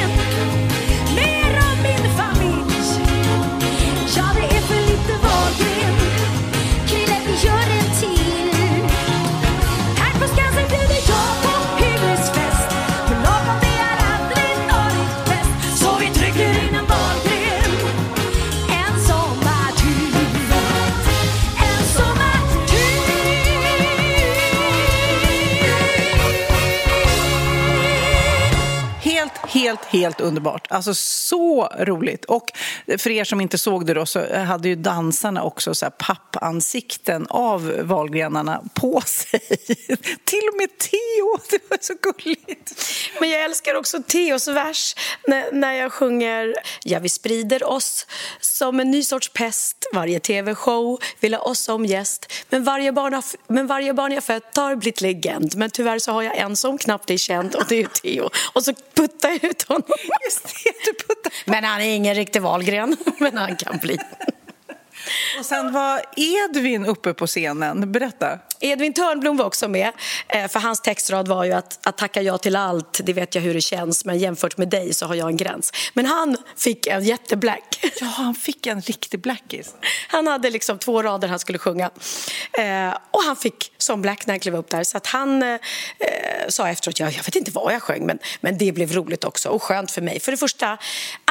Helt, 29.72 29.84
helt, 29.84 30.20
underbart. 30.20 30.66
Alltså 30.70 30.94
så 30.94 31.68
roligt. 31.78 32.24
Och 32.24 32.50
för 32.98 33.10
er 33.10 33.24
som 33.24 33.40
inte 33.40 33.58
såg 33.58 33.86
det 33.86 33.94
då 33.94 34.06
så 34.06 34.34
hade 34.36 34.68
ju 34.68 34.76
dansarna 34.76 35.42
också 35.42 35.74
så 35.74 35.84
här 35.84 35.90
pappansikten 35.90 37.26
av 37.30 37.72
valgrenarna 37.82 38.62
på 38.74 39.00
sig. 39.00 39.40
Till 40.24 40.48
och 40.52 40.56
med 40.56 40.78
Theo, 40.78 41.38
det 41.50 41.70
var 41.70 41.78
så 41.80 41.94
gulligt. 42.02 42.72
Men 43.20 43.30
jag 43.30 43.44
älskar 43.44 43.74
också 43.74 44.02
Theos 44.02 44.48
vers 44.48 44.94
när, 45.26 45.52
när 45.52 45.72
jag 45.72 45.92
sjunger 45.92 46.54
Ja, 46.84 46.98
vi 46.98 47.08
sprider 47.08 47.64
oss 47.64 48.06
som 48.40 48.80
en 48.80 48.90
ny 48.90 49.02
sorts 49.02 49.28
pest 49.28 49.76
Varje 49.92 50.20
tv-show 50.20 51.00
vill 51.20 51.34
ha 51.34 51.40
oss 51.40 51.60
som 51.60 51.86
gäst 51.86 52.32
men 52.50 52.64
varje, 52.64 52.92
barn 52.92 53.14
har, 53.14 53.24
men 53.46 53.66
varje 53.66 53.94
barn 53.94 54.12
jag 54.12 54.24
fött 54.24 54.56
har 54.56 54.76
blivit 54.76 55.00
legend 55.00 55.56
Men 55.56 55.70
tyvärr 55.70 55.98
så 55.98 56.12
har 56.12 56.22
jag 56.22 56.36
en 56.36 56.56
som 56.56 56.78
knappt 56.78 57.10
är 57.10 57.16
känd 57.16 57.54
och 57.54 57.64
det 57.68 57.74
är 57.74 57.78
ju 57.78 57.86
Theo 57.86 58.30
Och 58.52 58.64
så 58.64 58.72
puttar 58.94 59.28
jag 59.28 59.44
ut 59.44 59.61
honom 59.68 59.82
Just 60.24 60.44
det, 60.44 60.72
du 60.84 60.94
puttar. 60.94 61.32
Men 61.44 61.64
han 61.64 61.80
är 61.80 61.94
ingen 61.96 62.14
riktig 62.14 62.42
valgren, 62.42 62.96
men 63.18 63.36
han 63.36 63.56
kan 63.56 63.78
bli 63.78 63.98
och 65.38 65.46
sen 65.46 65.72
var 65.72 66.02
Edvin 66.16 66.86
uppe 66.86 67.14
på 67.14 67.26
scenen. 67.26 67.92
Berätta. 67.92 68.38
Edvin 68.60 68.92
Törnblom 68.92 69.36
var 69.36 69.44
också 69.44 69.68
med, 69.68 69.92
eh, 70.28 70.48
för 70.48 70.60
hans 70.60 70.80
textrad 70.80 71.28
var 71.28 71.44
ju 71.44 71.52
att, 71.52 71.86
att 71.86 71.98
tacka 71.98 72.22
ja 72.22 72.38
till 72.38 72.56
allt, 72.56 73.00
det 73.04 73.12
vet 73.12 73.34
jag 73.34 73.42
hur 73.42 73.54
det 73.54 73.60
känns, 73.60 74.04
men 74.04 74.18
jämfört 74.18 74.56
med 74.56 74.68
dig 74.68 74.94
så 74.94 75.06
har 75.06 75.14
jag 75.14 75.28
en 75.28 75.36
gräns. 75.36 75.72
Men 75.94 76.06
han 76.06 76.36
fick 76.56 76.86
en 76.86 77.04
jätteblack. 77.04 77.92
Ja, 78.00 78.06
han 78.06 78.34
fick 78.34 78.66
en 78.66 78.80
riktig 78.80 79.20
blackis. 79.20 79.74
Han 80.08 80.26
hade 80.26 80.50
liksom 80.50 80.78
två 80.78 81.02
rader 81.02 81.28
han 81.28 81.38
skulle 81.38 81.58
sjunga. 81.58 81.90
Eh, 82.58 82.96
och 83.10 83.22
han 83.26 83.36
fick 83.36 83.72
som 83.78 84.02
black 84.02 84.26
när 84.26 84.32
han 84.32 84.40
klev 84.40 84.56
upp 84.56 84.70
där. 84.70 84.84
Så 84.84 84.96
att 84.96 85.06
han 85.06 85.42
eh, 85.42 85.58
sa 86.48 86.68
efteråt, 86.68 87.00
ja, 87.00 87.06
jag 87.10 87.24
vet 87.24 87.36
inte 87.36 87.50
vad 87.50 87.74
jag 87.74 87.82
sjöng, 87.82 88.06
men, 88.06 88.18
men 88.40 88.58
det 88.58 88.72
blev 88.72 88.92
roligt 88.92 89.24
också 89.24 89.48
och 89.48 89.62
skönt 89.62 89.90
för 89.90 90.02
mig. 90.02 90.20
För 90.20 90.32
det 90.32 90.38
första, 90.38 90.78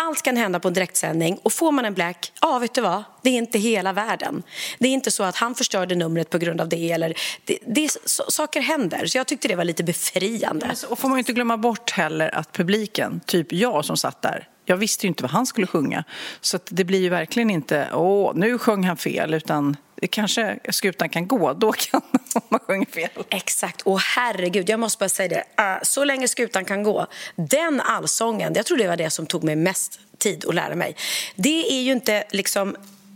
allt 0.07 0.21
kan 0.21 0.37
hända 0.37 0.59
på 0.59 0.67
en 0.67 0.73
direktsändning 0.73 1.39
och 1.43 1.53
får 1.53 1.71
man 1.71 1.85
en 1.85 1.93
black, 1.93 2.31
ja 2.41 2.59
vet 2.59 2.73
du 2.73 2.81
vad, 2.81 3.03
det 3.21 3.29
är 3.29 3.37
inte 3.37 3.59
hela 3.59 3.93
världen. 3.93 4.43
Det 4.79 4.87
är 4.87 4.91
inte 4.91 5.11
så 5.11 5.23
att 5.23 5.35
han 5.35 5.55
förstörde 5.55 5.95
numret 5.95 6.29
på 6.29 6.37
grund 6.37 6.61
av 6.61 6.69
det 6.69 6.91
eller 6.91 7.13
det, 7.45 7.57
det, 7.67 7.97
så, 8.05 8.23
saker 8.27 8.61
händer. 8.61 9.05
Så 9.05 9.17
jag 9.17 9.27
tyckte 9.27 9.47
det 9.47 9.55
var 9.55 9.63
lite 9.63 9.83
befriande. 9.83 10.75
Och 10.89 10.99
får 10.99 11.09
man 11.09 11.17
inte 11.17 11.33
glömma 11.33 11.57
bort 11.57 11.91
heller 11.91 12.35
att 12.35 12.51
publiken, 12.51 13.21
typ 13.25 13.53
jag 13.53 13.85
som 13.85 13.97
satt 13.97 14.21
där, 14.21 14.47
jag 14.65 14.77
visste 14.77 15.05
ju 15.05 15.07
inte 15.07 15.23
vad 15.23 15.31
han 15.31 15.45
skulle 15.45 15.67
sjunga. 15.67 16.03
Så 16.41 16.55
att 16.55 16.67
det 16.71 16.83
blir 16.83 16.99
ju 16.99 17.09
verkligen 17.09 17.49
inte, 17.49 17.89
åh, 17.93 18.31
nu 18.35 18.57
sjöng 18.57 18.83
han 18.83 18.97
fel, 18.97 19.33
utan 19.33 19.77
kanske 20.07 20.59
skutan 20.69 21.09
kan 21.09 21.27
gå, 21.27 21.53
då 21.53 21.71
kan 21.71 22.01
man 22.49 22.59
sjunga 22.59 22.85
fel. 22.85 23.09
Exakt, 23.29 23.81
och 23.81 23.99
herregud, 23.99 24.69
jag 24.69 24.79
måste 24.79 24.99
bara 24.99 25.09
säga 25.09 25.29
det. 25.29 25.63
Uh, 25.63 25.79
så 25.83 26.03
länge 26.03 26.27
skutan 26.27 26.65
kan 26.65 26.83
gå, 26.83 27.07
den 27.35 27.81
allsången, 27.81 28.53
jag 28.55 28.65
tror 28.65 28.77
det 28.77 28.87
var 28.87 28.97
det 28.97 29.09
som 29.09 29.25
tog 29.25 29.43
mig 29.43 29.55
mest 29.55 29.99
tid 30.17 30.45
att 30.47 30.55
lära 30.55 30.75
mig. 30.75 30.95
Det 31.35 31.71
är 31.71 31.81
ju 31.81 31.91
inte 31.91 32.23
liksom 32.31 32.75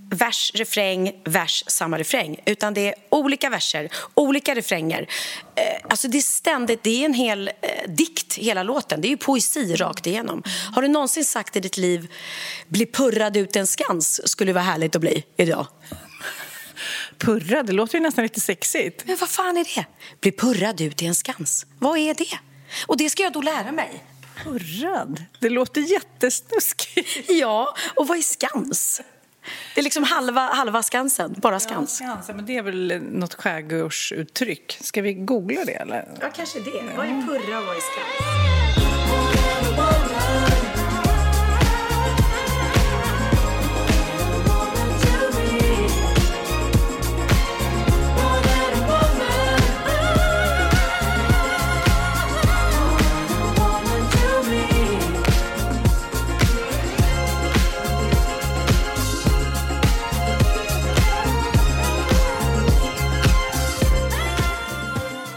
vers, 0.09 0.51
refräng, 0.55 1.11
vers, 1.23 1.63
samma 1.67 1.99
refräng. 1.99 2.39
Utan 2.45 2.73
det 2.73 2.87
är 2.87 2.95
olika 3.09 3.49
verser, 3.49 3.89
olika 4.13 4.55
refränger. 4.55 5.07
Eh, 5.55 5.87
alltså 5.89 6.07
det 6.07 6.17
är 6.17 6.21
ständigt, 6.21 6.83
det 6.83 7.01
är 7.01 7.05
en 7.05 7.13
hel 7.13 7.47
eh, 7.47 7.91
dikt, 7.91 8.35
hela 8.35 8.63
låten. 8.63 9.01
Det 9.01 9.07
är 9.07 9.09
ju 9.09 9.17
poesi 9.17 9.75
rakt 9.75 10.07
igenom. 10.07 10.43
Har 10.73 10.81
du 10.81 10.87
någonsin 10.87 11.25
sagt 11.25 11.55
i 11.55 11.59
ditt 11.59 11.77
liv, 11.77 12.11
bli 12.67 12.85
purrad 12.85 13.37
ut 13.37 13.55
en 13.55 13.67
skans 13.67 14.27
skulle 14.27 14.53
vara 14.53 14.63
härligt 14.63 14.95
att 14.95 15.01
bli 15.01 15.23
idag? 15.37 15.67
Purra, 17.17 17.63
det 17.63 17.73
låter 17.73 17.95
ju 17.97 18.03
nästan 18.03 18.23
lite 18.23 18.39
sexigt. 18.39 19.03
Men 19.07 19.17
vad 19.19 19.29
fan 19.29 19.57
är 19.57 19.75
det? 19.75 19.85
Bli 20.21 20.31
purrad 20.31 20.81
ut 20.81 21.01
i 21.01 21.05
en 21.05 21.15
skans. 21.15 21.65
Vad 21.79 21.97
är 21.97 22.13
det? 22.13 22.39
Och 22.87 22.97
det 22.97 23.09
ska 23.09 23.23
jag 23.23 23.33
då 23.33 23.41
lära 23.41 23.71
mig. 23.71 24.03
Purrad? 24.43 25.23
Det 25.39 25.49
låter 25.49 25.81
jättesnuskigt. 25.81 27.29
Ja, 27.29 27.75
och 27.95 28.07
vad 28.07 28.17
är 28.17 28.21
skans? 28.21 29.01
Det 29.75 29.81
är 29.81 29.83
liksom 29.83 30.03
halva, 30.03 30.41
halva 30.41 30.83
Skansen, 30.83 31.35
bara 31.37 31.59
Skans. 31.59 32.01
Ja, 32.01 32.07
Skansen, 32.07 32.35
men 32.35 32.45
det 32.45 32.57
är 32.57 32.61
väl 32.61 33.01
något 33.01 33.33
skärgårdsuttryck. 33.33 34.77
Ska 34.81 35.01
vi 35.01 35.13
googla 35.13 35.65
det 35.65 35.73
eller? 35.73 36.07
Ja, 36.21 36.27
kanske 36.35 36.59
det. 36.59 36.83
Vad 36.97 37.05
är 37.05 37.27
purra 37.27 37.59
och 37.59 37.65
vad 37.65 37.75
är 37.75 37.81
Skans? 37.81 38.84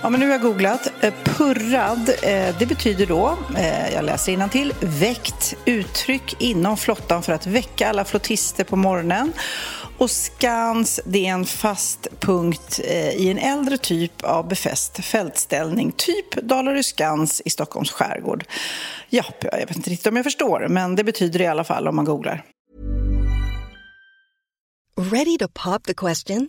Ja, 0.02 0.11
men 0.11 0.20
nu 0.20 0.26
har 0.26 0.32
jag 0.32 0.42
googlat. 0.42 0.92
Eh, 1.00 1.14
purrad, 1.24 2.08
eh, 2.22 2.58
det 2.58 2.66
betyder 2.66 3.06
då, 3.06 3.38
eh, 3.56 3.94
jag 3.94 4.04
läser 4.04 4.48
till 4.48 4.74
väckt 4.80 5.54
uttryck 5.64 6.42
inom 6.42 6.76
flottan 6.76 7.22
för 7.22 7.32
att 7.32 7.46
väcka 7.46 7.88
alla 7.88 8.04
flottister 8.04 8.64
på 8.64 8.76
morgonen. 8.76 9.32
Och 9.98 10.11
skans, 10.11 11.00
det 11.04 11.26
är 11.26 11.32
en 11.32 11.44
fast 11.44 12.08
punkt 12.20 12.80
i 13.16 13.30
en 13.30 13.38
äldre 13.38 13.78
typ 13.78 14.24
av 14.24 14.48
befäst 14.48 15.04
fältställning, 15.04 15.92
typ 15.92 16.34
Dalarö 16.34 16.82
skans 16.82 17.42
i 17.44 17.50
Stockholms 17.50 17.90
skärgård. 17.90 18.44
Ja, 19.08 19.24
jag 19.40 19.66
vet 19.66 19.76
inte 19.76 19.90
riktigt 19.90 20.06
om 20.06 20.16
jag 20.16 20.24
förstår, 20.24 20.66
men 20.68 20.96
det 20.96 21.04
betyder 21.04 21.38
det 21.38 21.44
i 21.44 21.48
alla 21.48 21.64
fall 21.64 21.88
om 21.88 21.96
man 21.96 22.04
googlar. 22.04 22.44
Ready 25.12 25.38
to 25.38 25.48
pop 25.64 25.84
the 25.84 25.94
question? 25.94 26.48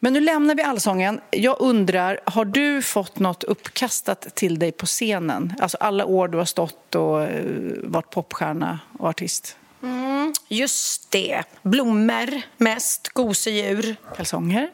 Men 0.00 0.12
nu 0.12 0.20
lämnar 0.20 0.54
vi 0.54 0.62
allsången. 0.62 1.20
Jag 1.30 1.56
undrar, 1.60 2.20
har 2.26 2.44
du 2.44 2.82
fått 2.82 3.18
något 3.18 3.44
uppkastat 3.44 4.34
till 4.34 4.58
dig 4.58 4.72
på 4.72 4.86
scenen? 4.86 5.54
Alltså 5.60 5.76
alla 5.80 6.04
år 6.06 6.28
du 6.28 6.38
har 6.38 6.44
stått 6.44 6.94
och 6.94 7.22
eh, 7.22 7.44
varit 7.82 8.10
popstjärna 8.10 8.80
och 8.98 9.08
artist. 9.08 9.56
Mm, 9.82 10.32
just 10.48 11.10
det. 11.10 11.42
Blommor 11.62 12.42
mest, 12.56 13.08
gosedjur. 13.08 13.96
Kalsonger? 14.16 14.70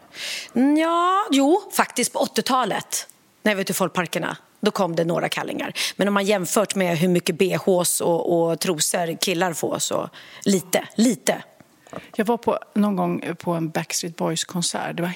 Mm, 0.54 0.76
Ja, 0.76 1.26
jo, 1.30 1.62
faktiskt 1.72 2.12
på 2.12 2.18
80-talet 2.18 3.08
när 3.42 3.52
jag 3.52 3.56
var 3.56 3.62
ute 3.62 3.72
i 3.72 3.74
folkparkerna. 3.74 4.36
Då 4.60 4.70
kom 4.70 4.96
det 4.96 5.04
några 5.04 5.28
kallingar. 5.28 5.72
Men 5.96 6.08
om 6.08 6.14
man 6.14 6.24
jämfört 6.24 6.74
med 6.74 6.98
hur 6.98 7.08
mycket 7.08 7.38
bhs 7.38 8.00
och, 8.00 8.50
och 8.50 8.60
trosor 8.60 9.16
killar 9.16 9.52
får 9.52 9.78
så 9.78 10.10
lite, 10.44 10.88
lite. 10.94 11.42
Jag 12.16 12.24
var 12.24 12.36
på, 12.36 12.58
någon 12.74 12.96
gång 12.96 13.24
på 13.38 13.52
en 13.52 13.70
Backstreet 13.70 14.16
Boys-konsert. 14.16 14.96
Det 14.96 15.02
var 15.02 15.14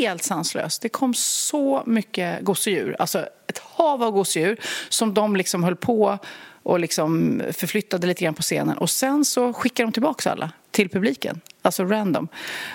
helt 0.00 0.22
sanslöst. 0.22 0.82
Det 0.82 0.88
kom 0.88 1.14
så 1.14 1.82
mycket 1.86 2.44
gosedjur, 2.44 2.96
alltså 2.98 3.26
ett 3.46 3.58
hav 3.58 4.02
av 4.02 4.10
gosedjur 4.10 4.60
som 4.88 5.14
de 5.14 5.36
liksom 5.36 5.64
höll 5.64 5.76
på 5.76 6.18
och 6.62 6.80
liksom 6.80 7.42
förflyttade 7.52 8.06
lite 8.06 8.24
grann 8.24 8.34
på 8.34 8.42
scenen. 8.42 8.78
Och 8.78 8.90
sen 8.90 9.24
så 9.24 9.52
skickade 9.52 9.86
de 9.86 9.92
tillbaka 9.92 10.30
alla 10.30 10.50
till 10.70 10.88
publiken, 10.88 11.40
alltså 11.62 11.84
random. 11.84 12.28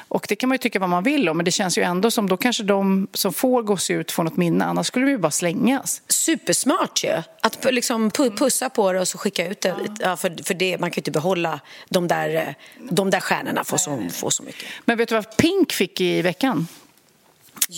Och 0.08 0.26
det 0.30 0.36
kan 0.36 0.50
man 0.50 0.54
ju 0.54 0.58
tycka 0.60 0.80
vad 0.80 0.90
man 0.90 1.04
vill 1.04 1.30
om, 1.30 1.38
men 1.38 1.46
det 1.46 1.52
känns 1.52 1.78
ju 1.78 1.82
ändå 1.82 2.12
som 2.12 2.30
då 2.30 2.38
kanske 2.38 2.64
de 2.64 3.08
som 3.14 3.34
får 3.34 3.64
gosedjur 3.64 4.06
får 4.10 4.24
något 4.24 4.38
minne, 4.38 4.66
annars 4.66 4.88
skulle 4.88 5.06
de 5.06 5.12
ju 5.12 5.18
bara 5.18 5.32
slängas. 5.32 6.02
Supersmart 6.08 7.04
ju. 7.04 7.22
Att 7.42 7.66
liksom 7.74 8.12
pu- 8.12 8.38
pussa 8.38 8.70
på 8.70 8.94
det 8.94 9.00
och 9.00 9.08
så 9.08 9.18
skicka 9.18 9.48
ut 9.48 9.62
det. 9.62 9.76
Ja, 10.00 10.18
för, 10.18 10.44
för 10.44 10.54
det, 10.54 10.78
man 10.78 10.92
kan 10.92 10.96
ju 10.96 11.00
inte 11.00 11.12
behålla 11.12 11.60
de 11.90 12.08
där, 12.08 12.36
eh, 12.36 12.54
de 12.90 13.10
där 13.10 13.20
stjärnorna 13.20 13.64
får 13.64 13.78
så, 13.78 14.04
får 14.14 14.30
så 14.30 14.44
mycket. 14.44 14.66
Men 14.86 14.98
vet 14.98 15.10
du 15.10 15.16
vad 15.16 15.38
Pink 15.38 15.74
fick 15.74 16.02
i 16.02 16.22
veckan? 16.22 16.68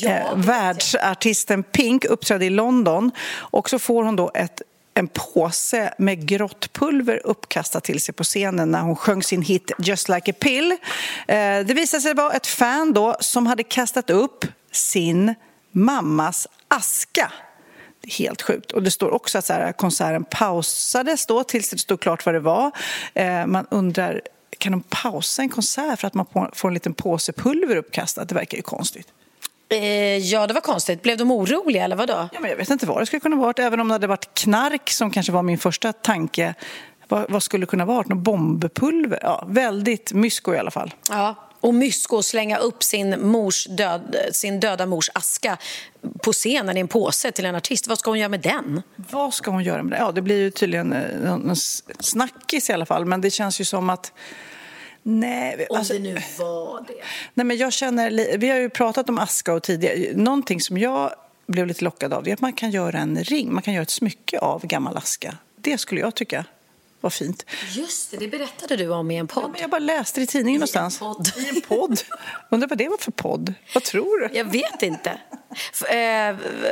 eh, 0.05 0.35
världsartisten 0.35 1.63
Pink 1.63 2.05
uppträdde 2.05 2.45
i 2.45 2.49
London 2.49 3.11
och 3.35 3.69
så 3.69 3.79
får 3.79 4.03
hon 4.03 4.15
då 4.15 4.31
ett 4.33 4.61
en 4.97 5.07
påse 5.07 5.93
med 5.97 6.27
grått 6.27 6.73
pulver 6.73 7.21
uppkastat 7.23 7.83
till 7.83 8.01
sig 8.01 8.15
på 8.15 8.23
scenen 8.23 8.71
när 8.71 8.81
hon 8.81 8.95
sjöng 8.95 9.23
sin 9.23 9.41
hit 9.41 9.71
Just 9.77 10.09
like 10.09 10.31
a 10.31 10.35
pill. 10.39 10.71
Eh, 10.71 10.77
det 11.37 11.73
visade 11.73 12.01
sig 12.01 12.13
vara 12.13 12.33
ett 12.33 12.47
fan 12.47 12.93
då 12.93 13.17
som 13.19 13.47
hade 13.47 13.63
kastat 13.63 14.09
upp 14.09 14.45
sin 14.71 15.35
mammas 15.71 16.47
aska. 16.67 17.31
Det 18.01 18.07
är 18.07 18.11
Helt 18.11 18.41
sjukt. 18.41 18.71
Och 18.71 18.83
det 18.83 18.91
står 18.91 19.11
också 19.11 19.37
att 19.37 19.45
så 19.45 19.53
här, 19.53 19.71
konserten 19.71 20.23
pausades 20.23 21.25
då 21.25 21.43
tills 21.43 21.69
det 21.69 21.77
stod 21.77 21.99
klart 21.99 22.25
vad 22.25 22.35
det 22.35 22.39
var. 22.39 22.71
Eh, 23.13 23.45
Man 23.45 23.67
undrar, 23.71 24.21
kan 24.57 24.71
de 24.71 24.83
pausa 24.89 25.41
en 25.41 25.49
konsert 25.49 25.99
för 25.99 26.07
att 26.07 26.13
man 26.13 26.25
får 26.53 26.67
en 26.67 26.73
liten 26.73 26.93
påse 26.93 27.33
pulver 27.33 27.75
uppkastat? 27.75 28.29
Det 28.29 28.35
verkar 28.35 28.57
ju 28.57 28.63
konstigt. 28.63 29.07
Eh, 29.69 30.17
ja, 30.17 30.47
det 30.47 30.53
var 30.53 30.61
konstigt. 30.61 31.01
Blev 31.03 31.17
de 31.17 31.31
oroliga 31.31 31.83
eller 31.83 31.95
vadå? 31.95 32.29
Ja, 32.33 32.39
men 32.39 32.49
jag 32.49 32.57
vet 32.57 32.69
inte 32.69 32.85
vad 32.85 33.01
det 33.01 33.05
skulle 33.05 33.19
kunna 33.19 33.35
vara. 33.35 33.53
Även 33.57 33.79
om 33.79 33.87
det 33.87 33.93
hade 33.93 34.07
varit 34.07 34.33
knark 34.33 34.89
som 34.89 35.11
kanske 35.11 35.31
var 35.31 35.43
min 35.43 35.57
första 35.57 35.93
tanke. 35.93 36.53
Vad, 37.07 37.25
vad 37.31 37.43
skulle 37.43 37.61
det 37.65 37.69
kunna 37.69 37.85
vara? 37.85 38.05
Något 38.07 38.17
bombpulver? 38.17 39.19
Ja, 39.21 39.45
väldigt 39.47 40.13
mysko 40.13 40.53
i 40.53 40.57
alla 40.57 40.71
fall. 40.71 40.93
Ja. 41.09 41.35
Och 41.59 41.73
mysko 41.73 42.23
slänga 42.23 42.57
upp 42.57 42.83
sin, 42.83 43.27
mors 43.31 43.65
död, 43.69 44.15
sin 44.31 44.59
döda 44.59 44.85
mors 44.85 45.09
aska 45.13 45.57
på 46.23 46.33
scenen 46.33 46.77
i 46.77 46.79
en 46.79 46.87
påse 46.87 47.31
till 47.31 47.45
en 47.45 47.55
artist. 47.55 47.87
Vad 47.87 47.99
ska 47.99 48.11
hon 48.11 48.19
göra 48.19 48.29
med 48.29 48.41
den? 48.41 48.81
Vad 48.95 49.33
ska 49.33 49.51
hon 49.51 49.63
göra 49.63 49.83
med 49.83 49.91
det? 49.91 49.97
Ja, 49.97 50.11
det 50.11 50.21
blir 50.21 50.39
ju 50.39 50.51
tydligen 50.51 50.93
eh, 50.93 51.01
någon 51.25 51.51
s- 51.51 51.83
snackis 51.99 52.69
i 52.69 52.73
alla 52.73 52.85
fall. 52.85 53.05
Men 53.05 53.21
det 53.21 53.31
känns 53.31 53.61
ju 53.61 53.65
som 53.65 53.89
att... 53.89 54.11
Nej, 55.09 55.67
alltså, 55.69 55.95
Om 55.95 56.03
det 56.03 56.13
nu 56.13 56.19
var 56.37 56.83
det. 56.87 56.93
nej 57.33 57.45
men 57.45 57.57
jag 57.57 57.73
känner, 57.73 58.37
vi 58.37 58.49
har 58.49 58.57
ju 58.57 58.69
pratat 58.69 59.09
om 59.09 59.19
aska 59.19 59.53
och 59.53 59.63
tidigare. 59.63 60.13
Någonting 60.17 60.61
som 60.61 60.77
jag 60.77 61.11
blev 61.47 61.67
lite 61.67 61.83
lockad 61.83 62.13
av 62.13 62.27
är 62.27 62.33
att 62.33 62.41
man 62.41 62.53
kan 62.53 62.71
göra 62.71 62.97
en 62.99 63.23
ring. 63.23 63.53
Man 63.53 63.61
kan 63.63 63.73
göra 63.73 63.81
ett 63.83 63.89
smycke 63.89 64.39
av 64.39 64.65
gammal 64.65 64.97
aska. 64.97 65.37
Det 65.55 65.77
skulle 65.77 66.01
jag 66.01 66.15
tycka 66.15 66.45
var 67.01 67.09
fint. 67.09 67.45
Just 67.75 68.11
det, 68.11 68.17
det 68.17 68.27
berättade 68.27 68.75
du 68.75 68.89
om 68.89 69.11
i 69.11 69.17
en 69.17 69.27
podd. 69.27 69.43
Ja, 69.43 69.47
men 69.47 69.61
jag 69.61 69.69
bara 69.69 69.79
läste 69.79 70.19
det 70.19 70.23
i 70.23 70.27
tidningen 70.27 70.59
någonstans. 70.59 70.99
podd. 70.99 71.27
I 71.37 71.49
en 71.49 71.61
podd. 71.61 72.01
Undrar 72.51 72.67
vad 72.69 72.77
det 72.77 72.89
var 72.89 72.97
för 72.97 73.11
podd? 73.11 73.53
Vad 73.73 73.83
tror 73.83 74.19
du? 74.29 74.37
Jag 74.37 74.45
vet 74.45 74.83
inte. 74.83 75.19
F- 75.73 75.83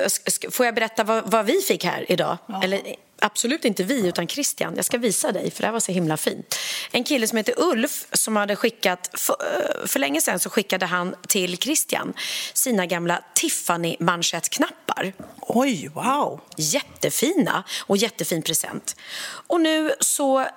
sk- 0.07 0.51
Får 0.51 0.65
jag 0.65 0.75
berätta 0.75 1.03
vad, 1.03 1.31
vad 1.31 1.45
vi 1.45 1.61
fick 1.61 1.85
här 1.85 2.11
idag? 2.11 2.37
Eller 2.63 2.81
absolut 3.19 3.65
inte 3.65 3.83
vi, 3.83 4.07
utan 4.07 4.27
Christian. 4.27 4.73
Jag 4.75 4.85
ska 4.85 4.97
visa 4.97 5.31
dig, 5.31 5.51
för 5.51 5.61
det 5.61 5.67
här 5.67 5.73
var 5.73 5.79
så 5.79 5.91
himla 5.91 6.17
fint. 6.17 6.55
En 6.91 7.03
kille 7.03 7.27
som 7.27 7.37
heter 7.37 7.53
Ulf 7.57 8.07
som 8.11 8.35
hade 8.35 8.55
skickat... 8.55 9.09
För, 9.13 9.33
eh, 9.33 9.87
för 9.87 9.99
länge 9.99 10.21
sedan 10.21 10.39
så 10.39 10.49
skickade 10.49 10.85
han 10.85 11.15
till 11.27 11.57
Christian 11.57 12.13
sina 12.53 12.85
gamla 12.85 13.23
Tiffany-manschettknappar. 13.33 15.13
Oj, 15.41 15.87
wow! 15.87 16.41
Jättefina 16.57 17.63
och 17.79 17.97
jättefin 17.97 18.41
present. 18.41 18.95
Och 19.47 19.61
nu 19.61 19.95
så 19.99 20.47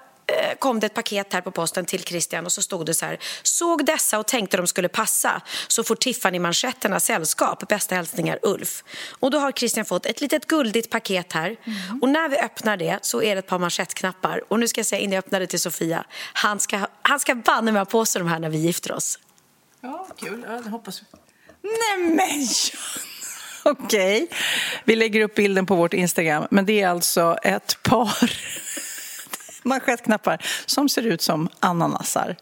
kom 0.58 0.80
det 0.80 0.86
ett 0.86 0.94
paket 0.94 1.32
här 1.32 1.40
på 1.40 1.50
posten 1.50 1.84
till 1.84 2.04
Christian 2.04 2.46
och 2.46 2.52
så 2.52 2.62
stod 2.62 2.86
det 2.86 2.94
så 2.94 3.06
här. 3.06 3.18
Såg 3.42 3.84
dessa 3.84 4.18
och 4.18 4.26
tänkte 4.26 4.56
de 4.56 4.66
skulle 4.66 4.88
passa 4.88 5.42
så 5.68 5.84
får 5.84 5.96
Tiffany-manschetterna 5.96 7.00
sällskap. 7.00 7.68
Bästa 7.68 7.94
hälsningar 7.94 8.38
Ulf. 8.42 8.84
Och 9.10 9.30
då 9.30 9.38
har 9.38 9.52
Christian 9.52 9.84
fått 9.84 10.06
ett 10.06 10.20
litet 10.20 10.46
guldigt 10.46 10.90
paket 10.90 11.32
här. 11.32 11.56
Och 12.02 12.08
när 12.08 12.28
vi 12.28 12.38
öppnar 12.38 12.76
det 12.76 12.98
så 13.02 13.22
är 13.22 13.34
det 13.34 13.38
ett 13.38 13.46
par 13.46 13.58
manschettknappar. 13.58 14.42
Och 14.48 14.60
nu 14.60 14.68
ska 14.68 14.78
jag 14.78 14.86
säga 14.86 15.00
innan 15.00 15.12
jag 15.12 15.24
öppnar 15.24 15.40
det 15.40 15.46
till 15.46 15.60
Sofia. 15.60 16.04
Han 16.32 16.60
ska, 16.60 16.80
han 17.02 17.20
ska 17.20 17.34
banne 17.34 17.72
mig 17.72 17.80
ha 17.80 17.86
på 17.86 18.04
sig 18.04 18.18
de 18.18 18.28
här 18.28 18.38
när 18.38 18.48
vi 18.48 18.58
gifter 18.58 18.92
oss. 18.92 19.18
Ja, 19.80 20.08
kul. 20.16 20.46
Ja, 20.48 20.52
det 20.52 20.70
hoppas. 20.70 21.02
Nej 21.62 21.98
men 21.98 22.46
Okej. 23.62 24.28
Vi 24.84 24.96
lägger 24.96 25.20
upp 25.20 25.34
bilden 25.34 25.66
på 25.66 25.74
vårt 25.74 25.94
Instagram. 25.94 26.46
Men 26.50 26.66
det 26.66 26.80
är 26.80 26.88
alltså 26.88 27.38
ett 27.42 27.82
par 27.82 28.30
manschettknappar 29.62 30.44
som 30.66 30.88
ser 30.88 31.06
ut 31.06 31.22
som 31.22 31.48
ananasar. 31.60 32.36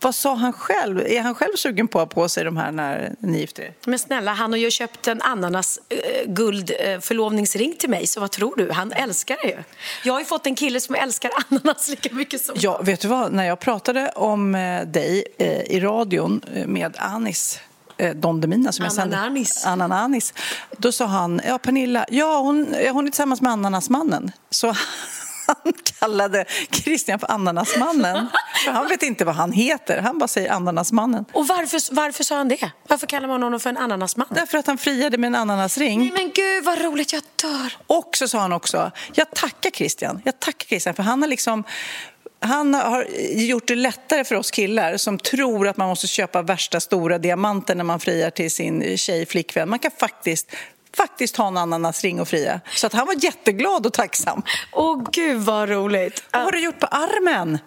Vad 0.00 0.14
sa 0.14 0.34
han 0.34 0.52
själv? 0.52 1.00
Är 1.06 1.20
han 1.20 1.34
själv 1.34 1.56
sugen 1.56 1.88
på 1.88 2.00
att 2.00 2.14
ha 2.14 2.22
på 2.22 2.28
sig 2.28 2.44
de 2.44 2.56
här 2.56 2.72
när 2.72 3.14
ni 3.18 3.40
gifter 3.40 3.62
er? 3.62 3.74
Men 3.84 3.98
snälla, 3.98 4.32
han 4.32 4.52
har 4.52 4.58
ju 4.58 4.70
köpt 4.70 5.08
en 5.08 5.22
ananas 5.22 5.78
eh, 5.88 5.98
guld 6.26 6.72
eh, 6.80 7.00
förlovningsring 7.00 7.76
till 7.78 7.90
mig, 7.90 8.06
så 8.06 8.20
vad 8.20 8.30
tror 8.30 8.56
du? 8.56 8.72
Han 8.72 8.92
älskar 8.92 9.36
det 9.42 9.48
ju. 9.48 9.58
Jag 10.04 10.12
har 10.12 10.20
ju 10.20 10.26
fått 10.26 10.46
en 10.46 10.54
kille 10.54 10.80
som 10.80 10.94
älskar 10.94 11.30
ananas 11.48 11.88
lika 11.88 12.14
mycket 12.14 12.40
som 12.40 12.54
Ja, 12.58 12.80
vet 12.82 13.00
du 13.00 13.08
vad? 13.08 13.32
När 13.32 13.44
jag 13.44 13.60
pratade 13.60 14.08
om 14.08 14.54
eh, 14.54 14.82
dig 14.86 15.24
i 15.66 15.80
radion 15.80 16.40
med 16.66 16.96
Anis 16.98 17.60
Don 18.14 18.40
Demina 18.40 18.72
som 18.72 18.84
jag 18.84 18.92
sände. 18.92 19.16
Anananis. 19.16 19.66
Anananis. 19.66 20.34
Då 20.76 20.92
sa 20.92 21.06
han, 21.06 21.40
ja 21.46 21.58
Pernilla, 21.58 22.06
ja 22.10 22.38
hon, 22.38 22.74
hon 22.92 23.06
är 23.06 23.10
tillsammans 23.10 23.40
med 23.40 23.52
Ananasmannen. 23.52 24.32
Så 24.50 24.74
han 25.64 25.72
kallade 25.98 26.44
Christian 26.70 27.18
för 27.18 27.30
Ananasmannen. 27.30 28.26
För 28.64 28.72
han 28.72 28.88
vet 28.88 29.02
inte 29.02 29.24
vad 29.24 29.34
han 29.34 29.52
heter, 29.52 30.02
han 30.02 30.18
bara 30.18 30.28
säger 30.28 30.50
Ananasmannen. 30.50 31.24
Och 31.32 31.46
varför, 31.46 31.94
varför 31.94 32.24
sa 32.24 32.36
han 32.36 32.48
det? 32.48 32.70
Varför 32.88 33.06
kallar 33.06 33.28
man 33.28 33.42
honom 33.42 33.60
för 33.60 33.70
en 33.70 33.76
ananasman? 33.76 34.26
Därför 34.30 34.58
att 34.58 34.66
han 34.66 34.78
friade 34.78 35.18
med 35.18 35.28
en 35.28 35.34
ananasring. 35.34 36.00
Nej 36.00 36.12
men 36.12 36.30
gud 36.34 36.64
vad 36.64 36.80
roligt, 36.80 37.12
jag 37.12 37.22
dör! 37.42 37.76
Och 37.86 38.16
så 38.16 38.28
sa 38.28 38.38
han 38.38 38.52
också, 38.52 38.90
jag 39.12 39.30
tackar 39.30 39.70
Christian, 39.70 40.22
jag 40.24 40.40
tackar 40.40 40.66
Christian 40.66 40.94
för 40.94 41.02
han 41.02 41.22
har 41.22 41.28
liksom 41.28 41.64
han 42.42 42.74
har 42.74 43.06
gjort 43.32 43.68
det 43.68 43.74
lättare 43.74 44.24
för 44.24 44.34
oss 44.34 44.50
killar 44.50 44.96
som 44.96 45.18
tror 45.18 45.68
att 45.68 45.76
man 45.76 45.88
måste 45.88 46.06
köpa 46.06 46.42
värsta 46.42 46.80
stora 46.80 47.18
diamanter 47.18 47.74
när 47.74 47.84
man 47.84 48.00
friar 48.00 48.30
till 48.30 48.50
sin 48.50 48.98
tjej, 48.98 49.26
flickvän. 49.26 49.68
Man 49.68 49.78
kan 49.78 49.90
faktiskt 49.90 50.52
faktiskt 50.96 51.36
ha 51.36 51.48
en 51.48 51.56
ananasring 51.56 52.20
och 52.20 52.28
fria. 52.28 52.60
Så 52.74 52.86
att 52.86 52.92
han 52.92 53.06
var 53.06 53.24
jätteglad 53.24 53.86
och 53.86 53.92
tacksam. 53.92 54.42
Åh 54.72 55.02
gud 55.12 55.40
vad 55.40 55.68
roligt! 55.68 56.24
Vad 56.32 56.42
har 56.42 56.52
du 56.52 56.60
gjort 56.60 56.80
på 56.80 56.86
armen? 56.86 57.58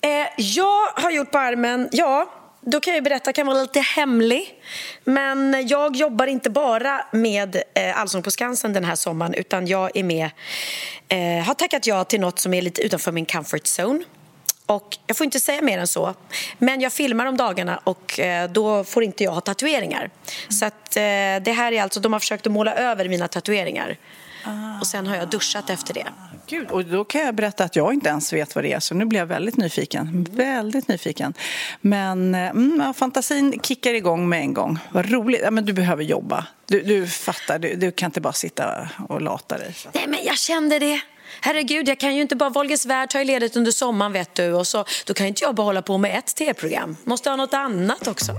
Eh, 0.00 0.28
jag 0.36 0.86
har 0.94 1.10
gjort 1.10 1.30
på 1.30 1.38
armen, 1.38 1.88
ja, 1.92 2.32
då 2.60 2.80
kan 2.80 2.94
jag 2.94 3.04
berätta, 3.04 3.32
kan 3.32 3.46
vara 3.46 3.62
lite 3.62 3.80
hemlig. 3.80 4.62
Men 5.04 5.66
jag 5.68 5.96
jobbar 5.96 6.26
inte 6.26 6.50
bara 6.50 7.06
med 7.12 7.62
eh, 7.74 8.00
Allsång 8.00 8.22
på 8.22 8.30
Skansen 8.30 8.72
den 8.72 8.84
här 8.84 8.94
sommaren 8.94 9.34
utan 9.34 9.66
jag 9.66 9.96
är 9.96 10.04
med, 10.04 10.30
eh, 11.08 11.44
har 11.46 11.54
tackat 11.54 11.86
ja 11.86 12.04
till 12.04 12.20
något 12.20 12.38
som 12.38 12.54
är 12.54 12.62
lite 12.62 12.82
utanför 12.82 13.12
min 13.12 13.26
comfort 13.26 13.62
zone. 13.80 14.04
Och 14.66 14.98
jag 15.06 15.16
får 15.16 15.24
inte 15.24 15.40
säga 15.40 15.62
mer 15.62 15.78
än 15.78 15.86
så. 15.86 16.14
Men 16.58 16.80
jag 16.80 16.92
filmar 16.92 17.26
om 17.26 17.36
dagarna 17.36 17.80
och 17.84 18.20
eh, 18.20 18.50
då 18.50 18.84
får 18.84 19.02
inte 19.02 19.24
jag 19.24 19.32
ha 19.32 19.40
tatueringar. 19.40 20.10
Så 20.48 20.64
att, 20.64 20.96
eh, 20.96 21.00
det 21.44 21.54
här 21.56 21.72
är 21.72 21.82
alltså, 21.82 22.00
de 22.00 22.12
har 22.12 22.20
försökt 22.20 22.46
att 22.46 22.52
måla 22.52 22.74
över 22.74 23.08
mina 23.08 23.28
tatueringar. 23.28 23.98
Och 24.80 24.86
sen 24.86 25.06
har 25.06 25.16
jag 25.16 25.30
duschat 25.30 25.70
efter 25.70 25.94
det. 25.94 26.06
Gud, 26.46 26.70
och 26.70 26.84
då 26.84 27.04
kan 27.04 27.20
jag 27.20 27.34
berätta 27.34 27.64
att 27.64 27.76
jag 27.76 27.94
inte 27.94 28.08
ens 28.08 28.32
vet 28.32 28.54
vad 28.54 28.64
det 28.64 28.72
är, 28.72 28.80
så 28.80 28.94
nu 28.94 29.04
blir 29.04 29.18
jag 29.18 29.26
väldigt 29.26 29.56
nyfiken. 29.56 30.26
Väldigt 30.30 30.88
nyfiken. 30.88 31.34
Men 31.80 32.34
eh, 32.34 32.50
mm, 32.50 32.94
fantasin 32.94 33.60
kickar 33.62 33.94
igång 33.94 34.28
med 34.28 34.40
en 34.40 34.54
gång. 34.54 34.78
Vad 34.92 35.10
roligt. 35.10 35.40
Ja, 35.44 35.50
men 35.50 35.64
du 35.64 35.72
behöver 35.72 36.02
jobba. 36.04 36.46
Du, 36.66 36.80
du 36.80 37.06
fattar, 37.06 37.58
du, 37.58 37.74
du 37.74 37.90
kan 37.92 38.06
inte 38.06 38.20
bara 38.20 38.32
sitta 38.32 38.88
och 39.08 39.22
lata 39.22 39.58
dig. 39.58 39.74
Så. 39.74 39.88
Nej, 39.92 40.04
men 40.08 40.18
jag 40.24 40.38
kände 40.38 40.78
det. 40.78 41.00
Herregud, 41.44 41.88
jag 41.88 41.98
kan 41.98 42.14
ju 42.14 42.22
inte 42.22 42.36
bara... 42.36 42.50
Wolgers 42.50 42.86
värld 42.86 43.10
tar 43.10 43.18
ju 43.18 43.24
ledigt 43.24 43.56
under 43.56 43.70
sommaren, 43.70 44.12
vet 44.12 44.34
du. 44.34 44.52
Och 44.52 44.66
så, 44.66 44.84
då 45.06 45.14
kan 45.14 45.26
ju 45.26 45.28
inte 45.28 45.44
jag 45.44 45.54
bara 45.54 45.64
hålla 45.64 45.82
på 45.82 45.98
med 45.98 46.18
ett 46.18 46.36
tv-program. 46.36 46.96
Måste 47.04 47.30
ha 47.30 47.36
något 47.36 47.54
annat 47.54 48.06
också. 48.06 48.32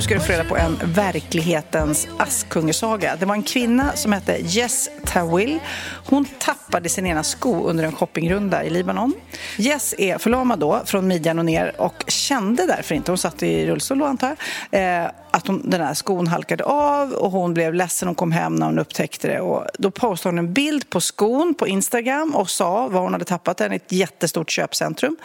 Nu 0.00 0.04
ska 0.04 0.14
du 0.14 0.20
få 0.20 0.32
reda 0.32 0.44
på 0.44 0.56
en 0.56 0.78
verklighetens 0.84 2.08
Askungesaga. 2.18 3.16
Det 3.16 3.26
var 3.26 3.34
en 3.34 3.42
kvinna 3.42 3.92
som 3.96 4.12
hette 4.12 4.38
Jess 4.42 4.90
Tawil. 5.04 5.58
Hon 6.06 6.24
tappade 6.24 6.88
sin 6.88 7.06
ena 7.06 7.22
sko 7.22 7.64
under 7.64 7.84
en 7.84 7.92
shoppingrunda 7.92 8.64
i 8.64 8.70
Libanon. 8.70 9.14
Jess 9.56 9.94
är 9.98 10.18
förlamad 10.18 10.58
då, 10.58 10.82
från 10.84 11.08
midjan 11.08 11.38
och 11.38 11.44
ner 11.44 11.80
och 11.80 12.04
kände 12.08 12.66
därför 12.66 12.94
inte, 12.94 13.10
hon 13.10 13.18
satt 13.18 13.42
i 13.42 13.66
rullstol 13.66 13.98
då 13.98 14.04
antar 14.04 14.36
jag, 14.70 15.04
eh, 15.04 15.10
att 15.30 15.46
hon, 15.46 15.70
den 15.70 15.80
här 15.80 15.94
skon 15.94 16.26
halkade 16.26 16.64
av 16.64 17.12
och 17.12 17.30
hon 17.30 17.54
blev 17.54 17.74
ledsen. 17.74 18.08
Hon 18.08 18.14
kom 18.14 18.32
hem 18.32 18.54
när 18.54 18.66
hon 18.66 18.78
upptäckte 18.78 19.28
det. 19.28 19.40
Och 19.40 19.66
då 19.78 19.90
postade 19.90 20.32
hon 20.32 20.38
en 20.38 20.52
bild 20.52 20.90
på 20.90 21.00
skon 21.00 21.54
på 21.54 21.68
Instagram 21.68 22.34
och 22.34 22.50
sa 22.50 22.88
var 22.88 23.00
hon 23.00 23.12
hade 23.12 23.24
tappat 23.24 23.56
den 23.56 23.72
i 23.72 23.76
ett 23.76 23.92
jättestort 23.92 24.50
köpcentrum 24.50 25.16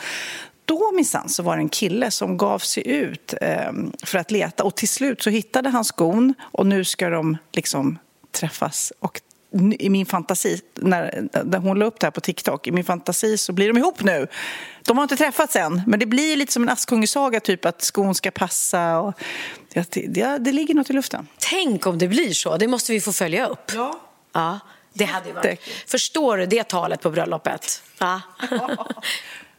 då 0.65 0.91
minsann 0.95 1.29
så 1.29 1.43
var 1.43 1.55
det 1.55 1.61
en 1.61 1.69
kille 1.69 2.11
som 2.11 2.37
gav 2.37 2.59
sig 2.59 2.87
ut 2.87 3.33
eh, 3.41 3.71
för 4.03 4.17
att 4.17 4.31
leta 4.31 4.63
och 4.63 4.75
till 4.75 4.89
slut 4.89 5.21
så 5.21 5.29
hittade 5.29 5.69
han 5.69 5.85
skon 5.85 6.33
och 6.41 6.65
nu 6.65 6.83
ska 6.83 7.09
de 7.09 7.37
liksom 7.51 7.97
träffas 8.31 8.93
och 8.99 9.21
i 9.79 9.89
min 9.89 10.05
fantasi, 10.05 10.61
när, 10.73 11.27
när 11.43 11.57
hon 11.57 11.79
la 11.79 11.85
upp 11.85 11.99
det 11.99 12.05
här 12.05 12.11
på 12.11 12.21
TikTok, 12.21 12.67
i 12.67 12.71
min 12.71 12.83
fantasi 12.83 13.37
så 13.37 13.53
blir 13.53 13.67
de 13.67 13.77
ihop 13.77 14.03
nu. 14.03 14.27
De 14.85 14.97
har 14.97 15.03
inte 15.03 15.17
träffats 15.17 15.55
än, 15.55 15.81
men 15.87 15.99
det 15.99 16.05
blir 16.05 16.35
lite 16.35 16.53
som 16.53 16.63
en 16.63 16.69
Askungesaga, 16.69 17.39
typ 17.39 17.65
att 17.65 17.81
skon 17.81 18.15
ska 18.15 18.31
passa. 18.31 18.99
Och, 18.99 19.13
det, 19.73 19.89
det, 20.07 20.37
det 20.37 20.51
ligger 20.51 20.73
något 20.73 20.89
i 20.89 20.93
luften. 20.93 21.27
Tänk 21.37 21.87
om 21.87 21.97
det 21.97 22.07
blir 22.07 22.33
så. 22.33 22.57
Det 22.57 22.67
måste 22.67 22.91
vi 22.91 23.01
få 23.01 23.11
följa 23.11 23.47
upp. 23.47 23.71
Ja. 23.73 23.99
ja 24.33 24.59
det 24.93 25.05
hade 25.05 25.33
varit... 25.33 25.59
Förstår 25.87 26.37
du 26.37 26.45
det 26.45 26.63
talet 26.63 27.01
på 27.01 27.11
bröllopet? 27.11 27.83
Ja. 27.97 28.21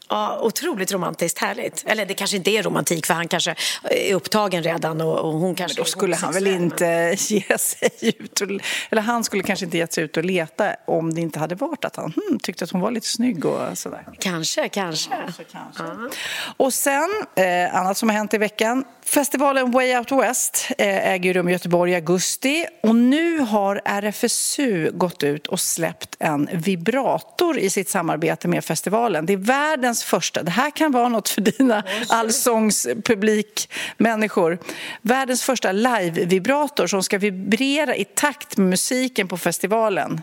Ja, 0.08 0.38
otroligt 0.42 0.92
romantiskt, 0.92 1.38
härligt. 1.38 1.84
Eller 1.86 2.06
det 2.06 2.14
kanske 2.14 2.36
inte 2.36 2.50
är 2.50 2.62
romantik 2.62 3.06
för 3.06 3.14
han 3.14 3.28
kanske 3.28 3.54
är 3.82 4.14
upptagen 4.14 4.62
redan 4.62 5.00
och, 5.00 5.18
och 5.18 5.32
hon 5.32 5.54
kanske... 5.54 5.78
Men 5.78 5.84
då 5.84 5.90
skulle 5.90 6.16
han 6.16 6.32
väl 6.32 6.46
inte 6.46 7.16
ge 7.28 7.58
sig 7.58 7.90
ut 8.02 8.40
och, 8.40 8.48
Eller 8.90 9.02
han 9.02 9.24
skulle 9.24 9.42
kanske 9.42 9.64
inte 9.64 9.78
gett 9.78 9.92
sig 9.92 10.04
ut 10.04 10.16
och 10.16 10.24
leta 10.24 10.76
om 10.86 11.14
det 11.14 11.20
inte 11.20 11.38
hade 11.38 11.54
varit 11.54 11.84
att 11.84 11.96
han 11.96 12.12
hmm, 12.12 12.38
tyckte 12.38 12.64
att 12.64 12.70
hon 12.70 12.80
var 12.80 12.90
lite 12.90 13.06
snygg 13.06 13.44
och 13.44 13.78
sådär. 13.78 14.08
Kanske, 14.18 14.68
kanske. 14.68 15.10
kanske, 15.10 15.44
kanske. 15.44 15.82
Ja. 15.82 16.10
Och 16.56 16.72
sen, 16.72 17.10
eh, 17.34 17.76
annat 17.76 17.96
som 17.96 18.08
har 18.08 18.16
hänt 18.16 18.34
i 18.34 18.38
veckan. 18.38 18.84
Festivalen 19.04 19.70
Way 19.70 19.96
Out 19.96 20.12
West 20.12 20.70
eh, 20.78 21.10
äger 21.10 21.34
rum 21.34 21.48
i 21.48 21.52
Göteborg 21.52 21.92
i 21.92 21.94
augusti 21.94 22.66
och 22.82 22.94
nu 22.94 23.38
har 23.38 23.80
RFSU 23.84 24.90
gått 24.92 25.22
ut 25.22 25.46
och 25.46 25.60
släppt 25.60 26.16
en 26.18 26.48
vibrator 26.52 27.58
i 27.58 27.70
sitt 27.70 27.88
samarbete 27.88 28.48
med 28.48 28.64
festivalen. 28.64 29.26
Det 29.26 29.32
är 29.32 29.36
världens 29.36 29.95
första, 30.04 30.42
det 30.42 30.50
här 30.50 30.70
kan 30.70 30.92
vara 30.92 31.08
något 31.08 31.28
för 31.28 31.40
dina 31.40 31.84
allsångspublikmänniskor, 32.08 34.58
världens 35.02 35.42
första 35.42 35.72
live-vibrator 35.72 36.86
som 36.86 37.02
ska 37.02 37.18
vibrera 37.18 37.96
i 37.96 38.04
takt 38.04 38.56
med 38.56 38.68
musiken 38.68 39.28
på 39.28 39.36
festivalen. 39.36 40.20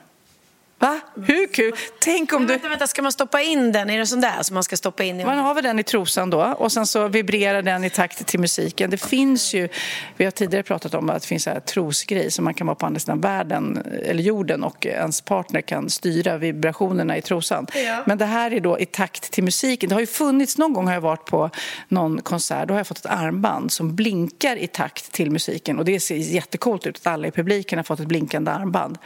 Va? 0.84 1.00
Hur 1.16 1.48
kul? 1.48 1.74
Tänk 2.00 2.34
om 2.34 2.42
du... 2.42 2.48
vänta, 2.48 2.70
vänta, 2.70 2.88
ska 2.88 3.02
man 3.02 3.12
stoppa 3.12 3.42
in 3.42 3.72
den? 3.72 3.90
Är 3.90 4.00
det 4.00 4.06
sån 4.06 4.22
där 4.22 4.44
som 4.44 4.54
man 4.54 4.64
ska 4.64 4.78
stoppa 4.78 5.04
in? 5.04 5.20
I... 5.20 5.26
Man 5.26 5.38
har 5.38 5.54
väl 5.54 5.64
den 5.64 5.80
i 5.80 5.84
trosan 5.84 6.30
då 6.30 6.56
och 6.58 6.72
sen 6.72 6.88
så 6.88 7.08
vibrerar 7.08 7.62
den 7.62 7.84
i 7.84 7.90
takt 7.90 8.26
till 8.26 8.40
musiken. 8.40 8.90
Det 8.90 8.98
finns 8.98 9.54
ju, 9.54 9.70
vi 10.18 10.24
har 10.24 10.32
tidigare 10.32 10.64
pratat 10.64 10.94
om 10.94 11.10
att 11.10 11.22
det 11.22 11.28
finns 11.28 11.48
en 11.48 11.62
trosgrej 11.62 12.32
som 12.32 12.46
man 12.46 12.54
kan 12.54 12.68
vara 12.68 12.76
på 12.76 12.86
andra 12.86 13.00
sidan 13.00 13.22
världen 13.22 13.84
eller 14.06 14.24
jorden 14.24 14.64
och 14.64 14.86
ens 14.86 15.22
partner 15.22 15.62
kan 15.62 15.90
styra 15.90 16.38
vibrationerna 16.38 17.18
i 17.18 17.22
trosan. 17.22 17.68
Ja. 17.74 18.04
Men 18.06 18.18
det 18.18 18.26
här 18.26 18.54
är 18.54 18.60
då 18.60 18.80
i 18.80 18.86
takt 18.86 19.32
till 19.32 19.44
musiken. 19.44 19.90
Det 19.90 19.96
har 19.96 20.00
ju 20.00 20.08
funnits, 20.08 20.58
någon 20.58 20.74
gång 20.74 20.88
har 20.88 20.94
jag 20.94 21.02
varit 21.02 21.26
på 21.26 21.50
någon 21.88 22.22
konsert, 22.22 22.68
då 22.68 22.74
har 22.74 22.80
jag 22.80 22.88
fått 22.88 23.00
ett 23.00 23.06
armband 23.06 23.72
som 23.72 23.96
blinkar 23.96 24.56
i 24.56 24.68
takt 24.68 25.12
till 25.12 25.32
musiken 25.32 25.80
och 25.80 25.86
det 25.86 26.00
ser 26.00 26.16
jättekult 26.16 26.88
ut 26.88 26.98
att 26.98 27.08
alla 27.08 27.28
i 27.28 27.32
publiken 27.32 27.80
har 27.80 27.84
fått 27.84 28.00
ett 28.00 28.08
blinkande 28.08 28.52
armband. 28.52 28.98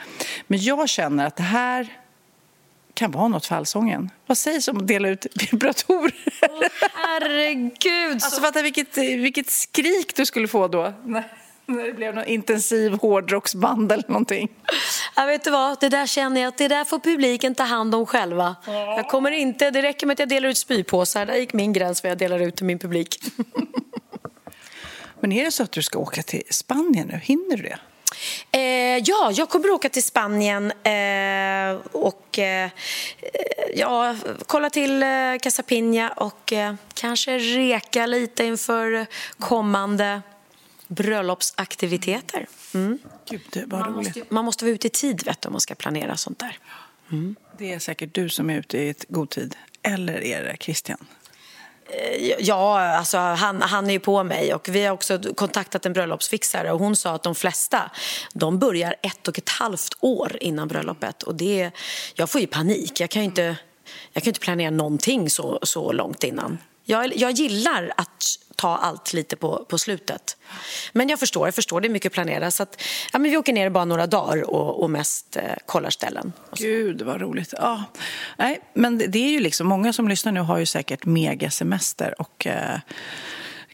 Men 0.47 0.59
jag 0.59 0.89
känner 0.89 1.27
att 1.27 1.35
det 1.35 1.43
här 1.43 1.66
kan 2.97 3.11
vara 3.11 3.27
något 3.27 3.45
för 3.45 3.55
allsången. 3.55 4.09
Vad 4.25 4.37
sägs 4.37 4.67
om 4.67 4.77
att 4.77 4.87
dela 4.87 5.09
ut 5.09 5.25
vibratorer? 5.51 6.13
Herregud! 6.93 8.13
Alltså 8.13 8.41
fatta 8.41 8.61
vilket, 8.61 8.97
vilket 8.97 9.49
skrik 9.49 10.15
du 10.15 10.25
skulle 10.25 10.47
få 10.47 10.67
då. 10.67 10.93
När, 11.03 11.23
när 11.65 11.83
det 11.83 11.93
blev 11.93 12.15
någon 12.15 12.25
intensiv 12.25 12.93
hårdrocksband 12.93 13.91
eller 13.91 14.07
någonting. 14.07 14.49
Ja, 15.15 15.25
vet 15.25 15.43
du 15.43 15.51
vad? 15.51 15.79
Det 15.79 15.89
där 15.89 16.05
känner 16.05 16.41
jag 16.41 16.47
att 16.47 16.57
det 16.57 16.67
där 16.67 16.83
får 16.83 16.99
publiken 16.99 17.55
ta 17.55 17.63
hand 17.63 17.95
om 17.95 18.05
själva. 18.05 18.55
Jag 18.67 19.07
kommer 19.07 19.31
inte, 19.31 19.71
det 19.71 19.81
räcker 19.81 20.07
med 20.07 20.13
att 20.13 20.19
jag 20.19 20.29
delar 20.29 20.49
ut 20.49 20.57
spypåsar. 20.57 21.25
Där 21.25 21.35
gick 21.35 21.53
min 21.53 21.73
gräns 21.73 22.03
vad 22.03 22.11
jag 22.11 22.17
delar 22.17 22.39
ut 22.39 22.55
till 22.55 22.65
min 22.65 22.79
publik. 22.79 23.19
Men 25.19 25.31
är 25.31 25.45
det 25.45 25.51
så 25.51 25.63
att 25.63 25.71
du 25.71 25.81
ska 25.81 25.99
åka 25.99 26.23
till 26.23 26.43
Spanien 26.49 27.07
nu? 27.07 27.19
Hinner 27.23 27.57
du 27.57 27.63
det? 27.63 27.79
Eh, 28.97 29.03
ja, 29.05 29.31
jag 29.33 29.49
kommer 29.49 29.69
åka 29.69 29.89
till 29.89 30.03
Spanien 30.03 30.71
eh, 30.71 31.79
och 31.91 32.39
eh, 32.39 32.69
ja, 33.75 34.15
kolla 34.45 34.69
till 34.69 35.03
eh, 35.03 35.09
Casapinha 35.41 36.09
och 36.09 36.53
eh, 36.53 36.75
kanske 36.93 37.37
reka 37.37 38.05
lite 38.05 38.43
inför 38.43 39.05
kommande 39.39 40.21
bröllopsaktiviteter. 40.87 42.47
Mm. 42.73 42.99
Gud, 43.29 43.41
det 43.49 43.65
var 43.65 43.79
man, 43.79 43.93
roligt. 43.93 44.15
måste, 44.15 44.33
man 44.33 44.45
måste 44.45 44.65
vara 44.65 44.75
ute 44.75 44.87
i 44.87 44.89
tid 44.89 45.23
vet 45.25 45.41
du, 45.41 45.47
om 45.47 45.53
man 45.53 45.61
ska 45.61 45.75
planera 45.75 46.17
sånt 46.17 46.39
där. 46.39 46.59
Mm. 47.11 47.35
Det 47.57 47.73
är 47.73 47.79
säkert 47.79 48.13
du 48.13 48.29
som 48.29 48.49
är 48.49 48.59
ute 48.59 48.77
i 48.77 48.89
ett 48.89 49.05
god 49.07 49.29
tid. 49.29 49.55
Eller 49.81 50.23
är 50.23 50.43
det 50.43 50.57
Christian? 50.59 51.05
Eh, 51.89 52.35
ja, 52.39 52.79
alltså 52.79 53.17
han, 53.17 53.61
han 53.61 53.87
är 53.87 53.91
ju 53.91 53.99
på 53.99 54.23
mig 54.23 54.53
och 54.53 54.69
vi 54.69 54.85
har 54.85 54.93
också 54.93 55.19
kontaktat 55.35 55.85
en 55.85 55.93
bröllopsfixare 55.93 56.71
och 56.71 56.79
hon 56.79 56.95
sa 56.95 57.15
att 57.15 57.23
de 57.23 57.35
flesta 57.35 57.91
de 58.33 58.59
börjar 58.59 58.95
ett 59.01 59.27
och 59.27 59.37
ett 59.37 59.49
halvt 59.49 59.97
år 59.99 60.37
innan 60.41 60.67
bröllopet 60.67 61.23
och 61.23 61.35
det, 61.35 61.71
jag 62.15 62.29
får 62.29 62.41
ju 62.41 62.47
panik. 62.47 62.99
Jag 62.99 63.09
kan 63.09 63.21
ju 63.21 63.25
inte, 63.25 63.55
jag 64.13 64.23
kan 64.23 64.29
inte 64.29 64.39
planera 64.39 64.69
någonting 64.69 65.29
så, 65.29 65.59
så 65.63 65.91
långt 65.91 66.23
innan. 66.23 66.57
Jag, 66.85 67.17
jag 67.17 67.31
gillar 67.31 67.93
att 67.97 68.23
ta 68.57 68.75
allt 68.77 69.13
lite 69.13 69.35
på, 69.35 69.65
på 69.69 69.77
slutet. 69.77 70.37
Men 70.93 71.09
jag 71.09 71.19
förstår, 71.19 71.47
jag 71.47 71.55
förstår, 71.55 71.81
det 71.81 71.87
är 71.87 71.89
mycket 71.89 72.13
planerat. 72.13 72.53
Så 72.53 72.63
att, 72.63 72.81
ja, 73.13 73.19
men 73.19 73.31
vi 73.31 73.37
åker 73.37 73.53
ner 73.53 73.69
bara 73.69 73.85
några 73.85 74.07
dagar 74.07 74.49
och, 74.49 74.83
och 74.83 74.89
mest 74.89 75.35
eh, 75.37 75.43
kollar 75.65 75.89
ställen. 75.89 76.33
Gud, 76.57 77.01
vad 77.01 77.21
roligt. 77.21 77.53
Ja. 77.57 77.83
Nej, 78.37 78.59
men 78.73 78.97
det- 78.97 79.19
är 79.19 79.29
ju 79.31 79.39
liksom, 79.39 79.67
många 79.67 79.93
som 79.93 80.07
lyssnar 80.07 80.31
nu 80.31 80.39
har 80.39 80.57
ju 80.57 80.65
säkert 80.65 81.05
megasemester 81.05 82.21
och 82.21 82.47
eh, 82.47 82.79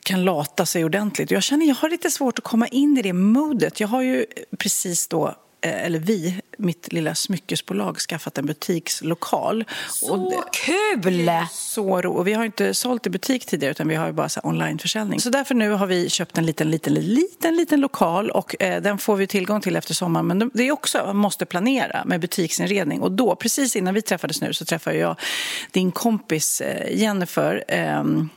kan 0.04 0.24
lata 0.26 0.66
sig 0.66 0.86
ordentligt. 0.86 1.32
Jag 1.32 1.44
känner 1.44 1.66
jag 1.66 1.76
har 1.76 1.90
lite 1.90 2.12
svårt 2.12 2.40
att 2.40 2.46
komma 2.46 2.68
in 2.68 2.98
i 2.98 3.02
det 3.02 3.14
modet. 3.14 3.80
Jag 3.80 3.88
har 3.88 4.02
ju 4.02 4.26
precis 4.58 5.08
då 5.08 5.36
eller 5.70 6.00
vi, 6.00 6.42
mitt 6.58 6.94
lilla 6.94 7.16
smyckesbolag, 7.16 7.98
skaffat 7.98 8.38
en 8.38 8.46
butikslokal. 8.46 9.66
Så 9.90 10.44
kul! 10.52 11.32
Så 11.52 12.02
ro. 12.02 12.14
Och 12.14 12.28
vi 12.28 12.34
har 12.34 12.46
inte 12.46 12.74
sålt 12.74 13.08
i 13.08 13.10
butik 13.10 13.46
tidigare 13.46 13.72
utan 13.72 13.88
vi 13.88 13.96
har 13.96 14.08
ju 14.08 14.14
bara 14.14 14.30
så 14.30 14.40
onlineförsäljning. 14.44 15.20
Så 15.20 15.30
därför 15.30 15.56
nu 15.56 15.70
har 15.72 15.88
vi 15.88 16.10
köpt 16.10 16.38
en 16.38 16.46
liten, 16.46 16.72
liten, 16.72 16.94
liten, 16.94 17.56
liten 17.56 17.82
lokal 17.82 18.32
och 18.32 18.62
eh, 18.62 18.82
den 18.82 18.98
får 18.98 19.16
vi 19.16 19.28
tillgång 19.28 19.62
till 19.62 19.76
efter 19.76 19.94
sommaren. 19.94 20.28
Men 20.28 20.52
det 20.54 20.68
är 20.68 20.72
också, 20.72 21.04
man 21.06 21.18
måste 21.18 21.46
planera 21.46 22.04
med 22.06 22.20
butiksinredning. 22.20 23.02
Och 23.02 23.12
då, 23.12 23.36
precis 23.36 23.76
innan 23.76 23.94
vi 23.94 24.02
träffades 24.02 24.42
nu, 24.42 24.54
så 24.54 24.66
träffade 24.66 24.98
jag 24.98 25.16
din 25.72 25.92
kompis 25.92 26.62
eh, 26.62 27.00
Jennifer. 27.00 27.64
ehm, 27.68 28.30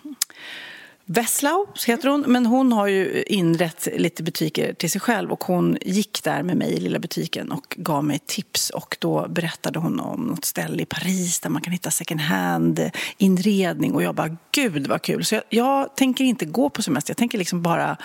Wesslau 1.09 1.67
heter 1.87 2.09
hon, 2.09 2.25
men 2.27 2.47
hon 2.47 2.73
har 2.73 2.87
ju 2.87 3.23
inrett 3.23 3.89
lite 3.97 4.23
butiker 4.23 4.73
till 4.75 4.91
sig 4.91 5.01
själv 5.01 5.33
och 5.33 5.45
hon 5.45 5.79
gick 5.81 6.23
där 6.23 6.43
med 6.43 6.57
mig 6.57 6.73
i 6.73 6.81
lilla 6.81 6.99
butiken 6.99 7.53
och 7.53 7.75
gav 7.77 8.05
mig 8.05 8.19
tips 8.27 8.71
och 8.71 8.97
då 9.01 9.29
berättade 9.29 9.79
hon 9.79 10.01
om 10.01 10.21
något 10.21 10.45
ställe 10.45 10.83
i 10.83 10.87
Paris 10.87 11.41
där 11.41 11.51
man 11.51 11.63
kan 11.63 11.73
hitta 11.73 11.91
second 11.91 12.21
hand 12.21 12.91
inredning 13.19 13.95
och 13.95 14.03
jag 14.03 14.15
bara 14.15 14.37
gud 14.53 14.87
vad 14.87 15.03
kul. 15.03 15.25
Så 15.25 15.35
jag, 15.35 15.45
jag 15.49 15.97
tänker 15.97 16.25
inte 16.25 16.45
gå 16.45 16.71
på 16.71 16.83
semester, 16.83 17.11
jag 17.11 17.19
tänker 17.19 17.39
liksom 17.39 17.63
bara 17.63 17.97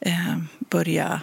eh, 0.00 0.36
börja 0.58 1.20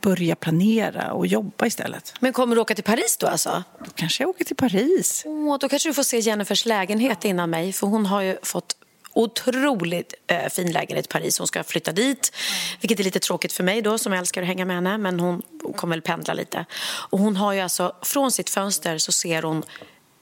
börja 0.00 0.36
planera 0.36 1.12
och 1.12 1.26
jobba 1.26 1.66
istället. 1.66 2.14
Men 2.20 2.32
kommer 2.32 2.54
du 2.54 2.60
åka 2.60 2.74
till 2.74 2.84
Paris 2.84 3.16
då 3.16 3.26
alltså? 3.26 3.64
Då 3.78 3.90
kanske 3.94 4.22
jag 4.22 4.30
åker 4.30 4.44
till 4.44 4.56
Paris. 4.56 5.22
Åh, 5.26 5.58
då 5.60 5.68
kanske 5.68 5.88
du 5.88 5.94
får 5.94 6.02
se 6.02 6.18
Jennifers 6.18 6.66
lägenhet 6.66 7.24
innan 7.24 7.50
mig 7.50 7.72
för 7.72 7.86
hon 7.86 8.06
har 8.06 8.20
ju 8.20 8.36
fått 8.42 8.76
otroligt 9.12 10.14
eh, 10.26 10.48
fin 10.48 10.72
lägenhet 10.72 11.06
i 11.06 11.08
Paris. 11.08 11.38
Hon 11.38 11.46
ska 11.46 11.64
flytta 11.64 11.92
dit, 11.92 12.32
vilket 12.80 13.00
är 13.00 13.04
lite 13.04 13.20
tråkigt 13.20 13.52
för 13.52 13.64
mig 13.64 13.82
då 13.82 13.98
som 13.98 14.12
älskar 14.12 14.42
att 14.42 14.48
hänga 14.48 14.64
med 14.64 14.76
henne. 14.76 14.98
Men 14.98 15.20
hon, 15.20 15.42
hon 15.62 15.72
kommer 15.72 15.96
väl 15.96 16.02
pendla 16.02 16.34
lite. 16.34 16.66
Och 17.10 17.18
hon 17.18 17.36
har 17.36 17.52
ju 17.52 17.60
alltså, 17.60 17.96
från 18.02 18.32
sitt 18.32 18.50
fönster 18.50 18.98
så 18.98 19.12
ser 19.12 19.42
hon 19.42 19.62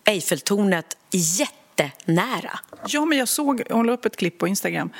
Eiffeltornet 0.04 0.96
jättenära. 1.10 2.58
Ja, 2.86 3.04
men 3.04 3.18
jag 3.18 3.28
såg, 3.28 3.62
hon 3.70 3.86
la 3.86 3.92
upp 3.92 4.04
ett 4.04 4.16
klipp 4.16 4.38
på 4.38 4.48
Instagram 4.48 4.90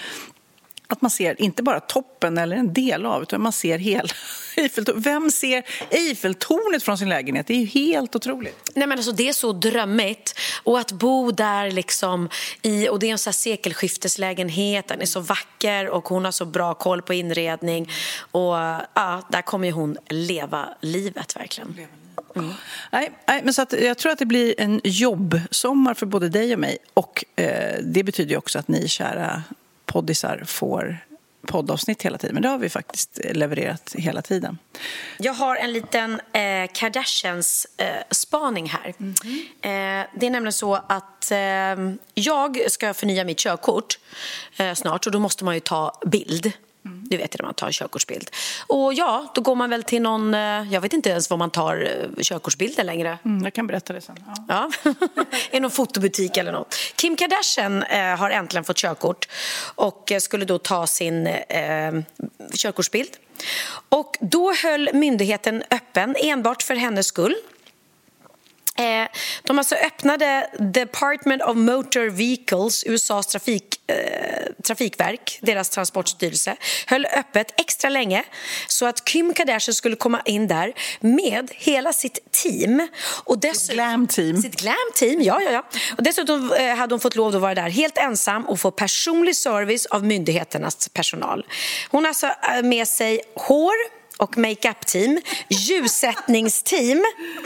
att 0.92 1.02
man 1.02 1.10
ser 1.10 1.42
inte 1.42 1.62
bara 1.62 1.80
toppen 1.80 2.38
eller 2.38 2.56
en 2.56 2.72
del 2.72 3.06
av 3.06 3.22
utan 3.22 3.42
man 3.42 3.52
ser 3.52 3.78
hela 3.78 4.08
Eiffeltornet. 4.56 5.06
Vem 5.06 5.30
ser 5.30 5.64
Eiffeltornet 5.90 6.82
från 6.82 6.98
sin 6.98 7.08
lägenhet? 7.08 7.46
Det 7.46 7.54
är 7.54 7.58
ju 7.58 7.66
helt 7.66 8.16
otroligt. 8.16 8.70
Nej, 8.74 8.86
men 8.86 8.98
alltså, 8.98 9.12
det 9.12 9.28
är 9.28 9.32
så 9.32 9.52
drömmigt. 9.52 10.34
Och 10.62 10.78
att 10.78 10.92
bo 10.92 11.30
där 11.30 11.70
liksom 11.70 12.28
i, 12.62 12.88
och 12.88 12.98
det 12.98 13.06
är 13.06 13.12
en 13.12 13.18
så 13.18 13.32
sekelskifteslägenhet, 13.32 14.88
den 14.88 15.00
är 15.00 15.06
så 15.06 15.20
vacker 15.20 15.88
och 15.88 16.08
hon 16.08 16.24
har 16.24 16.32
så 16.32 16.44
bra 16.44 16.74
koll 16.74 17.02
på 17.02 17.14
inredning. 17.14 17.90
Och 18.30 18.54
ja, 18.94 19.28
där 19.30 19.42
kommer 19.42 19.72
hon 19.72 19.96
leva 20.08 20.68
livet 20.80 21.36
verkligen. 21.36 21.76
Mm. 22.36 22.52
Nej, 22.92 23.10
nej, 23.28 23.40
men 23.44 23.54
så 23.54 23.62
att 23.62 23.72
jag 23.72 23.98
tror 23.98 24.12
att 24.12 24.18
det 24.18 24.26
blir 24.26 24.54
en 24.58 24.80
jobbsommar 24.84 25.94
för 25.94 26.06
både 26.06 26.28
dig 26.28 26.52
och 26.52 26.58
mig. 26.58 26.78
Och 26.94 27.24
eh, 27.36 27.78
det 27.82 28.02
betyder 28.02 28.36
också 28.36 28.58
att 28.58 28.68
ni 28.68 28.88
kära 28.88 29.42
poddisar 29.92 30.42
får 30.46 30.98
poddavsnitt 31.46 32.02
hela 32.02 32.18
tiden. 32.18 32.34
Men 32.34 32.42
det 32.42 32.48
har 32.48 32.58
vi 32.58 32.68
faktiskt 32.68 33.20
levererat 33.32 33.94
hela 33.98 34.22
tiden. 34.22 34.58
Jag 35.18 35.32
har 35.32 35.56
en 35.56 35.72
liten 35.72 36.20
eh, 36.32 36.70
Kardashians-spaning 36.72 38.66
eh, 38.66 38.72
här. 38.72 38.94
Mm 38.98 39.14
-hmm. 39.14 39.40
eh, 39.62 40.06
det 40.14 40.26
är 40.26 40.30
nämligen 40.30 40.52
så 40.52 40.74
att 40.74 41.30
eh, 41.30 41.38
jag 42.14 42.70
ska 42.70 42.94
förnya 42.94 43.24
mitt 43.24 43.38
körkort 43.38 43.98
eh, 44.56 44.74
snart 44.74 45.06
och 45.06 45.12
då 45.12 45.18
måste 45.18 45.44
man 45.44 45.54
ju 45.54 45.60
ta 45.60 46.00
bild. 46.06 46.52
Du 47.10 47.16
vet 47.16 47.38
när 47.38 47.44
man 47.46 47.54
tar 47.54 47.66
en 47.66 47.72
körkortsbild. 47.72 48.30
Och 48.66 48.94
ja, 48.94 49.32
då 49.34 49.40
går 49.40 49.54
man 49.54 49.70
väl 49.70 49.82
till 49.82 50.02
någon... 50.02 50.34
eh, 50.34 50.72
Jag 50.72 50.80
vet 50.80 50.92
inte 50.92 51.10
ens 51.10 51.30
var 51.30 51.36
man 51.36 51.50
tar 51.50 51.76
eh, 52.16 52.22
körkortsbilder 52.22 52.84
längre. 52.84 53.18
Mm, 53.24 53.44
jag 53.44 53.52
kan 53.52 53.66
berätta 53.66 53.92
det 53.92 54.00
sen. 54.00 54.16
Ja. 54.48 54.70
Ja. 54.84 54.92
I 55.50 55.60
någon 55.60 55.70
fotobutik 55.70 56.36
eller 56.36 56.52
något. 56.52 56.74
Kim 56.96 57.16
Kardashian 57.16 57.82
eh, 57.82 58.16
har 58.18 58.30
äntligen 58.30 58.64
fått 58.64 58.76
körkort 58.76 59.28
och 59.74 60.12
eh, 60.12 60.18
skulle 60.18 60.44
då 60.44 60.58
ta 60.58 60.86
sin 60.86 61.26
eh, 61.26 61.92
körkortsbild. 62.54 63.10
Och 63.88 64.16
då 64.20 64.52
höll 64.54 64.90
myndigheten 64.92 65.62
öppen 65.70 66.16
enbart 66.18 66.62
för 66.62 66.74
hennes 66.74 67.06
skull. 67.06 67.34
Eh, 68.78 69.08
De 69.42 69.58
alltså 69.58 69.74
öppnade 69.74 70.50
Department 70.58 71.42
of 71.42 71.56
Motor 71.56 72.10
Vehicles, 72.10 72.84
USAs 72.86 73.26
trafik, 73.26 73.90
eh, 73.90 74.52
trafikverk, 74.64 75.38
deras 75.42 75.70
transportstyrelse, 75.70 76.56
höll 76.86 77.06
öppet 77.06 77.60
extra 77.60 77.90
länge 77.90 78.24
så 78.66 78.86
att 78.86 79.04
Kim 79.04 79.34
Kardashian 79.34 79.74
skulle 79.74 79.96
komma 79.96 80.22
in 80.24 80.48
där 80.48 80.72
med 81.00 81.50
hela 81.54 81.92
sitt 81.92 82.32
team. 82.32 82.88
Och 83.24 83.42
sitt 83.54 83.70
glam-team. 83.70 84.42
Sitt 84.42 84.56
glam-team, 84.56 85.22
ja, 85.22 85.40
ja, 85.42 85.50
ja. 85.50 85.64
Och 85.96 86.02
dessutom 86.02 86.52
eh, 86.52 86.74
hade 86.74 86.94
hon 86.94 87.00
fått 87.00 87.16
lov 87.16 87.36
att 87.36 87.42
vara 87.42 87.54
där 87.54 87.70
helt 87.70 87.98
ensam 87.98 88.46
och 88.46 88.60
få 88.60 88.70
personlig 88.70 89.36
service 89.36 89.86
av 89.86 90.04
myndigheternas 90.04 90.88
personal. 90.88 91.46
Hon 91.90 92.04
har 92.04 92.08
alltså 92.08 92.26
eh, 92.26 92.62
med 92.62 92.88
sig 92.88 93.20
hår 93.34 93.74
och 94.16 94.38
makeup-team, 94.38 95.20
ljussättningsteam 95.48 97.04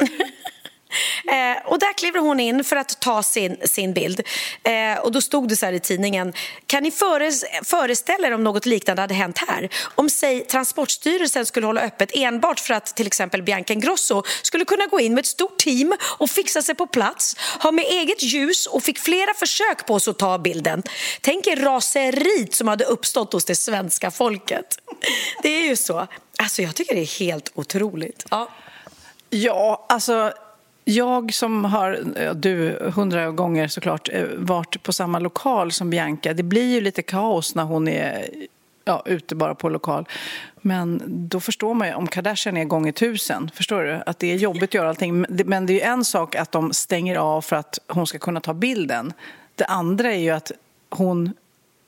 Eh, 1.24 1.66
och 1.66 1.78
där 1.78 1.92
kliver 1.92 2.20
hon 2.20 2.40
in 2.40 2.64
för 2.64 2.76
att 2.76 3.00
ta 3.00 3.22
sin, 3.22 3.56
sin 3.64 3.92
bild. 3.92 4.20
Eh, 4.62 4.98
och 4.98 5.12
då 5.12 5.20
stod 5.20 5.48
det 5.48 5.56
så 5.56 5.66
här 5.66 5.72
i 5.72 5.80
tidningen. 5.80 6.32
Kan 6.66 6.82
ni 6.82 6.90
föres, 6.90 7.44
föreställa 7.64 8.28
er 8.28 8.32
om 8.32 8.44
något 8.44 8.66
liknande 8.66 9.02
hade 9.02 9.14
hänt 9.14 9.38
här? 9.38 9.68
Om 9.94 10.10
säg 10.10 10.40
Transportstyrelsen 10.40 11.46
skulle 11.46 11.66
hålla 11.66 11.80
öppet 11.80 12.10
enbart 12.14 12.60
för 12.60 12.74
att 12.74 12.86
till 12.86 13.06
exempel 13.06 13.42
Bianca 13.42 13.72
Ingrosso 13.72 14.22
skulle 14.42 14.64
kunna 14.64 14.86
gå 14.86 15.00
in 15.00 15.14
med 15.14 15.22
ett 15.22 15.26
stort 15.26 15.58
team 15.58 15.94
och 16.18 16.30
fixa 16.30 16.62
sig 16.62 16.74
på 16.74 16.86
plats, 16.86 17.36
ha 17.60 17.72
med 17.72 17.84
eget 17.84 18.22
ljus 18.22 18.66
och 18.66 18.82
fick 18.82 18.98
flera 18.98 19.34
försök 19.34 19.86
på 19.86 20.00
sig 20.00 20.10
att 20.10 20.18
ta 20.18 20.38
bilden. 20.38 20.82
Tänk 21.20 21.46
er 21.46 21.56
raseriet 21.56 22.54
som 22.54 22.68
hade 22.68 22.84
uppstått 22.84 23.32
hos 23.32 23.44
det 23.44 23.54
svenska 23.54 24.10
folket. 24.10 24.78
Det 25.42 25.48
är 25.48 25.64
ju 25.64 25.76
så. 25.76 26.06
Alltså 26.38 26.62
jag 26.62 26.74
tycker 26.74 26.94
det 26.94 27.00
är 27.00 27.18
helt 27.18 27.52
otroligt. 27.54 28.26
Ja. 28.30 28.48
Ja, 29.30 29.86
alltså 29.88 30.32
jag 30.84 31.34
som 31.34 31.64
har, 31.64 31.98
eh, 32.16 32.34
du 32.34 32.78
hundra 32.94 33.30
gånger 33.30 33.68
såklart, 33.68 34.08
eh, 34.12 34.24
varit 34.36 34.82
på 34.82 34.92
samma 34.92 35.18
lokal 35.18 35.72
som 35.72 35.90
Bianca. 35.90 36.34
Det 36.34 36.42
blir 36.42 36.74
ju 36.74 36.80
lite 36.80 37.02
kaos 37.02 37.54
när 37.54 37.64
hon 37.64 37.88
är 37.88 38.28
ja, 38.84 39.02
ute 39.06 39.34
bara 39.34 39.54
på 39.54 39.68
lokal. 39.68 40.08
Men 40.60 41.02
då 41.06 41.40
förstår 41.40 41.74
man 41.74 41.88
ju 41.88 41.94
om 41.94 42.06
Kardashian 42.06 42.56
är 42.56 42.64
gånger 42.64 42.92
tusen. 42.92 43.50
Förstår 43.54 43.82
du? 43.82 44.02
Att 44.06 44.18
det 44.18 44.32
är 44.32 44.36
jobbigt 44.36 44.62
att 44.62 44.74
göra 44.74 44.88
allting. 44.88 45.20
Men 45.28 45.66
det 45.66 45.72
är 45.72 45.74
ju 45.74 45.80
en 45.80 46.04
sak 46.04 46.34
att 46.34 46.52
de 46.52 46.72
stänger 46.72 47.16
av 47.16 47.40
för 47.40 47.56
att 47.56 47.78
hon 47.88 48.06
ska 48.06 48.18
kunna 48.18 48.40
ta 48.40 48.54
bilden. 48.54 49.12
Det 49.54 49.64
andra 49.64 50.12
är 50.12 50.18
ju 50.18 50.30
att 50.30 50.52
hon 50.90 51.32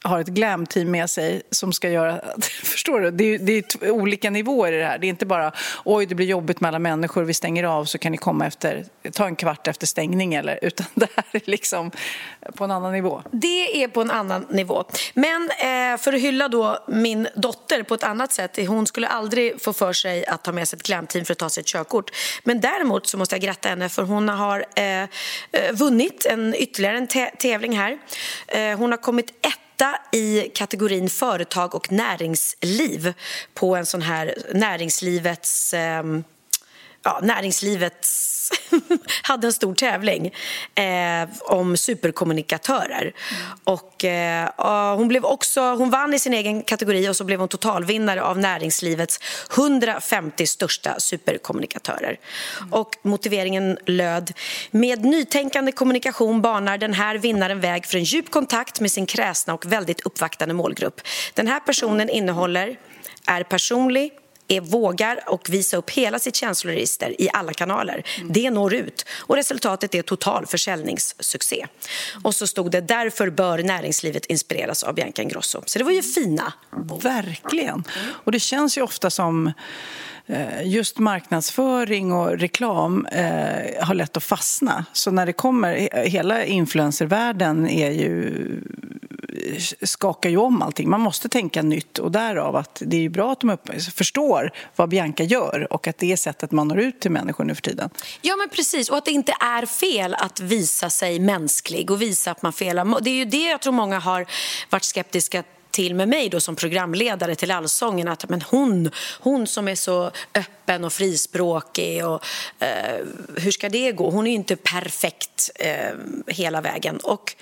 har 0.07 0.21
ett 0.21 0.27
glam-team 0.27 0.91
med 0.91 1.11
sig 1.11 1.43
som 1.51 1.73
ska 1.73 1.91
göra... 1.91 2.21
Förstår 2.63 3.01
du? 3.01 3.11
Det 3.11 3.25
är, 3.25 3.39
det 3.39 3.53
är 3.53 3.91
olika 3.91 4.31
nivåer 4.31 4.73
i 4.73 4.79
det 4.79 4.85
här. 4.85 4.99
Det 4.99 5.07
är 5.07 5.09
inte 5.09 5.27
bara 5.27 5.53
oj, 5.85 6.07
det 6.07 6.15
blir 6.15 6.27
jobbigt 6.27 6.61
med 6.61 6.69
alla 6.69 6.79
människor, 6.79 7.25
vi 7.25 7.35
stänger 7.35 7.65
av 7.65 7.85
så 7.85 7.99
kan 7.99 8.13
ni 8.13 8.19
komma 8.19 8.47
efter, 8.47 8.85
ta 9.13 9.27
en 9.27 9.37
kvart 9.37 9.69
efter 9.69 9.87
stängning. 9.87 10.35
Eller, 10.35 10.59
utan 10.63 10.87
det 10.95 11.09
här 11.17 11.25
är 11.33 11.41
liksom 11.45 11.91
på 12.55 12.65
en 12.65 12.71
annan 12.71 12.93
nivå. 12.93 13.23
Det 13.31 13.83
är 13.83 13.89
på 13.89 14.01
en 14.01 14.11
annan 14.11 14.47
nivå. 14.51 14.85
Men 15.15 15.51
eh, 15.51 15.99
för 15.99 16.13
att 16.13 16.21
hylla 16.21 16.49
då 16.49 16.79
min 16.89 17.29
dotter 17.35 17.83
på 17.83 17.95
ett 17.95 18.03
annat 18.03 18.33
sätt. 18.33 18.59
Hon 18.69 18.87
skulle 18.87 19.09
aldrig 19.09 19.63
få 19.63 19.73
för 19.73 19.93
sig 19.93 20.27
att 20.27 20.45
ta 20.45 20.53
med 20.53 20.69
sig 20.69 20.77
ett 20.77 20.83
glam-team 20.83 21.25
för 21.25 21.33
att 21.33 21.39
ta 21.39 21.51
sig 21.51 21.61
ett 21.61 21.67
körkort. 21.67 22.11
Men 22.45 22.61
däremot 22.61 23.07
så 23.07 23.19
måste 23.19 23.35
jag 23.35 23.43
gratta 23.43 23.69
henne 23.69 23.89
för 23.89 24.03
hon 24.03 24.29
har 24.29 24.65
eh, 24.77 25.03
eh 25.03 25.09
vunnit 25.73 26.27
en, 26.27 26.55
ytterligare 26.55 26.97
en 26.97 27.07
tävling 27.39 27.79
här. 27.79 27.99
Eh, 28.49 28.79
hon 28.79 28.91
har 28.91 28.99
kommit 28.99 29.31
ett 29.31 29.66
etta 29.77 29.99
i 30.13 30.51
kategorin 30.55 31.11
företag 31.11 31.75
och 31.75 31.93
näringsliv 31.93 33.15
på 33.55 33.77
en 33.77 33.87
sån 33.87 34.03
här 34.03 34.35
näringslivets... 34.55 35.75
Eh, 35.75 36.05
ja, 37.03 37.21
näringslivets 37.23 38.36
hade 39.23 39.47
en 39.47 39.53
stor 39.53 39.75
tävling 39.75 40.35
eh, 40.75 41.29
om 41.41 41.77
superkommunikatörer. 41.77 43.03
Mm. 43.03 43.59
Och, 43.65 44.05
eh, 44.05 44.97
hon, 44.97 45.09
blev 45.09 45.25
också, 45.25 45.61
hon 45.61 45.91
vann 45.91 46.15
i 46.15 46.19
sin 46.19 46.35
egen 46.35 46.63
kategori 46.63 47.09
och 47.09 47.17
så 47.17 47.25
blev 47.25 47.41
hon 47.41 47.49
totalvinnare 47.49 48.23
av 48.23 48.39
näringslivets 48.39 49.21
150 49.57 50.47
största 50.47 51.01
superkommunikatörer. 51.01 52.19
Mm. 52.61 52.73
Och 52.73 52.97
motiveringen 53.03 53.79
löd 53.87 54.33
Med 54.71 55.05
nytänkande 55.05 55.73
kommunikation 55.73 56.43
banar 56.43 56.79
den 56.79 56.95
här 56.95 57.15
vinnaren 57.19 57.61
väg 57.61 57.87
för 57.87 57.99
en 57.99 58.05
djup 58.05 58.31
kontakt 58.31 58.81
med 58.81 58.93
sin 58.93 59.07
kräsna 59.07 59.55
och 59.55 59.67
väldigt 59.67 60.01
uppvaktande 60.01 60.55
målgrupp. 60.55 61.01
Den 61.35 61.47
här 61.47 61.61
personen 61.61 62.09
innehåller 62.09 62.77
är 63.27 63.43
personlig, 63.43 64.13
är, 64.49 64.61
vågar 64.61 65.21
och 65.27 65.51
visa 65.51 65.77
upp 65.77 65.91
hela 65.91 66.19
sitt 66.19 66.37
känsloregister 66.37 67.21
i 67.21 67.29
alla 67.33 67.53
kanaler. 67.53 68.07
Mm. 68.17 68.33
Det 68.33 68.51
når 68.51 68.75
ut 68.75 69.07
och 69.19 69.37
resultatet 69.37 69.95
är 69.95 70.03
total 70.03 70.47
försäljningssuccé. 70.47 71.67
Och 72.25 72.35
så 72.35 72.47
stod 72.47 72.71
det 72.71 72.81
därför 72.81 73.31
bör 73.31 73.59
näringslivet 73.59 74.27
inspireras 74.27 74.83
av 74.83 74.95
Bianca 74.95 75.23
Ingrosso. 75.23 75.63
Så 75.67 75.79
det 75.79 75.85
var 75.85 75.93
ju 75.93 76.03
fina. 76.03 76.53
Verkligen. 77.03 77.85
Och 78.25 78.33
det 78.33 78.41
känns 78.41 78.79
ju 78.79 78.83
ofta 78.83 79.11
som 79.11 79.53
Eh, 80.29 80.69
just 80.69 80.99
marknadsföring 80.99 82.13
och 82.13 82.39
reklam 82.39 83.07
eh, 83.07 83.85
har 83.85 83.95
lätt 83.95 84.17
att 84.17 84.23
fastna. 84.23 84.85
Så 84.93 85.11
när 85.11 85.27
det 85.27 85.33
kommer, 85.33 85.89
hela 86.07 86.45
influencervärlden 86.45 87.69
är 87.69 87.91
ju 87.91 88.27
eh, 89.53 89.87
skakar 89.87 90.31
ju 90.31 90.37
om 90.37 90.63
allting. 90.63 90.91
Man 90.91 91.01
måste 91.01 91.29
tänka 91.29 91.63
nytt 91.63 91.99
och 91.99 92.13
därav 92.13 92.57
att 92.57 92.83
det 92.87 93.05
är 93.05 93.09
bra 93.09 93.33
att 93.33 93.41
de 93.41 93.59
förstår 93.95 94.53
vad 94.77 94.89
Bianca 94.89 95.23
gör 95.23 95.73
och 95.73 95.89
att 95.89 95.99
det 95.99 96.13
är 96.13 96.17
sättet 96.17 96.53
man 96.53 96.69
når 96.69 96.79
ut 96.79 97.01
till 97.01 97.11
människor 97.11 97.45
nu 97.45 97.55
för 97.55 97.63
tiden. 97.63 97.91
Ja 98.23 98.37
men 98.37 98.49
precis 98.49 98.91
och 98.91 98.97
att 98.97 99.05
det 99.05 99.11
inte 99.11 99.33
är 99.41 99.67
fel 99.67 100.15
att 100.15 100.41
visa 100.41 100.91
sig 100.91 101.19
mänsklig 101.19 101.91
och 101.91 102.03
visa 102.03 102.31
att 102.31 102.43
man 102.43 102.53
felar. 102.53 103.01
Det 103.01 103.11
är 103.11 103.15
ju 103.15 103.25
det 103.25 103.51
jag 103.51 103.63
tror 103.63 103.73
många 103.73 103.99
har 103.99 104.27
varit 104.71 104.85
skeptiska 104.85 105.43
till 105.71 105.95
med 105.95 106.09
mig 106.09 106.29
då 106.29 106.41
som 106.41 106.57
programledare 106.57 107.35
till 107.35 107.51
Allsången 107.51 108.09
att 108.09 108.29
men 108.29 108.43
hon, 108.43 108.91
hon 109.21 109.47
som 109.47 109.69
är 109.69 109.75
så 109.75 110.11
öppen 110.35 110.85
och 110.85 110.93
frispråkig 110.93 112.07
och 112.07 112.25
eh, 112.59 113.05
hur 113.37 113.51
ska 113.51 113.69
det 113.69 113.93
gå? 113.93 114.11
Hon 114.11 114.27
är 114.27 114.31
ju 114.31 114.37
inte 114.37 114.57
perfekt 114.57 115.51
eh, 115.55 115.95
hela 116.27 116.61
vägen. 116.61 116.97
Och 116.97 117.37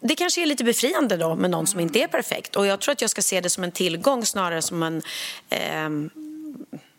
det 0.00 0.14
kanske 0.14 0.42
är 0.42 0.46
lite 0.46 0.64
befriande 0.64 1.16
då 1.16 1.34
med 1.34 1.50
någon 1.50 1.66
som 1.66 1.80
inte 1.80 2.02
är 2.02 2.08
perfekt 2.08 2.56
och 2.56 2.66
jag 2.66 2.80
tror 2.80 2.92
att 2.92 3.00
jag 3.00 3.10
ska 3.10 3.22
se 3.22 3.40
det 3.40 3.50
som 3.50 3.64
en 3.64 3.72
tillgång 3.72 4.26
snarare 4.26 4.62
som 4.62 4.82
en 4.82 5.02
eh, 5.50 5.90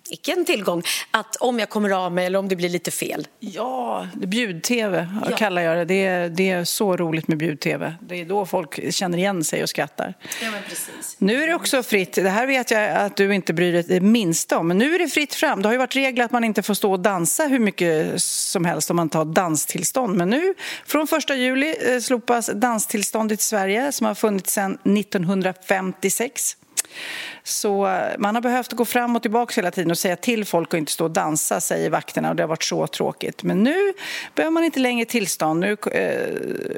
icke 0.10 0.32
en 0.32 0.46
tillgång 0.46 0.84
att 1.12 1.36
om 1.36 1.60
jag 1.60 1.70
kommer 1.70 1.90
av 1.90 2.12
mig 2.12 2.26
eller 2.26 2.40
om 2.40 2.48
det 2.50 2.56
blir 2.56 2.70
lite 2.70 2.92
fel. 2.92 3.28
Ja, 3.40 4.08
bjud-tv 4.14 5.08
Ja. 5.30 5.38
kallar 5.38 5.62
jag 5.62 5.78
det. 5.78 5.86
Det 5.86 6.06
är, 6.06 6.30
det 6.30 6.50
är 6.50 6.64
så 6.64 6.98
roligt 6.98 7.28
med 7.28 7.38
bjud-tv. 7.38 7.96
Det 8.02 8.22
är 8.22 8.26
då 8.26 8.46
folk 8.46 8.94
känner 8.94 9.18
igen 9.18 9.44
sig 9.44 9.64
och 9.64 9.70
skrattar. 9.70 10.14
Ja, 10.42 10.52
men 10.52 10.62
precis. 10.70 11.16
Nu 11.18 11.44
är 11.44 11.48
det 11.48 11.56
också 11.56 11.84
fritt, 11.84 12.14
det 12.14 12.30
här 12.30 12.48
vet 12.48 12.72
jag 12.72 12.90
att 12.92 13.18
du 13.18 13.36
inte 13.36 13.54
bryr 13.54 13.74
dig 13.74 13.84
det 13.84 14.02
minsta 14.02 14.58
om, 14.58 14.68
men 14.68 14.78
nu 14.78 14.96
är 14.96 15.00
det 15.00 15.08
fritt 15.08 15.34
fram. 15.36 15.62
Det 15.62 15.68
har 15.68 15.74
ju 15.74 15.78
varit 15.80 15.96
regler 15.96 16.26
att 16.26 16.32
man 16.32 16.44
inte 16.44 16.62
får 16.62 16.74
stå 16.74 16.92
och 16.92 17.00
dansa 17.00 17.44
hur 17.44 17.60
mycket 17.60 18.22
som 18.24 18.66
helst 18.66 18.90
om 18.90 18.96
man 18.96 19.10
tar 19.10 19.26
danstillstånd. 19.26 20.18
Men 20.18 20.30
nu, 20.30 20.54
från 20.86 21.08
1 21.30 21.30
juli, 21.36 21.76
eh, 21.94 22.00
slopas 22.00 22.50
danstillståndet 22.54 23.40
i 23.40 23.44
Sverige 23.44 23.92
som 23.92 24.08
har 24.08 24.16
funnits 24.16 24.54
sedan 24.54 24.78
1956. 24.84 26.58
Så 27.44 28.00
man 28.18 28.36
har 28.36 28.42
behövt 28.42 28.74
gå 28.74 28.86
fram 28.86 29.16
och 29.16 29.22
tillbaka 29.22 29.54
hela 29.56 29.72
tiden 29.72 29.92
och 29.92 29.98
säga 29.98 30.16
till 30.16 30.46
folk 30.46 30.74
att 30.74 30.78
inte 30.78 30.92
stå 30.92 31.04
och 31.04 31.12
dansa, 31.12 31.62
säger 31.62 31.90
vakterna. 31.90 32.30
Och 32.30 32.36
det 32.36 32.44
har 32.44 32.48
varit 32.48 32.64
så 32.64 32.88
tråkigt. 32.88 33.44
Men 33.44 33.64
nu 33.64 33.94
behöver 34.36 34.52
man 34.52 34.64
inte 34.64 34.80
längre 34.80 35.06
tillstånd. 35.06 35.60
Nu, 35.60 35.78
eh, 35.92 36.28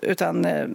utan 0.01 0.45
eh, 0.45 0.65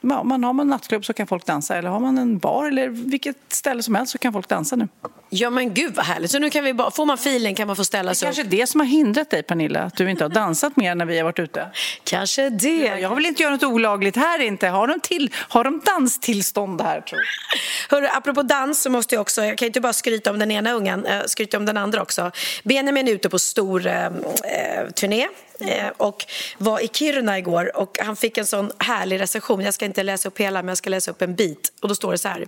ja, 0.00 0.22
man 0.24 0.44
har 0.44 0.52
man 0.52 0.66
en 0.66 0.70
nattklubb 0.70 1.04
så 1.04 1.12
kan 1.12 1.26
folk 1.26 1.46
dansa. 1.46 1.76
Eller 1.76 1.88
har 1.88 2.00
man 2.00 2.18
en 2.18 2.38
bar 2.38 2.66
eller 2.66 2.88
vilket 2.88 3.36
ställe 3.48 3.82
som 3.82 3.94
helst 3.94 4.12
så 4.12 4.18
kan 4.18 4.32
folk 4.32 4.48
dansa 4.48 4.76
nu. 4.76 4.88
Ja 5.30 5.50
men 5.50 5.74
gud 5.74 5.94
vad 5.94 6.04
härligt. 6.04 6.30
Så 6.30 6.38
nu 6.38 6.50
kan 6.50 6.64
vi 6.64 6.74
bara, 6.74 6.90
får 6.90 7.06
man 7.06 7.18
filen 7.18 7.54
kan 7.54 7.66
man 7.66 7.76
få 7.76 7.84
ställa 7.84 8.14
sig 8.14 8.26
Kanske 8.26 8.42
det 8.42 8.66
som 8.66 8.80
har 8.80 8.86
hindrat 8.86 9.30
dig 9.30 9.42
Pernilla, 9.42 9.82
att 9.82 9.96
du 9.96 10.10
inte 10.10 10.24
har 10.24 10.28
dansat 10.28 10.76
mer 10.76 10.94
när 10.94 11.04
vi 11.04 11.16
har 11.16 11.24
varit 11.24 11.38
ute. 11.38 11.66
Kanske 12.04 12.50
det. 12.50 12.98
Jag 13.00 13.14
vill 13.14 13.26
inte 13.26 13.42
göra 13.42 13.52
något 13.52 13.62
olagligt 13.62 14.16
här 14.16 14.42
inte. 14.42 14.68
Har 14.68 14.86
de, 14.86 15.00
till, 15.00 15.30
har 15.34 15.64
de 15.64 15.80
danstillstånd 15.84 16.80
här 16.80 17.00
tror 17.00 17.20
jag? 17.20 17.96
Hörru, 17.96 18.08
apropå 18.16 18.42
dans 18.42 18.82
så 18.82 18.90
måste 18.90 19.14
jag 19.14 19.20
också, 19.20 19.37
jag 19.44 19.58
kan 19.58 19.66
inte 19.66 19.80
bara 19.80 19.92
skryta 19.92 20.30
om 20.30 20.38
den 20.38 20.50
ena 20.50 20.72
ungen, 20.72 21.06
eh, 21.06 21.22
skryta 21.26 21.56
om 21.56 21.66
den 21.66 21.76
andra 21.76 22.02
också. 22.02 22.30
Benjamin 22.64 23.08
är 23.08 23.12
ute 23.12 23.28
på 23.28 23.38
stor 23.38 23.86
eh, 23.86 24.06
eh 24.06 24.90
turné 24.94 25.28
Eh, 25.60 25.88
och 25.96 26.26
var 26.58 26.80
i 26.80 26.88
Kiruna 26.88 27.38
igår 27.38 27.76
och 27.76 27.98
han 28.00 28.16
fick 28.16 28.38
en 28.38 28.46
sån 28.46 28.70
härlig 28.78 29.20
recension. 29.20 29.60
Jag 29.60 29.74
ska 29.74 29.84
inte 29.84 30.02
läsa 30.02 30.28
upp 30.28 30.38
hela 30.38 30.62
men 30.62 30.68
jag 30.68 30.78
ska 30.78 30.90
läsa 30.90 31.10
upp 31.10 31.22
en 31.22 31.34
bit 31.34 31.72
och 31.80 31.88
då 31.88 31.94
står 31.94 32.12
det 32.12 32.18
så 32.18 32.28
här. 32.28 32.46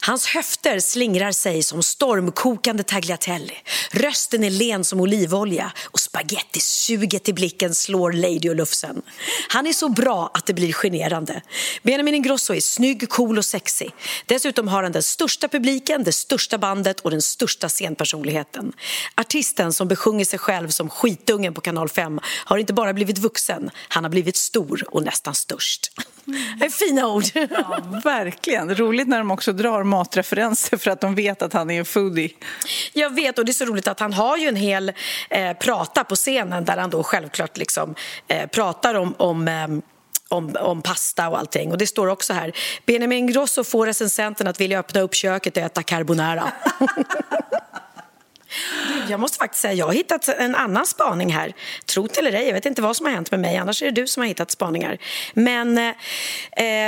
Hans 0.00 0.26
höfter 0.26 0.80
slingrar 0.80 1.32
sig 1.32 1.62
som 1.62 1.82
stormkokande 1.82 2.82
tagliatelle. 2.82 3.52
Rösten 3.90 4.44
är 4.44 4.50
len 4.50 4.84
som 4.84 5.00
olivolja 5.00 5.72
och 5.84 6.00
spagettisuget 6.00 7.28
i 7.28 7.32
blicken 7.32 7.74
slår 7.74 8.12
Lady 8.12 8.48
och 8.48 8.56
Lufsen. 8.56 9.02
Han 9.48 9.66
är 9.66 9.72
så 9.72 9.88
bra 9.88 10.30
att 10.34 10.46
det 10.46 10.54
blir 10.54 10.72
generande. 10.72 11.42
Benjamin 11.82 12.14
Ingrosso 12.14 12.54
är 12.54 12.60
snygg, 12.60 13.08
cool 13.08 13.38
och 13.38 13.44
sexig. 13.44 13.90
Dessutom 14.26 14.68
har 14.68 14.82
han 14.82 14.92
den 14.92 15.02
största 15.02 15.48
publiken, 15.48 16.04
det 16.04 16.12
största 16.12 16.58
bandet 16.58 17.00
och 17.00 17.10
den 17.10 17.22
största 17.22 17.68
scenpersonligheten. 17.68 18.72
Artisten 19.14 19.72
som 19.72 19.88
besjunger 19.88 20.24
sig 20.24 20.38
själv 20.38 20.68
som 20.68 20.90
skitungen 20.90 21.54
på 21.54 21.60
Kanal 21.60 21.88
5 21.88 22.20
har 22.44 22.58
inte 22.58 22.72
bara 22.72 22.92
blivit 22.92 23.18
vuxen, 23.18 23.70
han 23.88 24.04
har 24.04 24.10
blivit 24.10 24.36
stor 24.36 24.84
och 24.88 25.02
nästan 25.02 25.34
störst. 25.34 25.92
Det 26.58 26.64
är 26.64 26.70
fina 26.70 27.08
ord. 27.08 27.24
Ja, 27.34 27.78
verkligen. 28.04 28.74
Roligt 28.74 29.08
när 29.08 29.18
de 29.18 29.30
också 29.30 29.52
drar 29.52 29.82
matreferenser 29.82 30.76
för 30.76 30.90
att 30.90 31.00
de 31.00 31.14
vet 31.14 31.42
att 31.42 31.52
han 31.52 31.70
är 31.70 31.78
en 31.78 31.84
foodie. 31.84 32.30
Jag 32.92 33.14
vet 33.14 33.38
och 33.38 33.44
det 33.44 33.50
är 33.50 33.54
så 33.54 33.64
roligt 33.64 33.88
att 33.88 34.00
han 34.00 34.12
har 34.12 34.36
ju 34.36 34.48
en 34.48 34.56
hel 34.56 34.92
eh, 35.30 35.52
prata 35.52 36.04
på 36.04 36.14
scenen 36.14 36.64
där 36.64 36.76
han 36.76 36.90
då 36.90 37.02
självklart 37.02 37.56
liksom 37.56 37.94
eh, 38.28 38.46
pratar 38.46 38.94
om, 38.94 39.14
om 39.18 39.48
eh, 39.48 39.68
om, 40.28 40.56
om 40.60 40.82
pasta 40.82 41.28
och 41.28 41.38
allting. 41.38 41.72
Och 41.72 41.78
det 41.78 41.86
står 41.86 42.06
också 42.06 42.32
här. 42.32 42.52
Benjamin 42.86 43.18
Ingrosso 43.18 43.64
får 43.64 43.86
recensenten 43.86 44.46
att 44.46 44.60
vilja 44.60 44.78
öppna 44.78 45.00
upp 45.00 45.14
köket 45.14 45.56
och 45.56 45.62
äta 45.62 45.82
carbonara. 45.82 46.52
Jag 49.08 49.20
måste 49.20 49.38
faktiskt 49.38 49.62
säga, 49.62 49.74
jag 49.74 49.86
har 49.86 49.92
hittat 49.92 50.28
en 50.28 50.54
annan 50.54 50.86
spaning 50.86 51.32
här. 51.32 51.52
Tro 51.86 52.06
det 52.06 52.18
eller 52.18 52.32
ej, 52.32 52.46
jag 52.46 52.54
vet 52.54 52.66
inte 52.66 52.82
vad 52.82 52.96
som 52.96 53.06
har 53.06 53.12
hänt 53.12 53.30
med 53.30 53.40
mig, 53.40 53.56
annars 53.56 53.82
är 53.82 53.86
det 53.86 53.92
du 53.92 54.06
som 54.06 54.20
har 54.20 54.28
hittat 54.28 54.50
spaningar. 54.50 54.98
Men 55.34 55.78
eh, 55.78 55.94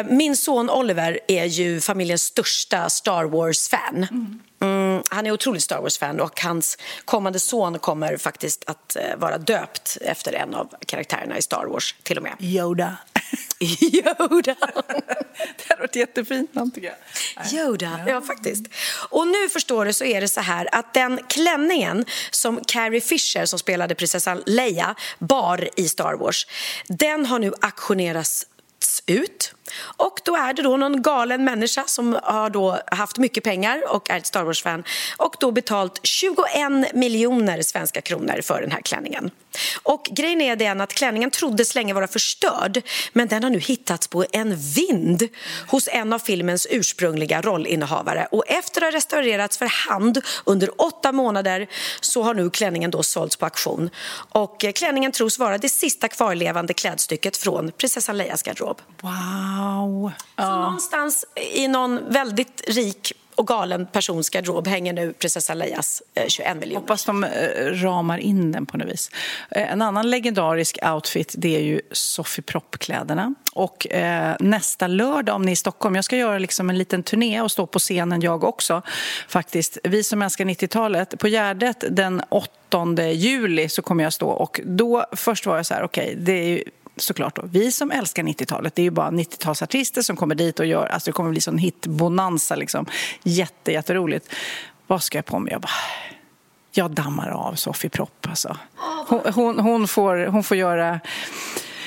min 0.08 0.36
son 0.36 0.70
Oliver 0.70 1.20
är 1.28 1.44
ju 1.44 1.80
familjens 1.80 2.22
största 2.22 2.88
Star 2.88 3.24
Wars-fan. 3.24 4.06
Mm, 4.10 4.40
han 5.10 5.26
är 5.26 5.30
otroligt 5.30 5.62
Star 5.62 5.80
Wars-fan 5.80 6.20
och 6.20 6.40
hans 6.40 6.78
kommande 7.04 7.38
son 7.38 7.78
kommer 7.78 8.16
faktiskt 8.16 8.64
att 8.66 8.96
eh, 8.96 9.16
vara 9.16 9.38
döpt 9.38 9.98
efter 10.00 10.32
en 10.32 10.54
av 10.54 10.74
karaktärerna 10.86 11.38
i 11.38 11.42
Star 11.42 11.66
Wars, 11.66 11.94
till 12.02 12.16
och 12.16 12.22
med. 12.22 12.32
Yoda. 12.40 12.96
Yoda! 13.60 14.56
Det 15.56 15.68
hade 15.68 15.80
varit 15.80 15.96
jättefint 15.96 16.54
namn 16.54 16.70
tycker 16.70 16.94
jag. 17.36 17.52
Yoda, 17.52 18.00
ja 18.06 18.20
faktiskt. 18.20 18.66
Och 19.08 19.26
nu 19.26 19.48
förstår 19.48 19.84
du 19.84 19.92
så 19.92 20.04
är 20.04 20.20
det 20.20 20.28
så 20.28 20.40
här 20.40 20.74
att 20.74 20.94
den 20.94 21.20
klänningen 21.28 22.04
som 22.30 22.60
Carrie 22.66 23.00
Fisher 23.00 23.46
som 23.46 23.58
spelade 23.58 23.94
prinsessan 23.94 24.42
Leia 24.46 24.94
bar 25.18 25.68
i 25.76 25.88
Star 25.88 26.14
Wars, 26.14 26.46
den 26.88 27.26
har 27.26 27.38
nu 27.38 27.52
auktionerats 27.60 28.46
ut. 29.06 29.54
Och 29.78 30.20
då 30.24 30.36
är 30.36 30.52
det 30.52 30.62
då 30.62 30.76
någon 30.76 31.02
galen 31.02 31.44
människa 31.44 31.84
som 31.86 32.18
har 32.22 32.50
då 32.50 32.80
haft 32.86 33.18
mycket 33.18 33.44
pengar 33.44 33.82
och 33.94 34.10
är 34.10 34.18
ett 34.18 34.26
Star 34.26 34.44
Wars-fan 34.44 34.84
och 35.16 35.34
då 35.40 35.52
betalt 35.52 36.00
21 36.02 36.94
miljoner 36.94 37.62
svenska 37.62 38.00
kronor 38.00 38.40
för 38.42 38.60
den 38.60 38.70
här 38.70 38.80
klänningen. 38.80 39.30
Och 39.82 40.08
grejen 40.10 40.40
är 40.40 40.56
den 40.56 40.80
att 40.80 40.94
klänningen 40.94 41.30
troddes 41.30 41.74
länge 41.74 41.94
vara 41.94 42.06
förstörd 42.06 42.82
men 43.12 43.28
den 43.28 43.42
har 43.42 43.50
nu 43.50 43.58
hittats 43.58 44.08
på 44.08 44.24
en 44.32 44.56
vind 44.56 45.28
hos 45.66 45.88
en 45.92 46.12
av 46.12 46.18
filmens 46.18 46.66
ursprungliga 46.70 47.40
rollinnehavare 47.42 48.28
och 48.30 48.44
efter 48.46 48.80
att 48.80 48.92
ha 48.92 48.96
restaurerats 48.96 49.58
för 49.58 49.66
hand 49.90 50.20
under 50.44 50.80
åtta 50.82 51.12
månader 51.12 51.66
så 52.00 52.22
har 52.22 52.34
nu 52.34 52.50
klänningen 52.50 52.90
då 52.90 53.02
sålts 53.02 53.36
på 53.36 53.44
auktion. 53.44 53.90
Och 54.30 54.64
eh, 54.64 54.72
klänningen 54.72 55.12
tros 55.12 55.38
vara 55.38 55.58
det 55.58 55.68
sista 55.68 56.08
kvarlevande 56.08 56.74
klädstycket 56.74 57.36
från 57.36 57.72
prinsessan 57.72 58.16
Leias 58.16 58.42
garderob. 58.42 58.80
Wow. 59.00 59.59
Så 60.36 60.56
någonstans 60.56 61.24
i 61.54 61.68
någon 61.68 62.00
väldigt 62.12 62.62
rik 62.68 63.12
och 63.40 63.46
galen 63.46 63.86
persons 63.86 64.30
garderob 64.30 64.68
hänger 64.68 64.92
nu 64.92 65.12
prinsessa 65.12 65.54
Leias 65.54 66.02
eh, 66.14 66.26
21 66.28 66.56
miljoner. 66.56 66.80
Hoppas 66.80 67.04
de 67.04 67.24
eh, 67.24 67.30
ramar 67.66 68.18
in 68.18 68.52
den 68.52 68.66
på 68.66 68.76
något 68.76 68.88
vis. 68.88 69.10
Eh, 69.50 69.72
En 69.72 69.82
annan 69.82 70.10
legendarisk 70.10 70.78
outfit 70.94 71.34
det 71.38 71.56
är 71.56 71.60
ju 71.60 71.80
Sofie 71.92 72.42
Propp-kläderna. 72.42 73.34
Och 73.52 73.92
eh, 73.92 74.36
nästa 74.40 74.86
lördag, 74.86 75.34
om 75.34 75.42
ni 75.42 75.50
är 75.50 75.52
i 75.52 75.56
Stockholm, 75.56 75.94
jag 75.94 76.04
ska 76.04 76.16
göra 76.16 76.38
liksom 76.38 76.70
en 76.70 76.78
liten 76.78 77.02
turné 77.02 77.40
och 77.40 77.50
stå 77.50 77.66
på 77.66 77.78
scenen 77.78 78.20
jag 78.20 78.44
också. 78.44 78.82
Faktiskt. 79.28 79.78
Vi 79.84 80.04
som 80.04 80.22
älskar 80.22 80.44
90-talet. 80.44 81.18
På 81.18 81.28
Gärdet 81.28 81.84
den 81.90 82.22
8 82.28 82.50
juli 83.12 83.68
så 83.68 83.82
kommer 83.82 84.04
jag 84.04 84.12
stå 84.12 84.28
och 84.28 84.60
då 84.64 85.06
först 85.12 85.46
var 85.46 85.56
jag 85.56 85.66
så 85.66 85.74
här, 85.74 85.82
okej, 85.82 86.14
det 86.18 86.32
är 86.32 86.64
såklart 87.02 87.36
då, 87.36 87.42
vi 87.52 87.72
som 87.72 87.90
älskar 87.90 88.22
90-talet, 88.22 88.74
det 88.74 88.82
är 88.82 88.84
ju 88.84 88.90
bara 88.90 89.10
90-talsartister 89.10 90.02
som 90.02 90.16
kommer 90.16 90.34
dit 90.34 90.60
och 90.60 90.66
gör, 90.66 90.86
alltså 90.86 91.10
det 91.10 91.12
kommer 91.12 91.30
bli 91.30 91.40
sån 91.40 91.58
hitbonanza 91.58 92.56
liksom. 92.56 92.86
Jätte, 93.22 93.72
jätteroligt. 93.72 94.34
Vad 94.86 95.02
ska 95.02 95.18
jag 95.18 95.24
på 95.26 95.38
mig? 95.38 95.52
Jag 95.52 95.60
bara, 95.60 95.70
jag 96.72 96.90
dammar 96.90 97.28
av 97.28 97.54
Sofie 97.54 97.90
Propp 97.90 98.26
alltså. 98.28 98.56
Hon, 99.08 99.20
hon, 99.34 99.58
hon, 99.58 99.88
får, 99.88 100.26
hon 100.26 100.44
får 100.44 100.56
göra 100.56 101.00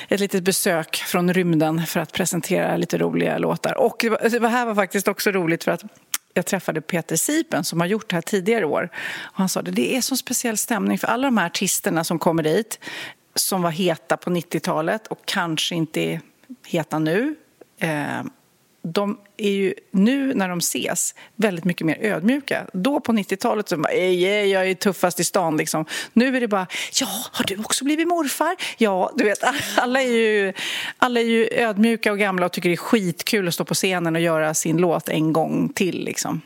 ett 0.08 0.20
litet 0.20 0.44
besök 0.44 0.96
från 0.96 1.34
rymden 1.34 1.86
för 1.86 2.00
att 2.00 2.12
presentera 2.14 2.78
lite 2.78 2.98
roliga 2.98 3.38
låtar. 3.38 3.78
Och 3.78 3.96
det 4.00 4.10
var- 4.10 4.40
det 4.40 4.48
här 4.48 4.66
var 4.66 4.76
faktiskt 4.76 5.08
också 5.08 5.32
roligt 5.32 5.64
för 5.64 5.72
att 5.72 5.84
jag 6.34 6.46
träffade 6.46 6.82
Peter 6.82 7.16
Sipen 7.16 7.64
som 7.64 7.80
har 7.80 7.88
gjort 7.88 8.10
det 8.10 8.16
här 8.16 8.22
tidigare 8.22 8.66
år. 8.66 8.90
Och 9.22 9.38
han 9.38 9.50
sa 9.50 9.62
det, 9.62 9.72
det 9.72 9.96
är 9.98 10.02
så 10.02 10.18
speciell 10.18 10.58
stämning 10.58 11.00
för 11.00 11.08
alla 11.08 11.28
de 11.28 11.38
här 11.38 11.46
artisterna 11.46 12.04
som 12.04 12.20
kommer 12.20 12.44
dit 12.44 12.80
som 13.36 13.62
var 13.62 13.72
heta 13.72 14.18
på 14.18 14.30
90-talet 14.30 15.08
och 15.08 15.20
kanske 15.26 15.76
inte 15.76 16.02
är 16.02 16.22
heta 16.68 17.00
nu. 17.00 17.36
Eh, 17.80 18.24
de 18.82 19.18
är 19.38 19.50
ju 19.50 19.74
nu 19.92 20.34
när 20.34 20.50
de 20.50 20.58
ses 20.58 21.16
väldigt 21.36 21.66
mycket 21.66 21.88
mer 21.88 21.98
ödmjuka. 22.02 22.66
Då 22.74 23.00
på 23.00 23.12
90-talet 23.12 23.70
så 23.70 23.78
bara, 23.78 23.94
"Ej, 23.94 24.26
ej, 24.26 24.50
jag 24.50 24.70
är 24.70 24.74
tuffast 24.74 25.20
i 25.20 25.24
stan 25.24 25.58
liksom. 25.58 25.86
Nu 26.14 26.38
är 26.38 26.42
det 26.42 26.48
bara, 26.48 26.68
ja, 27.02 27.08
har 27.32 27.46
du 27.46 27.58
också 27.58 27.86
blivit 27.86 28.08
morfar? 28.08 28.56
Ja, 28.78 29.12
du 29.16 29.24
vet, 29.24 29.44
alla 29.78 30.02
är 30.02 30.08
ju, 30.08 30.54
alla 30.98 31.20
är 31.20 31.26
ju 31.26 31.48
ödmjuka 31.52 32.12
och 32.12 32.20
gamla 32.20 32.46
och 32.46 32.52
tycker 32.52 32.70
det 32.70 32.76
är 32.76 32.78
skitkul 32.78 33.48
att 33.48 33.54
stå 33.54 33.66
på 33.66 33.74
scenen 33.74 34.16
och 34.16 34.22
göra 34.22 34.54
sin 34.54 34.78
låt 34.78 35.10
en 35.10 35.34
gång 35.34 35.70
till 35.76 36.04
liksom. 36.06 36.42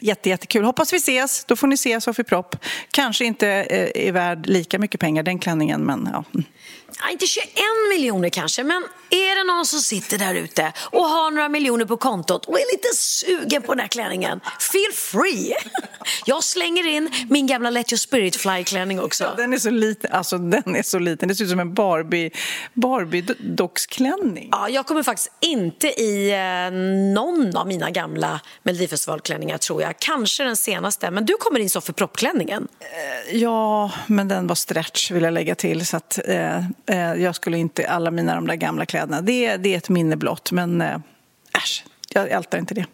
Jättejättekul! 0.00 0.64
Hoppas 0.64 0.92
vi 0.92 0.96
ses. 0.96 1.44
Då 1.44 1.56
får 1.56 1.66
ni 1.66 1.76
se 1.76 2.00
Sofie 2.00 2.24
Propp. 2.24 2.56
Kanske 2.90 3.24
inte 3.24 3.48
eh, 3.48 4.06
är 4.08 4.12
värd 4.12 4.46
lika 4.46 4.78
mycket 4.78 5.00
pengar, 5.00 5.22
den 5.22 5.38
klänningen, 5.38 5.80
men 5.80 6.08
ja. 6.12 6.24
Ja, 6.98 7.10
inte 7.10 7.26
21 7.26 7.48
miljoner 7.94 8.28
kanske, 8.28 8.64
men 8.64 8.84
är 9.10 9.36
det 9.36 9.52
någon 9.52 9.66
som 9.66 9.80
sitter 9.80 10.18
där 10.18 10.34
ute 10.34 10.72
och 10.80 11.04
har 11.04 11.30
några 11.30 11.48
miljoner 11.48 11.84
på 11.84 11.96
kontot 11.96 12.46
och 12.46 12.60
är 12.60 12.72
lite 12.76 12.88
sugen 12.96 13.62
på 13.62 13.74
den 13.74 13.80
här 13.80 13.88
klänningen, 13.88 14.40
feel 14.72 14.92
free! 14.92 15.54
Jag 16.26 16.44
slänger 16.44 16.86
in 16.86 17.10
min 17.28 17.46
gamla 17.46 17.70
Let 17.70 17.92
your 17.92 17.98
spirit 17.98 18.36
fly-klänning 18.36 19.00
också. 19.00 19.34
Den 19.36 19.52
är 19.52 19.58
så 19.58 19.70
liten. 19.70 20.12
Alltså, 20.12 20.38
den 20.38 20.76
är 20.76 20.82
så 20.82 20.98
liten. 20.98 21.28
Det 21.28 21.34
ser 21.34 21.44
ut 21.44 21.50
som 21.50 21.60
en 21.60 21.74
Barbie, 21.74 22.30
Barbie-docksklänning. 22.74 24.48
Ja, 24.52 24.68
jag 24.68 24.86
kommer 24.86 25.02
faktiskt 25.02 25.32
inte 25.40 25.88
i 25.88 26.30
eh, 26.30 26.70
någon 27.14 27.56
av 27.56 27.66
mina 27.66 27.90
gamla 27.90 28.40
Melodifestivalklänningar 28.62 29.58
tror 29.58 29.82
jag. 29.82 29.98
Kanske 29.98 30.44
den 30.44 30.56
senaste, 30.56 31.10
men 31.10 31.26
du 31.26 31.34
kommer 31.34 31.60
in 31.60 31.70
Sofie 31.70 31.94
Propp-klänningen. 31.94 32.68
Ja, 33.32 33.90
men 34.06 34.28
den 34.28 34.46
var 34.46 34.54
stretch 34.54 35.10
vill 35.10 35.22
jag 35.22 35.32
lägga 35.32 35.54
till. 35.54 35.86
Så 35.86 35.96
att, 35.96 36.18
eh, 36.24 36.40
eh, 36.40 36.64
jag 36.96 37.34
skulle 37.34 37.58
inte, 37.58 37.88
alla 37.88 38.10
mina 38.10 38.34
de 38.34 38.46
där 38.46 38.54
gamla 38.54 38.86
kläderna, 38.86 39.20
det, 39.20 39.56
det 39.56 39.74
är 39.74 39.78
ett 39.78 39.88
minne 39.88 40.16
blott. 40.16 40.52
Men 40.52 40.80
eh, 40.80 40.98
äsch, 41.56 41.84
jag 42.14 42.30
ältar 42.30 42.58
inte 42.58 42.74
det. 42.74 42.86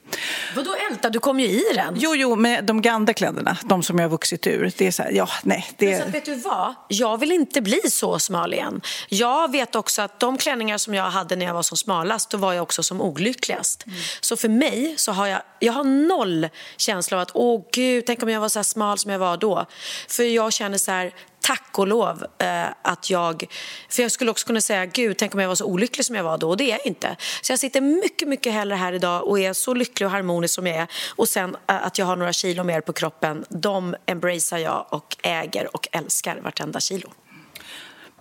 Vadå 0.57 0.75
älta? 0.91 1.11
Du 1.11 1.19
kom 1.19 1.41
ju 1.41 1.47
i 1.47 1.65
den. 1.75 1.95
Jo, 1.99 2.15
jo, 2.15 2.37
men 2.37 2.67
de 2.67 2.83
gamla 2.83 3.13
kläderna, 3.13 3.57
de 3.65 3.83
som 3.83 3.99
jag 3.99 4.05
har 4.05 4.11
vuxit 4.11 4.47
ur, 4.47 4.73
det 4.79 4.87
är 4.87 4.91
så 4.91 5.03
här, 5.03 5.11
ja, 5.11 5.29
nej. 5.43 5.67
Det... 5.77 5.91
Men 5.91 6.01
sen, 6.01 6.11
vet 6.11 6.25
du 6.25 6.35
vad? 6.35 6.75
Jag 6.89 7.21
vill 7.21 7.33
inte 7.33 7.61
bli 7.61 7.81
så 7.91 8.19
smal 8.19 8.55
igen. 8.55 8.81
Jag 9.09 9.53
vet 9.53 9.75
också 9.75 10.03
att 10.03 10.21
de 10.21 10.39
klänningar 10.39 10.79
som 10.79 10.95
jag 10.95 11.11
hade 11.11 11.37
när 11.37 11.47
jag 11.47 11.55
var 11.55 11.63
som 11.63 11.77
smalast, 11.77 12.31
då 12.31 12.39
var 12.39 12.53
jag 12.53 12.63
också 12.63 12.83
som 12.83 13.01
olyckligast. 13.01 13.87
Mm. 13.87 13.99
Så 14.21 14.37
för 14.37 14.49
mig 14.49 14.95
så 14.97 15.13
har 15.13 15.27
jag, 15.27 15.41
jag 15.59 15.73
har 15.73 15.85
noll 15.85 16.49
känsla 16.77 17.17
av 17.17 17.23
att, 17.23 17.31
åh 17.35 17.63
gud, 17.73 18.07
tänk 18.07 18.23
om 18.23 18.29
jag 18.29 18.41
var 18.41 18.49
så 18.49 18.59
här 18.59 18.65
smal 18.65 18.99
som 18.99 19.11
jag 19.11 19.19
var 19.19 19.37
då. 19.37 19.67
För 20.09 20.23
jag 20.23 20.53
känner 20.53 20.79
så 20.79 20.91
här, 20.91 21.13
tack 21.47 21.79
och 21.79 21.87
lov 21.87 22.27
eh, 22.39 22.67
att 22.83 23.11
jag... 23.11 23.45
För 23.89 24.03
jag 24.03 24.13
skulle 24.13 24.31
också 24.31 24.47
kunna 24.47 24.61
säga, 24.61 24.87
gud, 24.87 25.17
tänk 25.17 25.35
om 25.35 25.41
jag 25.41 25.49
var 25.49 25.55
så 25.55 25.65
olycklig 25.65 26.05
som 26.05 26.17
jag 26.17 26.25
var 26.25 26.39
då. 26.39 26.49
Och 26.49 26.57
det 26.57 26.65
är 26.65 26.71
jag 26.71 26.87
inte. 26.87 27.17
Så 27.43 27.53
jag 27.53 27.59
sitter 27.59 27.81
mycket, 27.81 28.29
mycket 28.29 28.53
hellre 28.53 28.75
här 28.75 28.93
idag 28.93 29.29
och 29.29 29.41
är 29.41 29.53
så 29.53 29.75
lycklig 29.75 30.07
och 30.07 30.13
harmonisk 30.13 30.55
som 30.55 30.67
jag 30.67 30.77
är. 30.77 30.87
Och 31.17 31.29
sen 31.29 31.57
eh, 31.69 31.87
att 31.87 31.99
jag 31.99 32.07
har 32.07 32.17
några 32.17 32.33
kilo 32.33 32.65
mer 32.65 32.81
på 32.81 32.93
kroppen, 32.93 33.45
de 33.49 33.97
embracear 34.07 34.59
jag 34.59 34.87
och 34.91 35.17
äger 35.23 35.77
och 35.77 35.89
älskar 35.93 36.41
vartenda 36.41 36.81
kilo. 36.81 37.13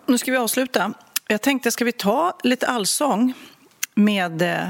Nu 0.05 0.17
ska 0.17 0.32
vi 0.32 0.38
avsluta. 0.38 0.93
Jag 1.28 1.41
tänkte, 1.41 1.71
ska 1.71 1.86
vi 1.86 1.91
ta 1.91 2.38
lite 2.43 2.67
allsång 2.67 3.34
med 3.95 4.41
eh, 4.41 4.69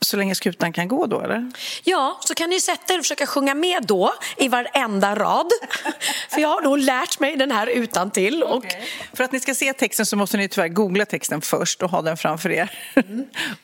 så 0.00 0.16
länge 0.16 0.34
skutan 0.34 0.72
kan 0.72 0.88
gå 0.88 1.06
då, 1.06 1.20
eller? 1.20 1.50
Ja, 1.84 2.20
så 2.20 2.34
kan 2.34 2.50
ni 2.50 2.60
sätta 2.60 2.94
er 2.94 2.98
och 2.98 3.04
försöka 3.04 3.26
sjunga 3.26 3.54
med 3.54 3.86
då 3.86 4.14
i 4.36 4.48
varenda 4.48 5.14
rad. 5.14 5.46
För 6.30 6.40
jag 6.40 6.48
har 6.48 6.60
nog 6.60 6.78
lärt 6.78 7.20
mig 7.20 7.36
den 7.36 7.50
här 7.50 7.66
utan 7.66 8.10
till. 8.10 8.42
Och... 8.42 8.64
För 9.12 9.24
att 9.24 9.32
ni 9.32 9.40
ska 9.40 9.54
se 9.54 9.72
texten 9.72 10.06
så 10.06 10.16
måste 10.16 10.36
ni 10.36 10.48
tyvärr 10.48 10.68
googla 10.68 11.06
texten 11.06 11.40
först 11.40 11.82
och 11.82 11.90
ha 11.90 12.02
den 12.02 12.16
framför 12.16 12.50
er. 12.50 12.70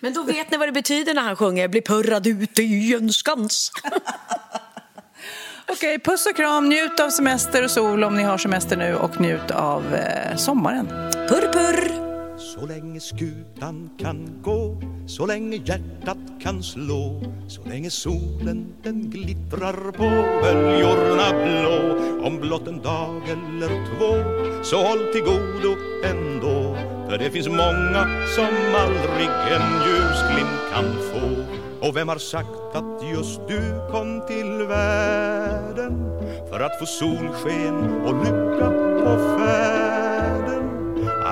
Men 0.01 0.14
då 0.14 0.22
vet 0.22 0.51
ni 0.51 0.57
vad 0.57 0.68
det 0.68 0.72
betyder 0.72 1.14
när 1.14 1.22
han 1.22 1.37
sjunger 1.37 1.68
Bli 1.68 1.80
purrad 1.80 2.26
ute 2.26 2.62
i 2.62 2.95
en 2.95 3.12
skans. 3.12 3.72
Okej, 5.68 5.99
puss 5.99 6.26
och 6.26 6.37
kram. 6.37 6.68
Njut 6.68 7.01
av 7.01 7.11
semester 7.11 7.64
och 7.64 7.70
sol 7.70 8.05
om 8.05 8.16
ni 8.16 8.22
har 8.22 8.39
semester 8.39 8.76
nu 8.76 8.95
och 8.95 9.20
njut 9.20 9.51
av 9.51 9.95
eh, 9.95 10.37
sommaren. 10.37 10.87
Purr, 11.28 11.53
purr! 11.53 12.11
Så 12.55 12.66
länge 12.66 13.00
skutan 13.00 13.90
kan 13.98 14.40
gå, 14.42 14.76
så 15.07 15.26
länge 15.26 15.57
hjärtat 15.57 16.18
kan 16.42 16.62
slå 16.62 17.20
Så 17.48 17.62
länge 17.64 17.90
solen 17.90 18.74
den 18.82 19.11
glittrar 19.11 19.92
på 19.92 20.09
böljorna 20.42 21.28
blå. 21.44 21.96
Om 22.26 22.40
blott 22.40 22.68
en 22.68 22.82
dag 22.82 23.22
eller 23.28 23.68
två, 23.68 24.12
så 24.64 24.76
håll 24.76 25.12
till 25.12 25.22
godo 25.22 25.76
ändå. 26.05 26.76
För 27.09 27.18
det 27.18 27.30
finns 27.30 27.48
många 27.48 28.26
som 28.36 28.55
aldrig 28.76 29.30
en 29.55 29.68
ljusglimt 29.86 30.62
kan 30.72 30.84
få. 30.84 31.42
Och 31.88 31.96
vem 31.96 32.09
har 32.09 32.18
sagt 32.18 32.74
att 32.74 33.11
just 33.12 33.40
du 33.48 33.61
kom 33.90 34.22
till 34.26 34.66
världen 34.66 36.20
För 36.50 36.61
att 36.61 36.78
få 36.78 36.86
solsken 36.86 38.03
och 38.05 38.14
lycka 38.24 38.70
på 39.05 39.38
färden 39.38 39.82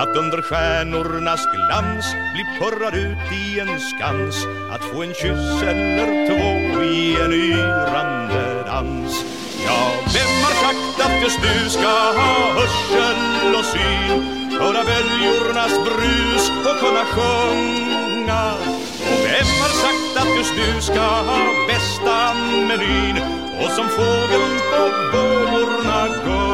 att 0.01 0.17
under 0.17 0.41
stjärnornas 0.41 1.43
glans 1.53 2.05
bli 2.33 2.43
purrad 2.59 2.95
ut 2.95 3.31
i 3.31 3.59
en 3.59 3.79
skans. 3.79 4.35
Att 4.71 4.83
få 4.83 5.03
en 5.03 5.13
kyss 5.13 5.61
eller 5.71 6.07
två 6.27 6.81
i 6.83 7.21
en 7.23 7.33
yrande 7.33 8.63
dans. 8.65 9.25
Ja, 9.65 9.81
vem 10.15 10.33
har 10.45 10.55
sagt 10.63 11.05
att 11.05 11.21
just 11.21 11.41
du 11.41 11.69
ska 11.69 11.93
ha 12.21 12.33
hörsel 12.59 13.55
och 13.59 13.65
syn 13.65 14.37
Höra 14.59 14.83
böljornas 14.83 15.73
brus 15.85 16.51
och 16.69 16.79
kunna 16.79 17.05
sjunga? 17.13 18.53
Och 19.11 19.19
vem 19.25 19.51
har 19.61 19.73
sagt 19.83 20.13
att 20.21 20.37
just 20.37 20.55
du 20.55 20.81
ska 20.81 21.01
ha 21.01 21.39
bästa 21.67 22.33
menyn 22.67 23.17
Och 23.63 23.71
som 23.71 23.89
fågeln 23.89 24.59
på 24.71 24.81
vågorna 25.17 26.07
gå 26.25 26.50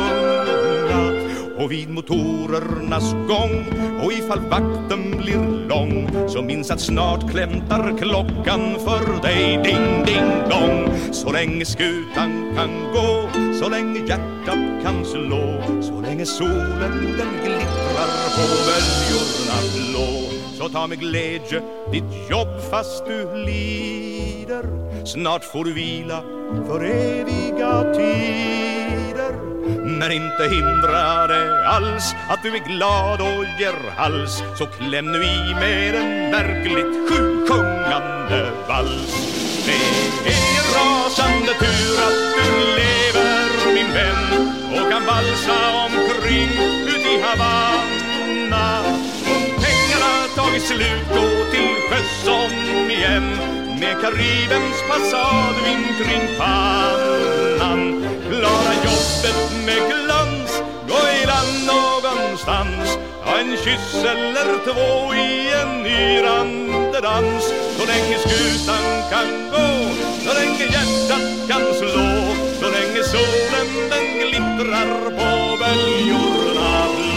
och 1.58 1.72
vid 1.72 1.90
motorernas 1.90 3.14
gång. 3.14 3.66
Och 4.04 4.14
ifall 4.14 4.40
vakten 4.40 5.18
blir 5.18 5.68
lång 5.68 6.10
så 6.28 6.42
minns 6.42 6.72
att 6.72 6.82
snart 6.82 7.32
klämtar 7.32 7.98
klockan 7.98 8.76
för 8.80 9.22
dig 9.22 9.60
ding 9.64 10.06
ding 10.06 10.50
dong. 10.50 10.90
Så 11.12 11.32
länge 11.32 11.66
skutan 11.66 12.56
kan 12.56 12.70
gå 12.94 13.30
så 13.60 13.70
länge 13.70 14.00
hjärtat 14.00 14.84
kan 14.84 15.06
slå 15.06 15.62
så 15.82 16.02
länge 16.02 16.26
solen 16.26 17.18
den 17.18 17.34
glittrar 17.44 18.10
på 18.36 18.44
böljorna 18.68 19.60
blå. 19.76 20.30
Så 20.58 20.70
ta 20.70 20.88
med 20.88 21.00
glädje 21.00 21.62
ditt 21.92 22.30
jobb 22.30 22.62
fast 22.72 23.06
du 23.06 23.36
lider. 23.46 24.66
Snart 25.06 25.44
får 25.44 25.66
du 25.66 25.74
vila 25.74 26.22
för 26.68 26.86
eviga 26.86 27.94
tider 27.94 28.77
men 30.00 30.12
inte 30.12 30.44
hindrar 30.44 31.28
det 31.28 31.68
alls 31.68 32.16
att 32.30 32.44
du 32.44 32.56
är 32.56 32.68
glad 32.78 33.22
och 33.22 33.46
ger 33.60 33.92
hals 33.98 34.44
Så 34.58 34.66
kläm 34.66 35.12
nu 35.12 35.24
i 35.24 35.54
med 35.54 35.96
en 35.96 36.32
verkligt 36.32 37.10
sjusjungande 37.10 38.52
vals. 38.68 39.14
Det 39.66 39.72
är 39.72 40.48
en 40.60 40.68
rasande 40.78 41.54
tur 41.60 41.94
att 42.08 42.20
du 42.38 42.50
lever 42.80 43.74
min 43.74 43.94
vän 43.94 44.54
och 44.72 44.92
kan 44.92 45.06
valsa 45.06 45.60
omkring 45.86 46.50
ut 46.88 47.06
i 47.06 47.22
Havanna. 47.22 48.80
Om 49.36 49.44
pengarna 49.64 50.14
tagit 50.36 50.64
slut, 50.64 51.08
gå 51.10 51.52
till 51.52 51.76
sjöss 51.90 52.28
om 52.28 52.92
igen 52.92 53.57
med 53.80 53.96
Karibens 54.02 54.80
passadvind 54.90 55.88
kring 56.00 56.26
pannan. 56.38 57.82
Klara 58.30 58.74
jobbet 58.88 59.42
med 59.66 59.82
glans, 59.90 60.52
gå 60.90 61.02
i 61.18 61.26
land 61.32 61.56
någonstans. 61.74 62.98
Ta 63.26 63.40
en 63.40 63.58
kyss 63.58 63.94
eller 64.14 64.50
två 64.66 65.14
i 65.16 65.54
en 65.62 65.86
yrande 65.86 67.02
dans. 67.02 67.44
Så 67.78 67.86
länge 67.86 68.18
skutan 68.26 68.86
kan 69.12 69.30
gå, 69.52 69.68
så 70.26 70.34
länge 70.40 70.66
hjärtat 70.74 71.28
kan 71.50 71.66
slå. 71.80 72.08
Så 72.60 72.68
länge 72.76 73.04
solen 73.04 73.70
den 73.92 74.08
glittrar 74.20 74.90
på 75.18 75.58
böljorna 75.62 76.88
blå 76.96 77.17